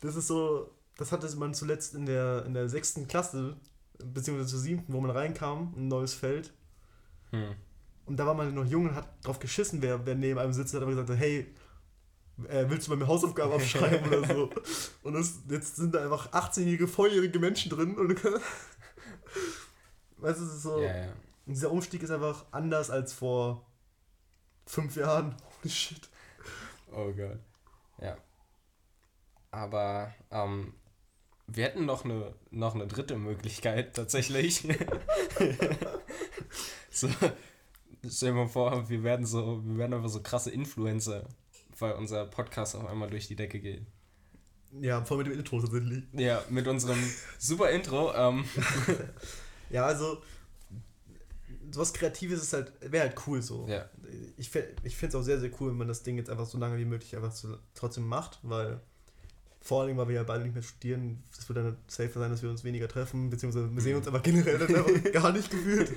das, 0.01 0.17
ist 0.17 0.29
so, 0.29 0.71
das 0.97 1.13
hatte 1.13 1.35
man 1.37 1.55
zuletzt 1.55 1.95
in 1.95 2.07
der, 2.07 2.45
in 2.47 2.55
der 2.55 2.69
sechsten 2.69 3.09
Klasse, 3.09 3.57
beziehungsweise 3.99 4.51
zur 4.51 4.61
siebten, 4.61 4.93
wo 4.93 5.01
man 5.01 5.11
reinkam, 5.11 5.75
ein 5.77 5.89
neues 5.89 6.15
Feld. 6.15 6.53
Hm. 7.31 7.55
Und 8.07 8.17
da 8.17 8.27
war 8.27 8.35
man 8.35 8.55
noch 8.55 8.65
jung 8.65 8.89
und 8.89 8.95
hat 8.95 9.09
drauf 9.25 9.39
geschissen, 9.39 9.83
wer, 9.83 10.07
wer 10.07 10.15
neben 10.15 10.39
einem 10.39 10.53
sitzt, 10.53 10.75
hat 10.75 10.83
aber 10.83 10.93
gesagt, 10.93 11.11
hey, 11.19 11.53
äh, 12.49 12.65
willst 12.69 12.87
du 12.87 12.93
bei 12.93 12.97
mir 12.97 13.07
Hausaufgaben 13.07 13.53
aufschreiben 13.53 14.09
oder 14.09 14.27
so? 14.27 14.51
Und 15.03 15.15
das, 15.15 15.41
jetzt 15.49 15.77
sind 15.77 15.95
da 15.95 16.05
einfach 16.05 16.33
18-jährige, 16.33 16.87
volljährige 16.87 17.41
Menschen 17.41 17.71
drin 17.71 17.99
und 17.99 18.15
weißt 20.19 20.41
du, 20.41 20.45
es 20.45 20.55
ist 20.55 20.63
so, 20.63 20.81
ja, 20.81 20.97
ja. 20.97 21.13
Dieser 21.47 21.73
Umstieg 21.73 22.03
ist 22.03 22.11
einfach 22.11 22.45
anders 22.51 22.91
als 22.91 23.15
vor 23.15 23.67
fünf 24.67 24.97
Jahren. 24.97 25.35
Holy 25.63 25.71
shit. 25.71 26.09
Oh 26.93 27.13
Gott. 27.13 27.39
Ja. 28.01 28.17
Aber 29.51 30.15
ähm, 30.31 30.75
wir 31.47 31.65
hätten 31.65 31.87
noch 31.87 32.05
eine, 32.05 32.35
noch 32.51 32.75
eine 32.75 32.87
dritte 32.87 33.17
Möglichkeit 33.17 33.97
tatsächlich. 33.97 34.63
so, 36.91 37.09
stell 38.07 38.31
dir 38.31 38.35
mal 38.35 38.49
vor, 38.49 38.89
wir 38.89 39.03
werden 39.03 39.25
so, 39.25 39.63
wir 39.65 39.79
werden 39.79 39.95
einfach 39.95 40.11
so 40.11 40.23
krasse 40.23 40.51
Influencer, 40.51 41.27
weil 41.79 41.93
unser 41.93 42.27
Podcast 42.27 42.77
auf 42.77 42.87
einmal 42.87 43.09
durch 43.11 43.29
die 43.29 43.37
Decke 43.37 43.61
geht. 43.61 43.87
Ja, 44.81 45.03
vor 45.05 45.17
mit 45.17 45.27
dem 45.27 45.33
Intro 45.33 45.61
tatsächlich. 45.61 46.07
Ja, 46.13 46.45
mit 46.51 46.69
unserem 46.69 47.03
super 47.39 47.71
Intro. 47.71 48.13
Ähm. 48.15 48.45
ja, 49.71 49.87
also 49.87 50.23
sowas 51.73 51.93
Kreatives 51.93 52.43
ist 52.43 52.53
halt, 52.53 52.73
wäre 52.81 53.09
halt 53.09 53.17
cool 53.27 53.43
so. 53.43 53.67
Ja. 53.69 53.89
Ich, 54.37 54.51
ich 54.85 54.97
finde 54.97 55.09
es 55.09 55.15
auch 55.15 55.23
sehr, 55.23 55.39
sehr 55.41 55.51
cool, 55.61 55.71
wenn 55.71 55.79
man 55.79 55.89
das 55.89 56.03
Ding 56.03 56.17
jetzt 56.17 56.31
einfach 56.31 56.47
so 56.47 56.59
lange 56.59 56.79
wie 56.79 56.85
möglich 56.85 57.15
einfach 57.17 57.33
so 57.33 57.57
trotzdem 57.75 58.07
macht, 58.07 58.39
weil 58.43 58.81
vor 59.61 59.83
allem, 59.83 59.97
weil 59.97 60.09
wir 60.09 60.15
ja 60.15 60.23
beide 60.23 60.45
nicht 60.45 60.55
mehr 60.55 60.63
studieren, 60.63 61.23
es 61.37 61.49
wird 61.49 61.59
dann 61.59 61.77
safer 61.89 62.21
sein, 62.21 62.31
dass 62.31 62.43
wir 62.43 62.49
uns 62.51 62.65
weniger 62.65 62.89
treffen, 62.89 63.29
beziehungsweise 63.29 63.75
wir 63.75 63.83
sehen 63.83 63.97
uns 63.97 64.07
einfach 64.07 64.23
generell 64.23 64.59
gar 65.13 65.33
nicht 65.33 65.51
gefühlt. 65.51 65.93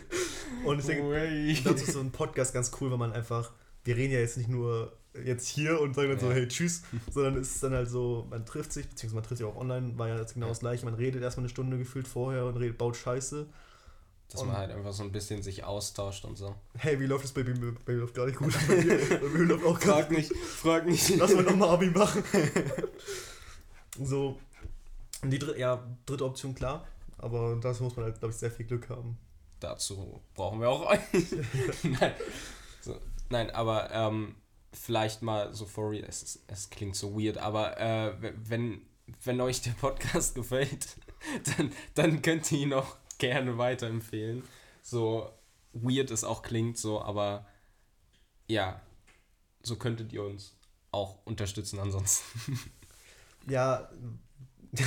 Und 0.66 0.80
ich 0.80 0.86
denke, 0.86 1.56
dazu 1.64 1.84
ist 1.84 1.94
so 1.94 2.00
ein 2.00 2.12
Podcast 2.12 2.54
ganz 2.54 2.72
cool, 2.82 2.92
weil 2.92 2.98
man 2.98 3.14
einfach, 3.14 3.52
wir 3.84 3.96
reden 3.96 4.14
ja 4.14 4.20
jetzt 4.20 4.38
nicht 4.38 4.50
nur 4.50 4.98
jetzt 5.26 5.48
hier 5.48 5.80
und 5.80 5.94
sagen 5.94 6.10
dann 6.10 6.20
so, 6.20 6.28
Ja. 6.28 6.34
hey, 6.34 6.48
tschüss, 6.48 6.84
sondern 7.12 7.36
es 7.38 7.56
ist 7.56 7.64
dann 7.64 7.74
halt 7.74 7.90
so, 7.90 8.28
man 8.30 8.46
trifft 8.46 8.74
sich, 8.74 8.88
beziehungsweise 8.90 9.16
man 9.16 9.24
trifft 9.24 9.38
sich 9.38 9.48
auch 9.48 9.56
online, 9.58 9.98
war 9.98 10.08
ja 10.08 10.18
jetzt 10.18 10.34
genau 10.34 10.48
Ja. 10.48 10.52
das 10.52 10.60
gleiche, 10.60 10.86
man 10.86 10.96
redet 10.96 11.22
erstmal 11.22 11.44
eine 11.44 11.50
Stunde 11.50 11.78
gefühlt 11.78 12.08
vorher 12.08 12.46
und 12.46 12.58
redet, 12.58 12.78
baut 12.78 12.96
Scheiße. 12.98 13.46
Dass 14.32 14.42
Und- 14.42 14.48
man 14.48 14.58
halt 14.58 14.72
einfach 14.72 14.94
so 14.94 15.04
ein 15.04 15.12
bisschen 15.12 15.44
sich 15.44 15.64
austauscht 15.66 16.24
und 16.26 16.38
so. 16.38 16.56
Hey, 16.78 17.00
wie 17.00 17.06
läuft 17.06 17.26
das 17.26 17.34
bei? 17.34 17.44
Bei 17.44 17.54
mir 17.54 17.76
läuft 18.00 18.14
gar 18.16 18.26
nicht 18.26 18.38
gut. 18.38 18.54
Bei 18.68 18.76
mir, 18.78 18.98
bei 19.20 19.28
mir 19.28 19.44
läuft 19.46 19.66
auch 19.66 19.80
gar 19.80 19.98
Frag 19.98 20.12
nicht, 20.12 20.34
frag 20.36 20.86
nicht. 20.86 21.18
Lass 21.18 21.34
mal 21.36 21.44
nochmal 21.44 21.70
Abi 21.70 21.88
machen. 21.90 22.24
so. 24.02 24.40
Die 25.24 25.38
dritte, 25.38 25.60
ja, 25.60 25.84
dritte 26.06 26.26
Option, 26.26 26.56
klar. 26.56 26.88
Aber 27.18 27.56
dazu 27.62 27.84
muss 27.84 27.96
man 27.96 28.06
halt, 28.06 28.18
glaube 28.20 28.34
ich, 28.34 28.40
sehr 28.40 28.50
viel 28.52 28.66
Glück 28.66 28.90
haben. 28.90 29.18
Dazu 29.60 30.20
brauchen 30.34 30.60
wir 30.60 30.70
auch 30.70 30.88
euch. 30.90 31.00
nein. 31.84 32.14
So, 32.82 32.98
nein, 33.30 33.52
aber 33.52 33.92
ähm, 33.92 34.36
vielleicht 34.74 35.22
mal 35.22 35.54
so 35.54 35.66
for 35.68 35.92
real, 35.92 36.06
es, 36.08 36.24
ist- 36.24 36.44
es 36.48 36.70
klingt 36.72 36.96
so 36.96 37.16
weird, 37.20 37.38
aber 37.38 37.80
äh, 37.80 38.14
wenn, 38.48 38.82
wenn 39.24 39.40
euch 39.42 39.62
der 39.62 39.72
Podcast 39.72 40.34
gefällt, 40.34 40.96
dann, 41.58 41.72
dann 41.94 42.22
könnt 42.24 42.52
ihr 42.52 42.60
ihn 42.60 42.74
auch 42.74 42.96
gerne 43.22 43.58
weiterempfehlen. 43.58 44.44
So 44.82 45.32
weird 45.74 46.12
es 46.12 46.24
auch 46.24 46.42
klingt, 46.42 46.78
so, 46.78 47.02
aber 47.02 47.46
ja, 48.48 48.82
so 49.62 49.76
könntet 49.78 50.12
ihr 50.12 50.24
uns 50.24 50.58
auch 50.92 51.26
unterstützen 51.26 51.80
ansonsten. 51.80 52.60
Ja. 53.48 53.90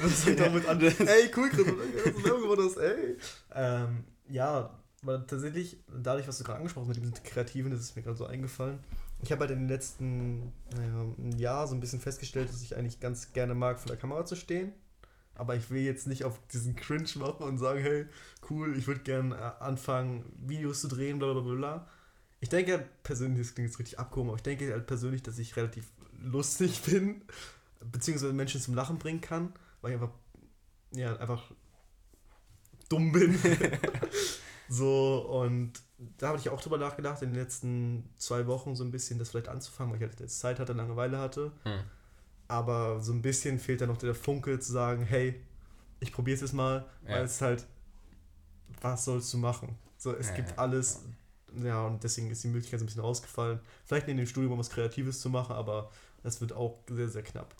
Was 0.00 0.24
fängt 0.24 0.40
damit 0.40 0.66
an? 0.66 0.80
Ey, 0.82 1.30
cool, 1.36 1.50
Chris, 1.50 1.66
Werbung 1.66 2.42
gemacht 2.42 2.58
hast, 2.60 2.76
ey. 2.76 3.16
Ähm, 3.54 4.04
ja, 4.28 4.78
aber 5.02 5.26
tatsächlich, 5.26 5.78
dadurch, 5.88 6.28
was 6.28 6.38
du 6.38 6.44
gerade 6.44 6.58
angesprochen 6.58 6.88
hast 6.88 7.00
mit 7.00 7.16
dem 7.16 7.24
Kreativen, 7.24 7.72
das 7.72 7.80
ist 7.80 7.96
mir 7.96 8.02
gerade 8.02 8.16
so 8.16 8.26
eingefallen. 8.26 8.78
Ich 9.22 9.32
habe 9.32 9.40
halt 9.40 9.52
in 9.52 9.60
den 9.60 9.68
letzten 9.68 10.52
naja, 10.76 11.36
Jahr 11.36 11.66
so 11.66 11.74
ein 11.74 11.80
bisschen 11.80 12.00
festgestellt, 12.00 12.48
dass 12.50 12.62
ich 12.62 12.76
eigentlich 12.76 13.00
ganz 13.00 13.32
gerne 13.32 13.54
mag, 13.54 13.80
vor 13.80 13.88
der 13.88 13.96
Kamera 13.96 14.24
zu 14.24 14.36
stehen. 14.36 14.72
Aber 15.34 15.56
ich 15.56 15.70
will 15.70 15.82
jetzt 15.82 16.06
nicht 16.06 16.24
auf 16.24 16.38
diesen 16.48 16.76
Cringe 16.76 17.08
machen 17.16 17.44
und 17.46 17.58
sagen, 17.58 17.80
hey, 17.80 18.06
cool, 18.50 18.76
ich 18.76 18.86
würde 18.86 19.00
gerne 19.00 19.34
äh, 19.34 19.62
anfangen, 19.64 20.24
Videos 20.36 20.80
zu 20.80 20.88
drehen, 20.88 21.18
bla 21.18 21.32
bla 21.32 21.42
bla 21.42 21.54
bla. 21.54 21.88
Ich 22.40 22.48
denke 22.48 22.72
halt 22.72 23.02
persönlich, 23.02 23.46
das 23.46 23.54
klingt 23.54 23.70
jetzt 23.70 23.78
richtig 23.78 23.98
abgehoben, 23.98 24.30
aber 24.30 24.36
ich 24.36 24.42
denke 24.42 24.72
halt 24.72 24.86
persönlich, 24.86 25.22
dass 25.22 25.38
ich 25.38 25.56
relativ 25.56 25.86
lustig 26.22 26.82
bin, 26.86 27.22
beziehungsweise 27.80 28.32
Menschen 28.32 28.60
zum 28.60 28.74
Lachen 28.74 28.98
bringen 28.98 29.20
kann, 29.20 29.52
weil 29.80 29.92
ich 29.92 30.00
einfach, 30.00 30.14
ja, 30.94 31.16
einfach 31.16 31.50
dumm 32.88 33.12
bin. 33.12 33.38
so, 34.68 35.18
und 35.28 35.72
da 36.18 36.28
habe 36.28 36.38
ich 36.38 36.48
auch 36.48 36.60
drüber 36.60 36.78
nachgedacht, 36.78 37.22
in 37.22 37.30
den 37.30 37.40
letzten 37.40 38.08
zwei 38.16 38.46
Wochen 38.46 38.76
so 38.76 38.84
ein 38.84 38.90
bisschen 38.90 39.18
das 39.18 39.30
vielleicht 39.30 39.48
anzufangen, 39.48 39.92
weil 39.92 40.02
ich 40.02 40.08
halt 40.08 40.20
jetzt 40.20 40.40
Zeit 40.40 40.58
hatte, 40.58 40.72
Langeweile 40.72 41.18
hatte. 41.18 41.52
Hm. 41.62 41.80
Aber 42.52 43.00
so 43.00 43.12
ein 43.12 43.22
bisschen 43.22 43.58
fehlt 43.58 43.80
da 43.80 43.86
noch 43.86 43.96
der 43.96 44.14
Funke 44.14 44.60
zu 44.60 44.72
sagen, 44.72 45.04
hey, 45.04 45.40
ich 46.00 46.12
probiere 46.12 46.34
es 46.34 46.42
jetzt 46.42 46.52
mal, 46.52 46.84
weil 47.02 47.16
Ja. 47.16 47.22
es 47.22 47.40
halt, 47.40 47.66
was 48.82 49.06
sollst 49.06 49.32
du 49.32 49.38
machen? 49.38 49.76
So, 49.96 50.14
es 50.14 50.28
Ja, 50.28 50.34
gibt 50.34 50.58
alles, 50.58 51.00
ja, 51.64 51.86
und 51.86 52.04
deswegen 52.04 52.30
ist 52.30 52.44
die 52.44 52.48
Möglichkeit 52.48 52.80
so 52.80 52.84
ein 52.84 52.86
bisschen 52.88 53.00
rausgefallen. 53.02 53.58
Vielleicht 53.86 54.06
in 54.08 54.18
dem 54.18 54.26
Studium 54.26 54.58
was 54.58 54.68
Kreatives 54.68 55.20
zu 55.20 55.30
machen, 55.30 55.56
aber 55.56 55.90
das 56.22 56.42
wird 56.42 56.52
auch 56.52 56.78
sehr, 56.90 57.08
sehr 57.08 57.22
knapp. 57.22 57.54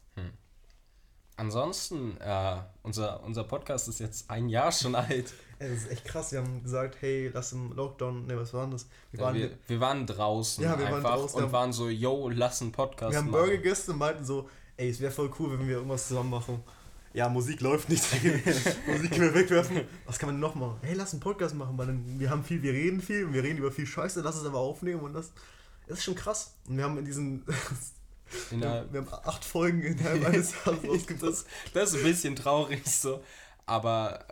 Ansonsten, 1.36 2.18
äh, 2.20 2.60
unser, 2.82 3.22
unser 3.24 3.44
Podcast 3.44 3.88
ist 3.88 3.98
jetzt 4.00 4.28
ein 4.30 4.48
Jahr 4.50 4.70
schon 4.70 4.94
alt. 4.94 5.32
Ey, 5.58 5.70
das 5.70 5.84
ist 5.84 5.90
echt 5.90 6.04
krass. 6.04 6.30
Wir 6.32 6.40
haben 6.40 6.62
gesagt, 6.62 6.98
hey, 7.00 7.30
lass 7.32 7.52
im 7.52 7.72
Lockdown, 7.72 8.26
ne, 8.26 8.36
was 8.36 8.52
war 8.52 8.62
denn 8.62 8.72
das? 8.72 8.86
Wir, 9.10 9.20
Ja, 9.20 9.26
waren, 9.26 9.34
wir, 9.36 9.50
wir 9.66 9.80
waren 9.80 10.06
draußen 10.06 10.62
Ja, 10.62 10.78
wir 10.78 10.84
waren 10.84 10.94
einfach 10.96 11.14
draußen, 11.14 11.36
und 11.38 11.42
haben- 11.44 11.52
waren 11.52 11.72
so, 11.72 11.88
yo, 11.88 12.28
lass 12.28 12.60
einen 12.60 12.72
Podcast 12.72 13.12
wir 13.12 13.18
haben 13.18 13.30
machen. 13.30 13.40
Burger 13.40 13.56
gegessen 13.56 13.92
und 13.92 13.98
meinten 13.98 14.24
so, 14.24 14.48
ey, 14.82 14.90
es 14.90 15.00
wäre 15.00 15.12
voll 15.12 15.30
cool, 15.38 15.58
wenn 15.58 15.68
wir 15.68 15.76
irgendwas 15.76 16.08
zusammen 16.08 16.30
machen. 16.30 16.60
Ja, 17.14 17.28
Musik 17.28 17.60
läuft 17.60 17.88
nicht. 17.88 18.02
Musik 18.86 19.10
können 19.10 19.32
wir 19.32 19.34
wegwerfen. 19.34 19.82
Was 20.06 20.18
kann 20.18 20.30
man 20.30 20.40
noch 20.40 20.54
machen? 20.54 20.78
Hey, 20.82 20.94
lass 20.94 21.12
einen 21.12 21.20
Podcast 21.20 21.54
machen, 21.54 21.76
weil 21.78 21.94
wir 22.18 22.30
haben 22.30 22.42
viel, 22.42 22.62
wir 22.62 22.72
reden 22.72 23.00
viel 23.00 23.26
und 23.26 23.34
wir 23.34 23.42
reden 23.42 23.58
über 23.58 23.70
viel 23.70 23.86
Scheiße, 23.86 24.22
lass 24.22 24.36
es 24.36 24.44
aber 24.46 24.58
aufnehmen 24.58 25.02
und 25.02 25.12
das, 25.12 25.30
das 25.86 25.98
ist 25.98 26.04
schon 26.04 26.14
krass. 26.14 26.54
Und 26.68 26.78
wir 26.78 26.84
haben 26.84 26.98
in 26.98 27.04
diesen, 27.04 27.44
Innerhalb- 28.50 28.92
wir 28.92 29.00
haben 29.02 29.08
acht 29.24 29.44
Folgen 29.44 29.82
innerhalb 29.82 30.24
eines 30.26 30.52
Jahres 30.64 30.84
rausgebracht. 30.88 31.22
das, 31.32 31.44
das 31.74 31.90
ist 31.92 31.98
ein 31.98 32.10
bisschen 32.10 32.34
traurig 32.34 32.82
so. 32.86 33.22
Aber 33.66 34.24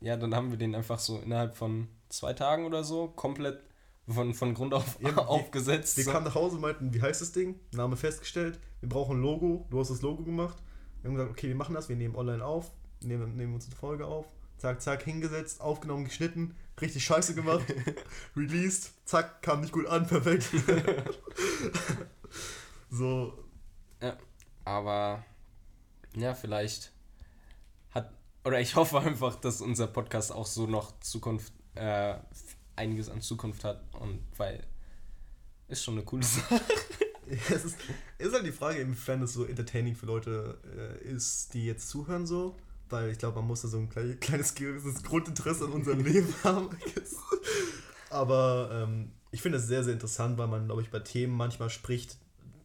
äh, 0.00 0.04
ja, 0.06 0.16
dann 0.16 0.34
haben 0.34 0.50
wir 0.50 0.58
den 0.58 0.74
einfach 0.74 0.98
so 0.98 1.20
innerhalb 1.20 1.56
von 1.56 1.88
zwei 2.10 2.32
Tagen 2.34 2.66
oder 2.66 2.84
so 2.84 3.08
komplett 3.08 3.60
von, 4.08 4.34
von 4.34 4.54
Grund 4.54 4.74
auf 4.74 4.98
Ja, 5.00 5.14
wir- 5.16 5.28
aufgesetzt. 5.28 5.96
Wir 5.96 6.04
so. 6.04 6.12
kamen 6.12 6.26
nach 6.26 6.34
Hause 6.34 6.56
und 6.56 6.62
meinten, 6.62 6.92
wie 6.92 7.00
heißt 7.02 7.20
das 7.20 7.32
Ding? 7.32 7.58
Name 7.72 7.96
festgestellt. 7.96 8.58
Wir 8.80 8.88
brauchen 8.88 9.18
ein 9.18 9.22
Logo. 9.22 9.66
Du 9.70 9.80
hast 9.80 9.88
das 9.90 10.02
Logo 10.02 10.22
gemacht. 10.24 10.56
Wir 11.02 11.08
haben 11.10 11.16
gesagt, 11.16 11.32
okay, 11.32 11.48
wir 11.48 11.54
machen 11.56 11.74
das. 11.74 11.88
Wir 11.88 11.96
nehmen 11.96 12.14
online 12.16 12.44
auf. 12.44 12.70
Nehmen, 13.02 13.36
nehmen 13.36 13.54
uns 13.54 13.66
eine 13.66 13.76
Folge 13.76 14.06
auf. 14.06 14.26
Zack, 14.58 14.80
zack, 14.80 15.02
hingesetzt, 15.02 15.60
aufgenommen, 15.60 16.04
geschnitten. 16.04 16.54
Richtig 16.80 17.04
scheiße 17.04 17.34
gemacht. 17.34 17.64
released. 18.36 18.92
Zack, 19.04 19.42
kam 19.42 19.60
nicht 19.60 19.72
gut 19.72 19.86
an. 19.86 20.06
Perfekt. 20.06 20.48
so. 22.90 23.32
Aber 24.64 25.24
ja, 26.16 26.34
vielleicht 26.34 26.92
hat, 27.90 28.10
oder 28.44 28.60
ich 28.60 28.76
hoffe 28.76 28.98
einfach, 29.00 29.36
dass 29.36 29.60
unser 29.60 29.86
Podcast 29.86 30.32
auch 30.32 30.46
so 30.46 30.66
noch 30.66 30.98
Zukunft, 31.00 31.52
äh, 31.74 32.14
einiges 32.76 33.08
an 33.08 33.20
Zukunft 33.20 33.64
hat 33.64 33.82
und 33.94 34.20
weil 34.36 34.64
ist 35.68 35.82
schon 35.84 35.94
eine 35.94 36.04
coole 36.04 36.22
Sache. 36.24 36.60
Es 37.26 37.64
ist, 37.64 37.76
ist 38.18 38.34
halt 38.34 38.44
die 38.44 38.52
Frage, 38.52 38.80
inwiefern 38.80 39.22
es 39.22 39.32
so 39.32 39.44
entertaining 39.44 39.94
für 39.96 40.06
Leute 40.06 40.58
äh, 41.02 41.04
ist, 41.08 41.54
die 41.54 41.64
jetzt 41.64 41.88
zuhören 41.88 42.26
so. 42.26 42.54
Weil 42.90 43.10
ich 43.10 43.18
glaube, 43.18 43.36
man 43.38 43.46
muss 43.46 43.62
da 43.62 43.68
so 43.68 43.78
ein 43.78 43.88
kleines, 43.88 44.20
kleines 44.20 44.54
gewisses 44.54 45.02
Grundinteresse 45.02 45.64
an 45.64 45.72
unserem 45.72 46.00
Leben 46.04 46.32
haben. 46.44 46.68
Aber 48.10 48.70
ähm, 48.72 49.12
ich 49.30 49.42
finde 49.42 49.58
es 49.58 49.66
sehr, 49.66 49.82
sehr 49.82 49.94
interessant, 49.94 50.38
weil 50.38 50.46
man, 50.48 50.66
glaube 50.66 50.82
ich, 50.82 50.90
bei 50.90 51.00
Themen 51.00 51.34
manchmal 51.34 51.70
spricht, 51.70 52.18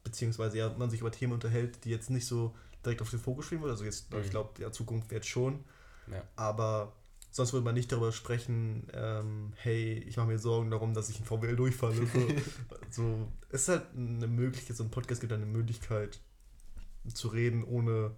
beziehungsweise 0.04 0.58
ja, 0.58 0.70
man 0.78 0.90
sich 0.90 1.02
über 1.02 1.12
Themen 1.12 1.34
unterhält, 1.34 1.84
die 1.86 1.90
jetzt 1.90 2.10
nicht 2.10 2.26
so 2.26 2.54
direkt 2.86 3.02
auf 3.02 3.10
den 3.10 3.20
Fokus 3.20 3.46
stehen 3.46 3.62
würde. 3.62 3.72
Also 3.72 3.86
jetzt, 3.86 4.12
Mhm. 4.14 4.20
ich 4.22 4.30
glaube, 4.30 4.62
ja, 4.62 4.72
Zukunft 4.72 5.10
wird 5.10 5.26
schon. 5.26 5.64
Ja. 6.12 6.22
Aber 6.36 6.94
sonst 7.32 7.54
würde 7.54 7.66
man 7.66 7.76
nicht 7.76 7.92
darüber 7.92 8.12
sprechen, 8.12 8.88
ähm, 8.94 9.54
hey, 9.58 9.94
ich 10.08 10.18
mache 10.18 10.28
mir 10.28 10.40
Sorgen 10.40 10.72
darum, 10.72 10.94
dass 10.94 11.10
ich 11.10 11.20
in 11.20 11.26
VWL 11.26 11.56
durchfalle. 11.56 12.06
So, 12.08 12.28
so, 12.90 13.28
es 13.50 13.62
ist 13.64 13.70
halt 13.70 13.84
eine 13.96 14.28
Möglichkeit, 14.28 14.76
so 14.78 14.84
ein 14.84 14.92
Podcast 14.92 15.22
gibt 15.22 15.34
eine 15.34 15.46
Möglichkeit 15.46 16.20
zu 17.14 17.28
reden, 17.30 17.64
ohne 17.64 18.16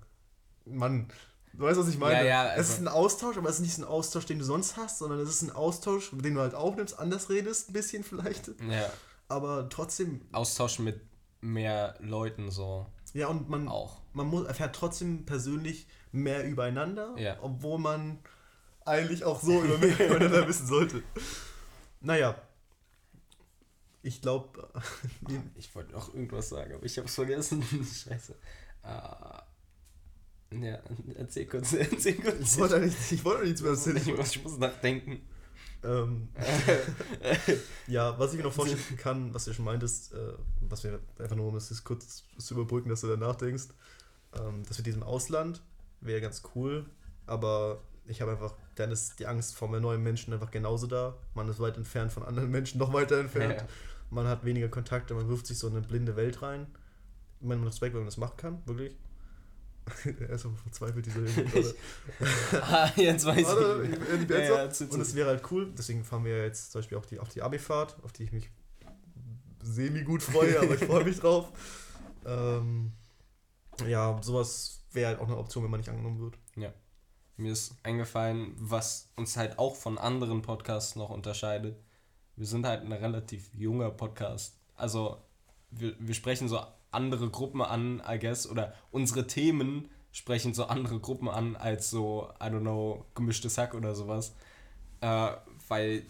Mann. 0.65 1.07
Du 1.53 1.63
weißt, 1.63 1.79
was 1.79 1.89
ich 1.89 1.97
meine? 1.97 2.19
Ja, 2.19 2.23
ja, 2.23 2.51
es 2.53 2.57
also- 2.59 2.73
ist 2.73 2.79
ein 2.79 2.87
Austausch, 2.87 3.37
aber 3.37 3.49
es 3.49 3.55
ist 3.55 3.61
nicht 3.61 3.73
so 3.75 3.81
ein 3.81 3.87
Austausch, 3.87 4.25
den 4.25 4.39
du 4.39 4.45
sonst 4.45 4.77
hast, 4.77 4.99
sondern 4.99 5.19
es 5.19 5.29
ist 5.29 5.41
ein 5.41 5.51
Austausch, 5.51 6.11
den 6.13 6.35
du 6.35 6.39
halt 6.41 6.55
aufnimmst, 6.55 6.97
anders 6.97 7.29
redest, 7.29 7.69
ein 7.69 7.73
bisschen 7.73 8.03
vielleicht, 8.03 8.47
Ja, 8.69 8.91
aber 9.27 9.67
trotzdem, 9.69 10.21
Austausch 10.31 10.79
mit 10.79 11.01
mehr 11.41 11.95
Leuten 11.99 12.51
so 12.51 12.85
ja, 13.13 13.27
und 13.27 13.49
man, 13.49 13.67
auch. 13.67 13.97
man 14.13 14.27
muss, 14.27 14.45
erfährt 14.45 14.75
trotzdem 14.75 15.25
persönlich 15.25 15.87
mehr 16.13 16.47
übereinander, 16.47 17.15
Ja. 17.17 17.37
obwohl 17.41 17.79
man 17.79 18.19
eigentlich 18.85 19.23
auch 19.23 19.41
so 19.41 19.61
über 19.61 19.77
mehr 19.77 20.05
übereinander 20.05 20.47
wissen 20.47 20.67
sollte. 20.67 21.03
Naja. 21.99 22.35
Ich 24.03 24.21
glaube, 24.21 24.67
Ich 25.55 25.73
wollte 25.75 25.91
noch 25.93 26.13
irgendwas 26.13 26.49
sagen, 26.49 26.73
aber 26.73 26.83
ich 26.85 26.97
habe 26.97 27.07
es 27.07 27.15
vergessen. 27.15 27.63
Scheiße. 27.71 28.35
Ah, 28.83 29.43
ja, 30.51 30.79
erzähl 31.15 31.45
kurz, 31.45 31.73
erzähl 31.73 32.15
kurz. 32.15 32.53
ich 32.53 32.57
wollte 32.57 32.75
eigentlich 32.75 33.11
ich 33.11 33.23
wollte 33.23 33.43
nichts 33.45 33.61
mehr 33.61 33.71
erzählen. 33.71 33.97
ich, 33.97 34.17
muss, 34.17 34.35
ich 34.35 34.43
muss 34.43 34.57
nachdenken. 34.57 35.21
Ähm, 35.83 36.29
ja, 37.87 38.17
was 38.19 38.31
ich 38.31 38.37
mir 38.37 38.43
noch 38.43 38.53
vorstellen 38.53 38.97
kann, 38.97 39.33
was 39.33 39.45
du 39.45 39.53
schon 39.53 39.65
meintest, 39.65 40.13
äh, 40.13 40.33
was 40.61 40.83
wir 40.83 40.99
einfach 41.17 41.35
nur, 41.35 41.47
um 41.47 41.55
jetzt 41.55 41.83
kurz 41.83 42.23
zu 42.37 42.53
überbrücken, 42.53 42.89
dass 42.89 43.01
du 43.01 43.07
da 43.07 43.17
nachdenkst, 43.17 43.69
ähm, 44.39 44.63
das 44.67 44.77
mit 44.77 44.87
diesem 44.87 45.03
Ausland 45.03 45.61
wäre 46.01 46.21
ganz 46.21 46.43
cool, 46.55 46.85
aber 47.25 47.81
ich 48.05 48.21
habe 48.21 48.31
einfach, 48.31 48.55
dann 48.75 48.91
ist 48.91 49.19
die 49.19 49.27
Angst 49.27 49.55
vor 49.55 49.69
neuen 49.79 50.01
Menschen 50.03 50.33
einfach 50.33 50.51
genauso 50.51 50.87
da. 50.87 51.17
Man 51.33 51.47
ist 51.49 51.59
weit 51.59 51.77
entfernt 51.77 52.11
von 52.11 52.23
anderen 52.23 52.49
Menschen, 52.51 52.79
noch 52.79 52.93
weiter 52.93 53.19
entfernt. 53.19 53.61
Ja. 53.61 53.67
Man 54.09 54.27
hat 54.27 54.43
weniger 54.43 54.67
Kontakte, 54.67 55.13
man 55.13 55.29
wirft 55.29 55.47
sich 55.47 55.57
so 55.57 55.67
in 55.67 55.75
eine 55.77 55.85
blinde 55.85 56.15
Welt 56.15 56.41
rein. 56.41 56.67
Ich 57.39 57.47
meine, 57.47 57.65
Respekt, 57.65 57.93
wenn 57.93 58.01
man 58.01 58.07
das 58.07 58.17
machen 58.17 58.37
kann, 58.37 58.61
wirklich. 58.65 58.95
er 60.19 60.29
ist 60.29 60.45
aber 60.45 60.55
verzweifelt, 60.55 61.05
dieser 61.05 61.21
Junge. 61.25 61.73
ah, 62.61 62.91
jetzt 62.95 63.25
weiß 63.25 63.37
ich. 63.37 64.23
ich 64.23 64.29
Ja, 64.29 64.39
ja, 64.39 64.63
und 64.65 64.73
zu- 64.75 64.85
es 65.01 65.15
wäre 65.15 65.29
halt 65.29 65.43
cool, 65.51 65.71
deswegen 65.77 66.03
fahren 66.03 66.23
wir 66.25 66.43
jetzt 66.43 66.71
zum 66.71 66.79
Beispiel 66.79 66.97
auch 66.97 67.05
die, 67.05 67.19
auf 67.19 67.29
die 67.29 67.41
Abi-Fahrt, 67.41 67.97
auf 68.03 68.11
die 68.11 68.23
ich 68.23 68.31
mich 68.31 68.51
semi-gut 69.63 70.21
freue, 70.23 70.59
aber 70.59 70.75
ich 70.75 70.83
freue 70.83 71.03
mich 71.03 71.19
drauf. 71.19 71.51
Ähm, 72.23 72.91
ja, 73.87 74.19
sowas 74.21 74.83
wäre 74.91 75.07
halt 75.07 75.19
auch 75.19 75.25
eine 75.25 75.37
Option, 75.37 75.63
wenn 75.63 75.71
man 75.71 75.79
nicht 75.79 75.89
angenommen 75.89 76.19
wird. 76.19 76.37
Mir 77.37 77.51
ist 77.51 77.75
eingefallen, 77.83 78.53
was 78.57 79.09
uns 79.15 79.37
halt 79.37 79.57
auch 79.57 79.75
von 79.75 79.97
anderen 79.97 80.41
Podcasts 80.41 80.95
noch 80.95 81.09
unterscheidet. 81.09 81.75
Wir 82.35 82.45
sind 82.45 82.65
halt 82.65 82.83
ein 82.83 82.91
relativ 82.91 83.49
junger 83.53 83.89
Podcast. 83.89 84.57
Also 84.75 85.17
wir, 85.71 85.95
wir 85.99 86.13
sprechen 86.13 86.47
so 86.49 86.59
andere 86.91 87.29
Gruppen 87.29 87.61
an, 87.61 88.01
I 88.07 88.19
guess, 88.19 88.47
oder 88.47 88.73
unsere 88.91 89.27
Themen 89.27 89.89
sprechen 90.11 90.53
so 90.53 90.65
andere 90.65 90.99
Gruppen 90.99 91.29
an 91.29 91.55
als 91.55 91.89
so, 91.89 92.29
I 92.41 92.45
don't 92.45 92.61
know, 92.61 93.05
gemischtes 93.15 93.57
Hack 93.57 93.73
oder 93.73 93.95
sowas. 93.95 94.35
Äh, 94.99 95.31
weil, 95.69 96.05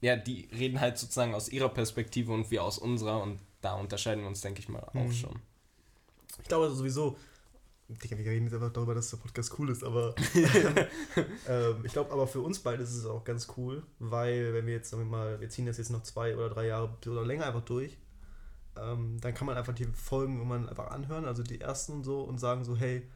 ja, 0.00 0.16
die 0.16 0.48
reden 0.52 0.80
halt 0.80 0.98
sozusagen 0.98 1.34
aus 1.34 1.48
ihrer 1.48 1.68
Perspektive 1.68 2.32
und 2.32 2.50
wir 2.50 2.62
aus 2.62 2.78
unserer 2.78 3.20
und 3.22 3.40
da 3.60 3.74
unterscheiden 3.74 4.20
wir 4.22 4.28
uns, 4.28 4.40
denke 4.40 4.60
ich 4.60 4.68
mal, 4.68 4.84
auch 4.84 4.94
Mhm. 4.94 5.12
schon. 5.12 5.42
Ich 6.40 6.46
glaube 6.46 6.70
sowieso, 6.70 7.16
Digga, 7.88 8.18
wir 8.18 8.26
reden 8.26 8.44
jetzt 8.44 8.54
einfach 8.54 8.72
darüber, 8.72 8.94
dass 8.94 9.08
der 9.10 9.16
Podcast 9.16 9.58
cool 9.58 9.70
ist, 9.70 9.82
aber 9.82 10.14
ähm, 11.48 11.76
ich 11.84 11.92
glaube, 11.92 12.12
aber 12.12 12.26
für 12.26 12.40
uns 12.40 12.58
beide 12.58 12.82
ist 12.82 12.94
es 12.94 13.06
auch 13.06 13.24
ganz 13.24 13.48
cool, 13.56 13.82
weil 13.98 14.52
wenn 14.52 14.66
wir 14.66 14.74
jetzt 14.74 14.90
sagen 14.90 15.04
wir 15.04 15.10
mal, 15.10 15.40
wir 15.40 15.48
ziehen 15.48 15.64
das 15.64 15.78
jetzt 15.78 15.90
noch 15.90 16.02
zwei 16.02 16.36
oder 16.36 16.50
drei 16.50 16.66
Jahre 16.66 16.94
oder 17.06 17.24
länger 17.24 17.46
einfach 17.46 17.64
durch, 17.64 17.96
ähm, 18.76 19.18
dann 19.20 19.32
kann 19.32 19.46
man 19.46 19.56
einfach 19.56 19.74
die 19.74 19.86
Folgen 19.86 20.36
irgendwann 20.36 20.68
einfach 20.68 20.90
anhören, 20.90 21.24
also 21.24 21.42
die 21.42 21.62
ersten 21.62 21.92
und 21.92 22.04
so 22.04 22.22
und 22.22 22.38
sagen 22.38 22.62
so, 22.64 22.76
hey, 22.76 23.08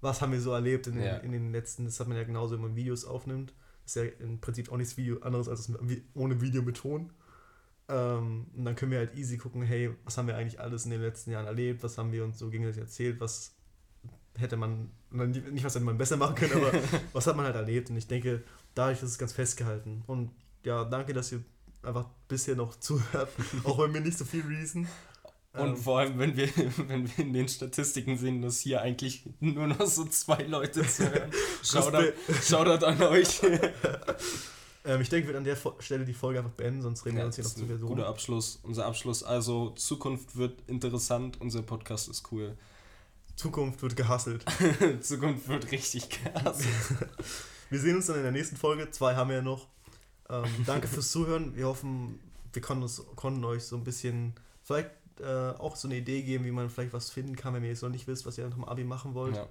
was 0.00 0.20
haben 0.20 0.32
wir 0.32 0.40
so 0.40 0.52
erlebt 0.52 0.86
in 0.86 0.94
den, 0.94 1.04
Ja. 1.04 1.16
in 1.16 1.32
den 1.32 1.50
letzten, 1.50 1.84
das 1.84 1.98
hat 1.98 2.06
man 2.06 2.16
ja 2.16 2.22
genauso, 2.22 2.54
wenn 2.54 2.62
man 2.62 2.76
Videos 2.76 3.04
aufnimmt, 3.04 3.52
ist 3.84 3.96
ja 3.96 4.04
im 4.04 4.40
Prinzip 4.40 4.70
auch 4.70 4.76
nichts 4.76 4.96
Video 4.96 5.20
anderes 5.22 5.48
als 5.48 5.66
das 5.66 5.76
ohne 6.14 6.40
Video 6.40 6.62
mit 6.62 6.76
Ton. 6.76 7.12
Ähm, 7.88 8.46
und 8.56 8.64
dann 8.64 8.76
können 8.76 8.92
wir 8.92 8.98
halt 8.98 9.16
easy 9.16 9.36
gucken, 9.36 9.62
hey, 9.62 9.94
was 10.04 10.16
haben 10.16 10.28
wir 10.28 10.36
eigentlich 10.36 10.60
alles 10.60 10.84
in 10.84 10.92
den 10.92 11.00
letzten 11.00 11.32
Jahren 11.32 11.46
erlebt, 11.46 11.82
was 11.82 11.98
haben 11.98 12.12
wir 12.12 12.24
uns 12.24 12.38
so 12.38 12.50
gegenseitig 12.50 12.80
erzählt, 12.80 13.20
was 13.20 13.56
hätte 14.38 14.56
man, 14.56 14.90
nicht 15.10 15.64
was 15.64 15.74
hätte 15.74 15.84
man 15.84 15.98
besser 15.98 16.16
machen 16.16 16.34
können, 16.34 16.54
aber 16.54 16.72
was 17.12 17.26
hat 17.26 17.36
man 17.36 17.44
halt 17.46 17.56
erlebt. 17.56 17.90
Und 17.90 17.96
ich 17.96 18.06
denke, 18.06 18.42
dadurch 18.74 18.98
ist 19.02 19.10
es 19.10 19.18
ganz 19.18 19.32
festgehalten. 19.32 20.02
Und 20.06 20.30
ja, 20.64 20.84
danke, 20.84 21.12
dass 21.12 21.32
ihr 21.32 21.42
einfach 21.82 22.06
bisher 22.28 22.54
noch 22.56 22.76
zuhört, 22.76 23.28
auch 23.64 23.78
wenn 23.80 23.92
wir 23.94 24.00
nicht 24.00 24.16
so 24.18 24.24
viel 24.24 24.44
reason. 24.46 24.86
Und 25.54 25.68
Ähm, 25.68 25.76
vor 25.76 25.98
allem, 25.98 26.18
wenn 26.18 26.34
wir, 26.36 26.48
wenn 26.88 27.06
wir 27.06 27.18
in 27.24 27.32
den 27.34 27.46
Statistiken 27.48 28.16
sehen, 28.16 28.40
dass 28.40 28.60
hier 28.60 28.80
eigentlich 28.80 29.24
nur 29.40 29.66
noch 29.66 29.84
so 29.86 30.04
zwei 30.06 30.42
Leute 30.44 30.86
zuhören. 30.86 31.30
Shoutout, 31.62 32.12
Shoutout 32.42 32.86
an 32.86 33.02
euch. 33.02 33.42
ähm, 34.84 35.00
ich 35.02 35.08
denke, 35.10 35.28
wir 35.28 35.34
werden 35.34 35.38
an 35.38 35.44
der 35.44 35.58
Stelle 35.80 36.04
die 36.06 36.14
Folge 36.14 36.38
einfach 36.38 36.52
beenden, 36.52 36.80
sonst 36.80 37.04
reden 37.04 37.16
wir 37.16 37.20
Ja, 37.22 37.26
uns 37.26 37.34
hier 37.36 37.44
noch 37.44 37.50
zu 37.52 37.66
viel 37.66 37.78
guter. 37.78 38.06
Abschluss. 38.08 38.60
Unser 38.62 38.86
Abschluss 38.86 39.22
also, 39.22 39.70
Zukunft 39.70 40.36
wird 40.36 40.62
interessant, 40.68 41.38
unser 41.40 41.60
Podcast 41.62 42.08
ist 42.08 42.32
cool. 42.32 42.56
Zukunft 43.36 43.82
wird 43.82 43.96
gehasselt. 43.96 44.44
Zukunft 45.00 45.48
wird 45.48 45.70
richtig 45.70 46.10
krass. 46.10 46.62
Wir 47.70 47.80
sehen 47.80 47.96
uns 47.96 48.06
dann 48.06 48.16
in 48.16 48.22
der 48.22 48.32
nächsten 48.32 48.56
Folge. 48.56 48.90
Zwei 48.90 49.14
haben 49.16 49.30
wir 49.30 49.36
ja 49.36 49.42
noch. 49.42 49.66
Ähm, 50.28 50.44
danke 50.66 50.88
fürs 50.88 51.10
Zuhören. 51.12 51.56
Wir 51.56 51.66
hoffen, 51.66 52.20
wir 52.52 52.60
konnten, 52.60 52.82
uns, 52.82 53.02
konnten 53.16 53.42
euch 53.44 53.64
so 53.64 53.76
ein 53.76 53.84
bisschen 53.84 54.34
vielleicht 54.62 54.90
äh, 55.20 55.52
auch 55.58 55.74
so 55.76 55.88
eine 55.88 55.96
Idee 55.96 56.20
geben, 56.20 56.44
wie 56.44 56.50
man 56.50 56.68
vielleicht 56.68 56.92
was 56.92 57.08
finden 57.08 57.34
kann, 57.34 57.54
wenn 57.54 57.62
ihr 57.62 57.70
jetzt 57.70 57.82
noch 57.82 57.88
nicht 57.88 58.06
wisst, 58.06 58.26
was 58.26 58.36
ihr 58.36 58.44
nach 58.46 58.54
dem 58.54 58.64
Abi 58.64 58.84
machen 58.84 59.14
wollt. 59.14 59.36
Ja. 59.36 59.46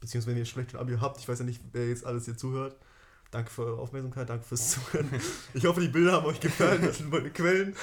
Beziehungsweise 0.00 0.34
wenn 0.34 0.38
ihr 0.38 0.46
schlecht 0.46 0.74
ein 0.74 0.80
Abi 0.80 0.96
habt. 0.98 1.20
Ich 1.20 1.28
weiß 1.28 1.38
ja 1.40 1.44
nicht, 1.44 1.60
wer 1.72 1.86
jetzt 1.86 2.06
alles 2.06 2.24
hier 2.24 2.36
zuhört. 2.38 2.76
Danke 3.30 3.50
für 3.50 3.66
eure 3.66 3.82
Aufmerksamkeit, 3.82 4.30
danke 4.30 4.46
fürs 4.46 4.70
Zuhören. 4.70 5.10
Ich 5.52 5.66
hoffe, 5.66 5.82
die 5.82 5.88
Bilder 5.88 6.12
haben 6.12 6.26
euch 6.26 6.40
gefallen. 6.40 6.80
Das 6.80 6.98
sind 6.98 7.10
meine 7.10 7.30
Quellen. 7.30 7.76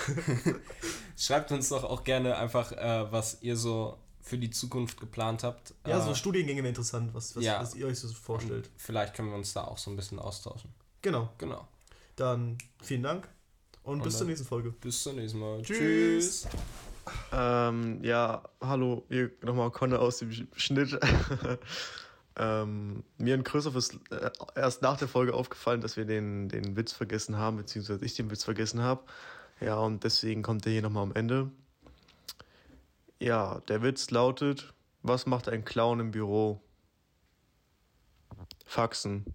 Schreibt 1.18 1.52
uns 1.52 1.70
doch 1.70 1.84
auch 1.84 2.04
gerne 2.04 2.38
einfach, 2.38 2.72
äh, 2.72 3.12
was 3.12 3.42
ihr 3.42 3.58
so 3.58 4.00
für 4.24 4.38
die 4.38 4.50
Zukunft 4.50 5.00
geplant 5.00 5.44
habt. 5.44 5.76
Ja, 5.86 6.00
äh, 6.00 6.02
so 6.02 6.16
Studiengänge 6.16 6.64
wäre 6.64 6.70
interessant, 6.70 7.14
was, 7.14 7.36
was, 7.36 7.44
ja. 7.44 7.60
was 7.62 7.76
ihr 7.76 7.86
euch 7.86 8.00
so 8.00 8.08
vorstellt. 8.08 8.70
Vielleicht 8.78 9.14
können 9.14 9.30
wir 9.30 9.36
uns 9.36 9.54
da 9.54 9.66
auch 9.66 9.78
so 9.78 9.92
ein 9.92 9.96
bisschen 9.98 10.18
austauschen. 10.18 10.72
Genau. 11.02 11.30
Genau. 11.38 11.68
Dann 12.16 12.58
vielen 12.82 13.04
Dank 13.04 13.28
und, 13.84 13.96
Und 13.96 14.04
bis 14.04 14.18
zur 14.18 14.28
nächsten 14.28 14.48
Folge. 14.48 14.72
Bis 14.72 15.04
zum 15.04 15.18
nächsten 15.18 15.40
Mal. 15.40 15.62
Tschüss. 15.62 16.44
Tschüss. 16.44 16.48
Ähm, 17.34 18.00
ja, 18.02 18.44
hallo, 18.62 19.04
hier 19.10 19.30
nochmal 19.42 19.72
Conne 19.72 20.00
aus 20.00 20.20
dem 20.20 20.30
Sch- 20.30 20.48
Schnitt. 20.56 20.98
ähm, 22.38 23.04
mir 23.18 23.36
und 23.36 23.44
Christoph 23.44 23.76
ist 23.76 24.00
äh, 24.10 24.32
erst 24.56 24.82
nach 24.82 24.98
der 24.98 25.10
Folge 25.10 25.34
aufgefallen, 25.34 25.82
dass 25.82 25.98
wir 25.98 26.06
den, 26.06 26.48
den 26.48 26.78
Witz 26.78 26.94
vergessen 26.94 27.38
haben, 27.38 27.58
beziehungsweise 27.58 28.06
ich 28.06 28.16
den 28.16 28.32
Witz 28.32 28.46
vergessen 28.46 28.82
habe. 28.82 29.04
Ja, 29.60 29.78
und 29.80 30.06
deswegen 30.06 30.44
kommt 30.44 30.64
der 30.64 30.72
hier 30.72 30.82
nochmal 30.82 31.04
am 31.04 31.14
Ende. 31.14 31.52
Ja, 33.24 33.62
der 33.70 33.82
Witz 33.82 34.12
lautet, 34.12 34.74
was 35.02 35.26
macht 35.26 35.48
ein 35.48 35.64
Clown 35.64 36.02
im 36.02 36.12
Büro? 36.12 36.62
Faxen. 38.66 39.26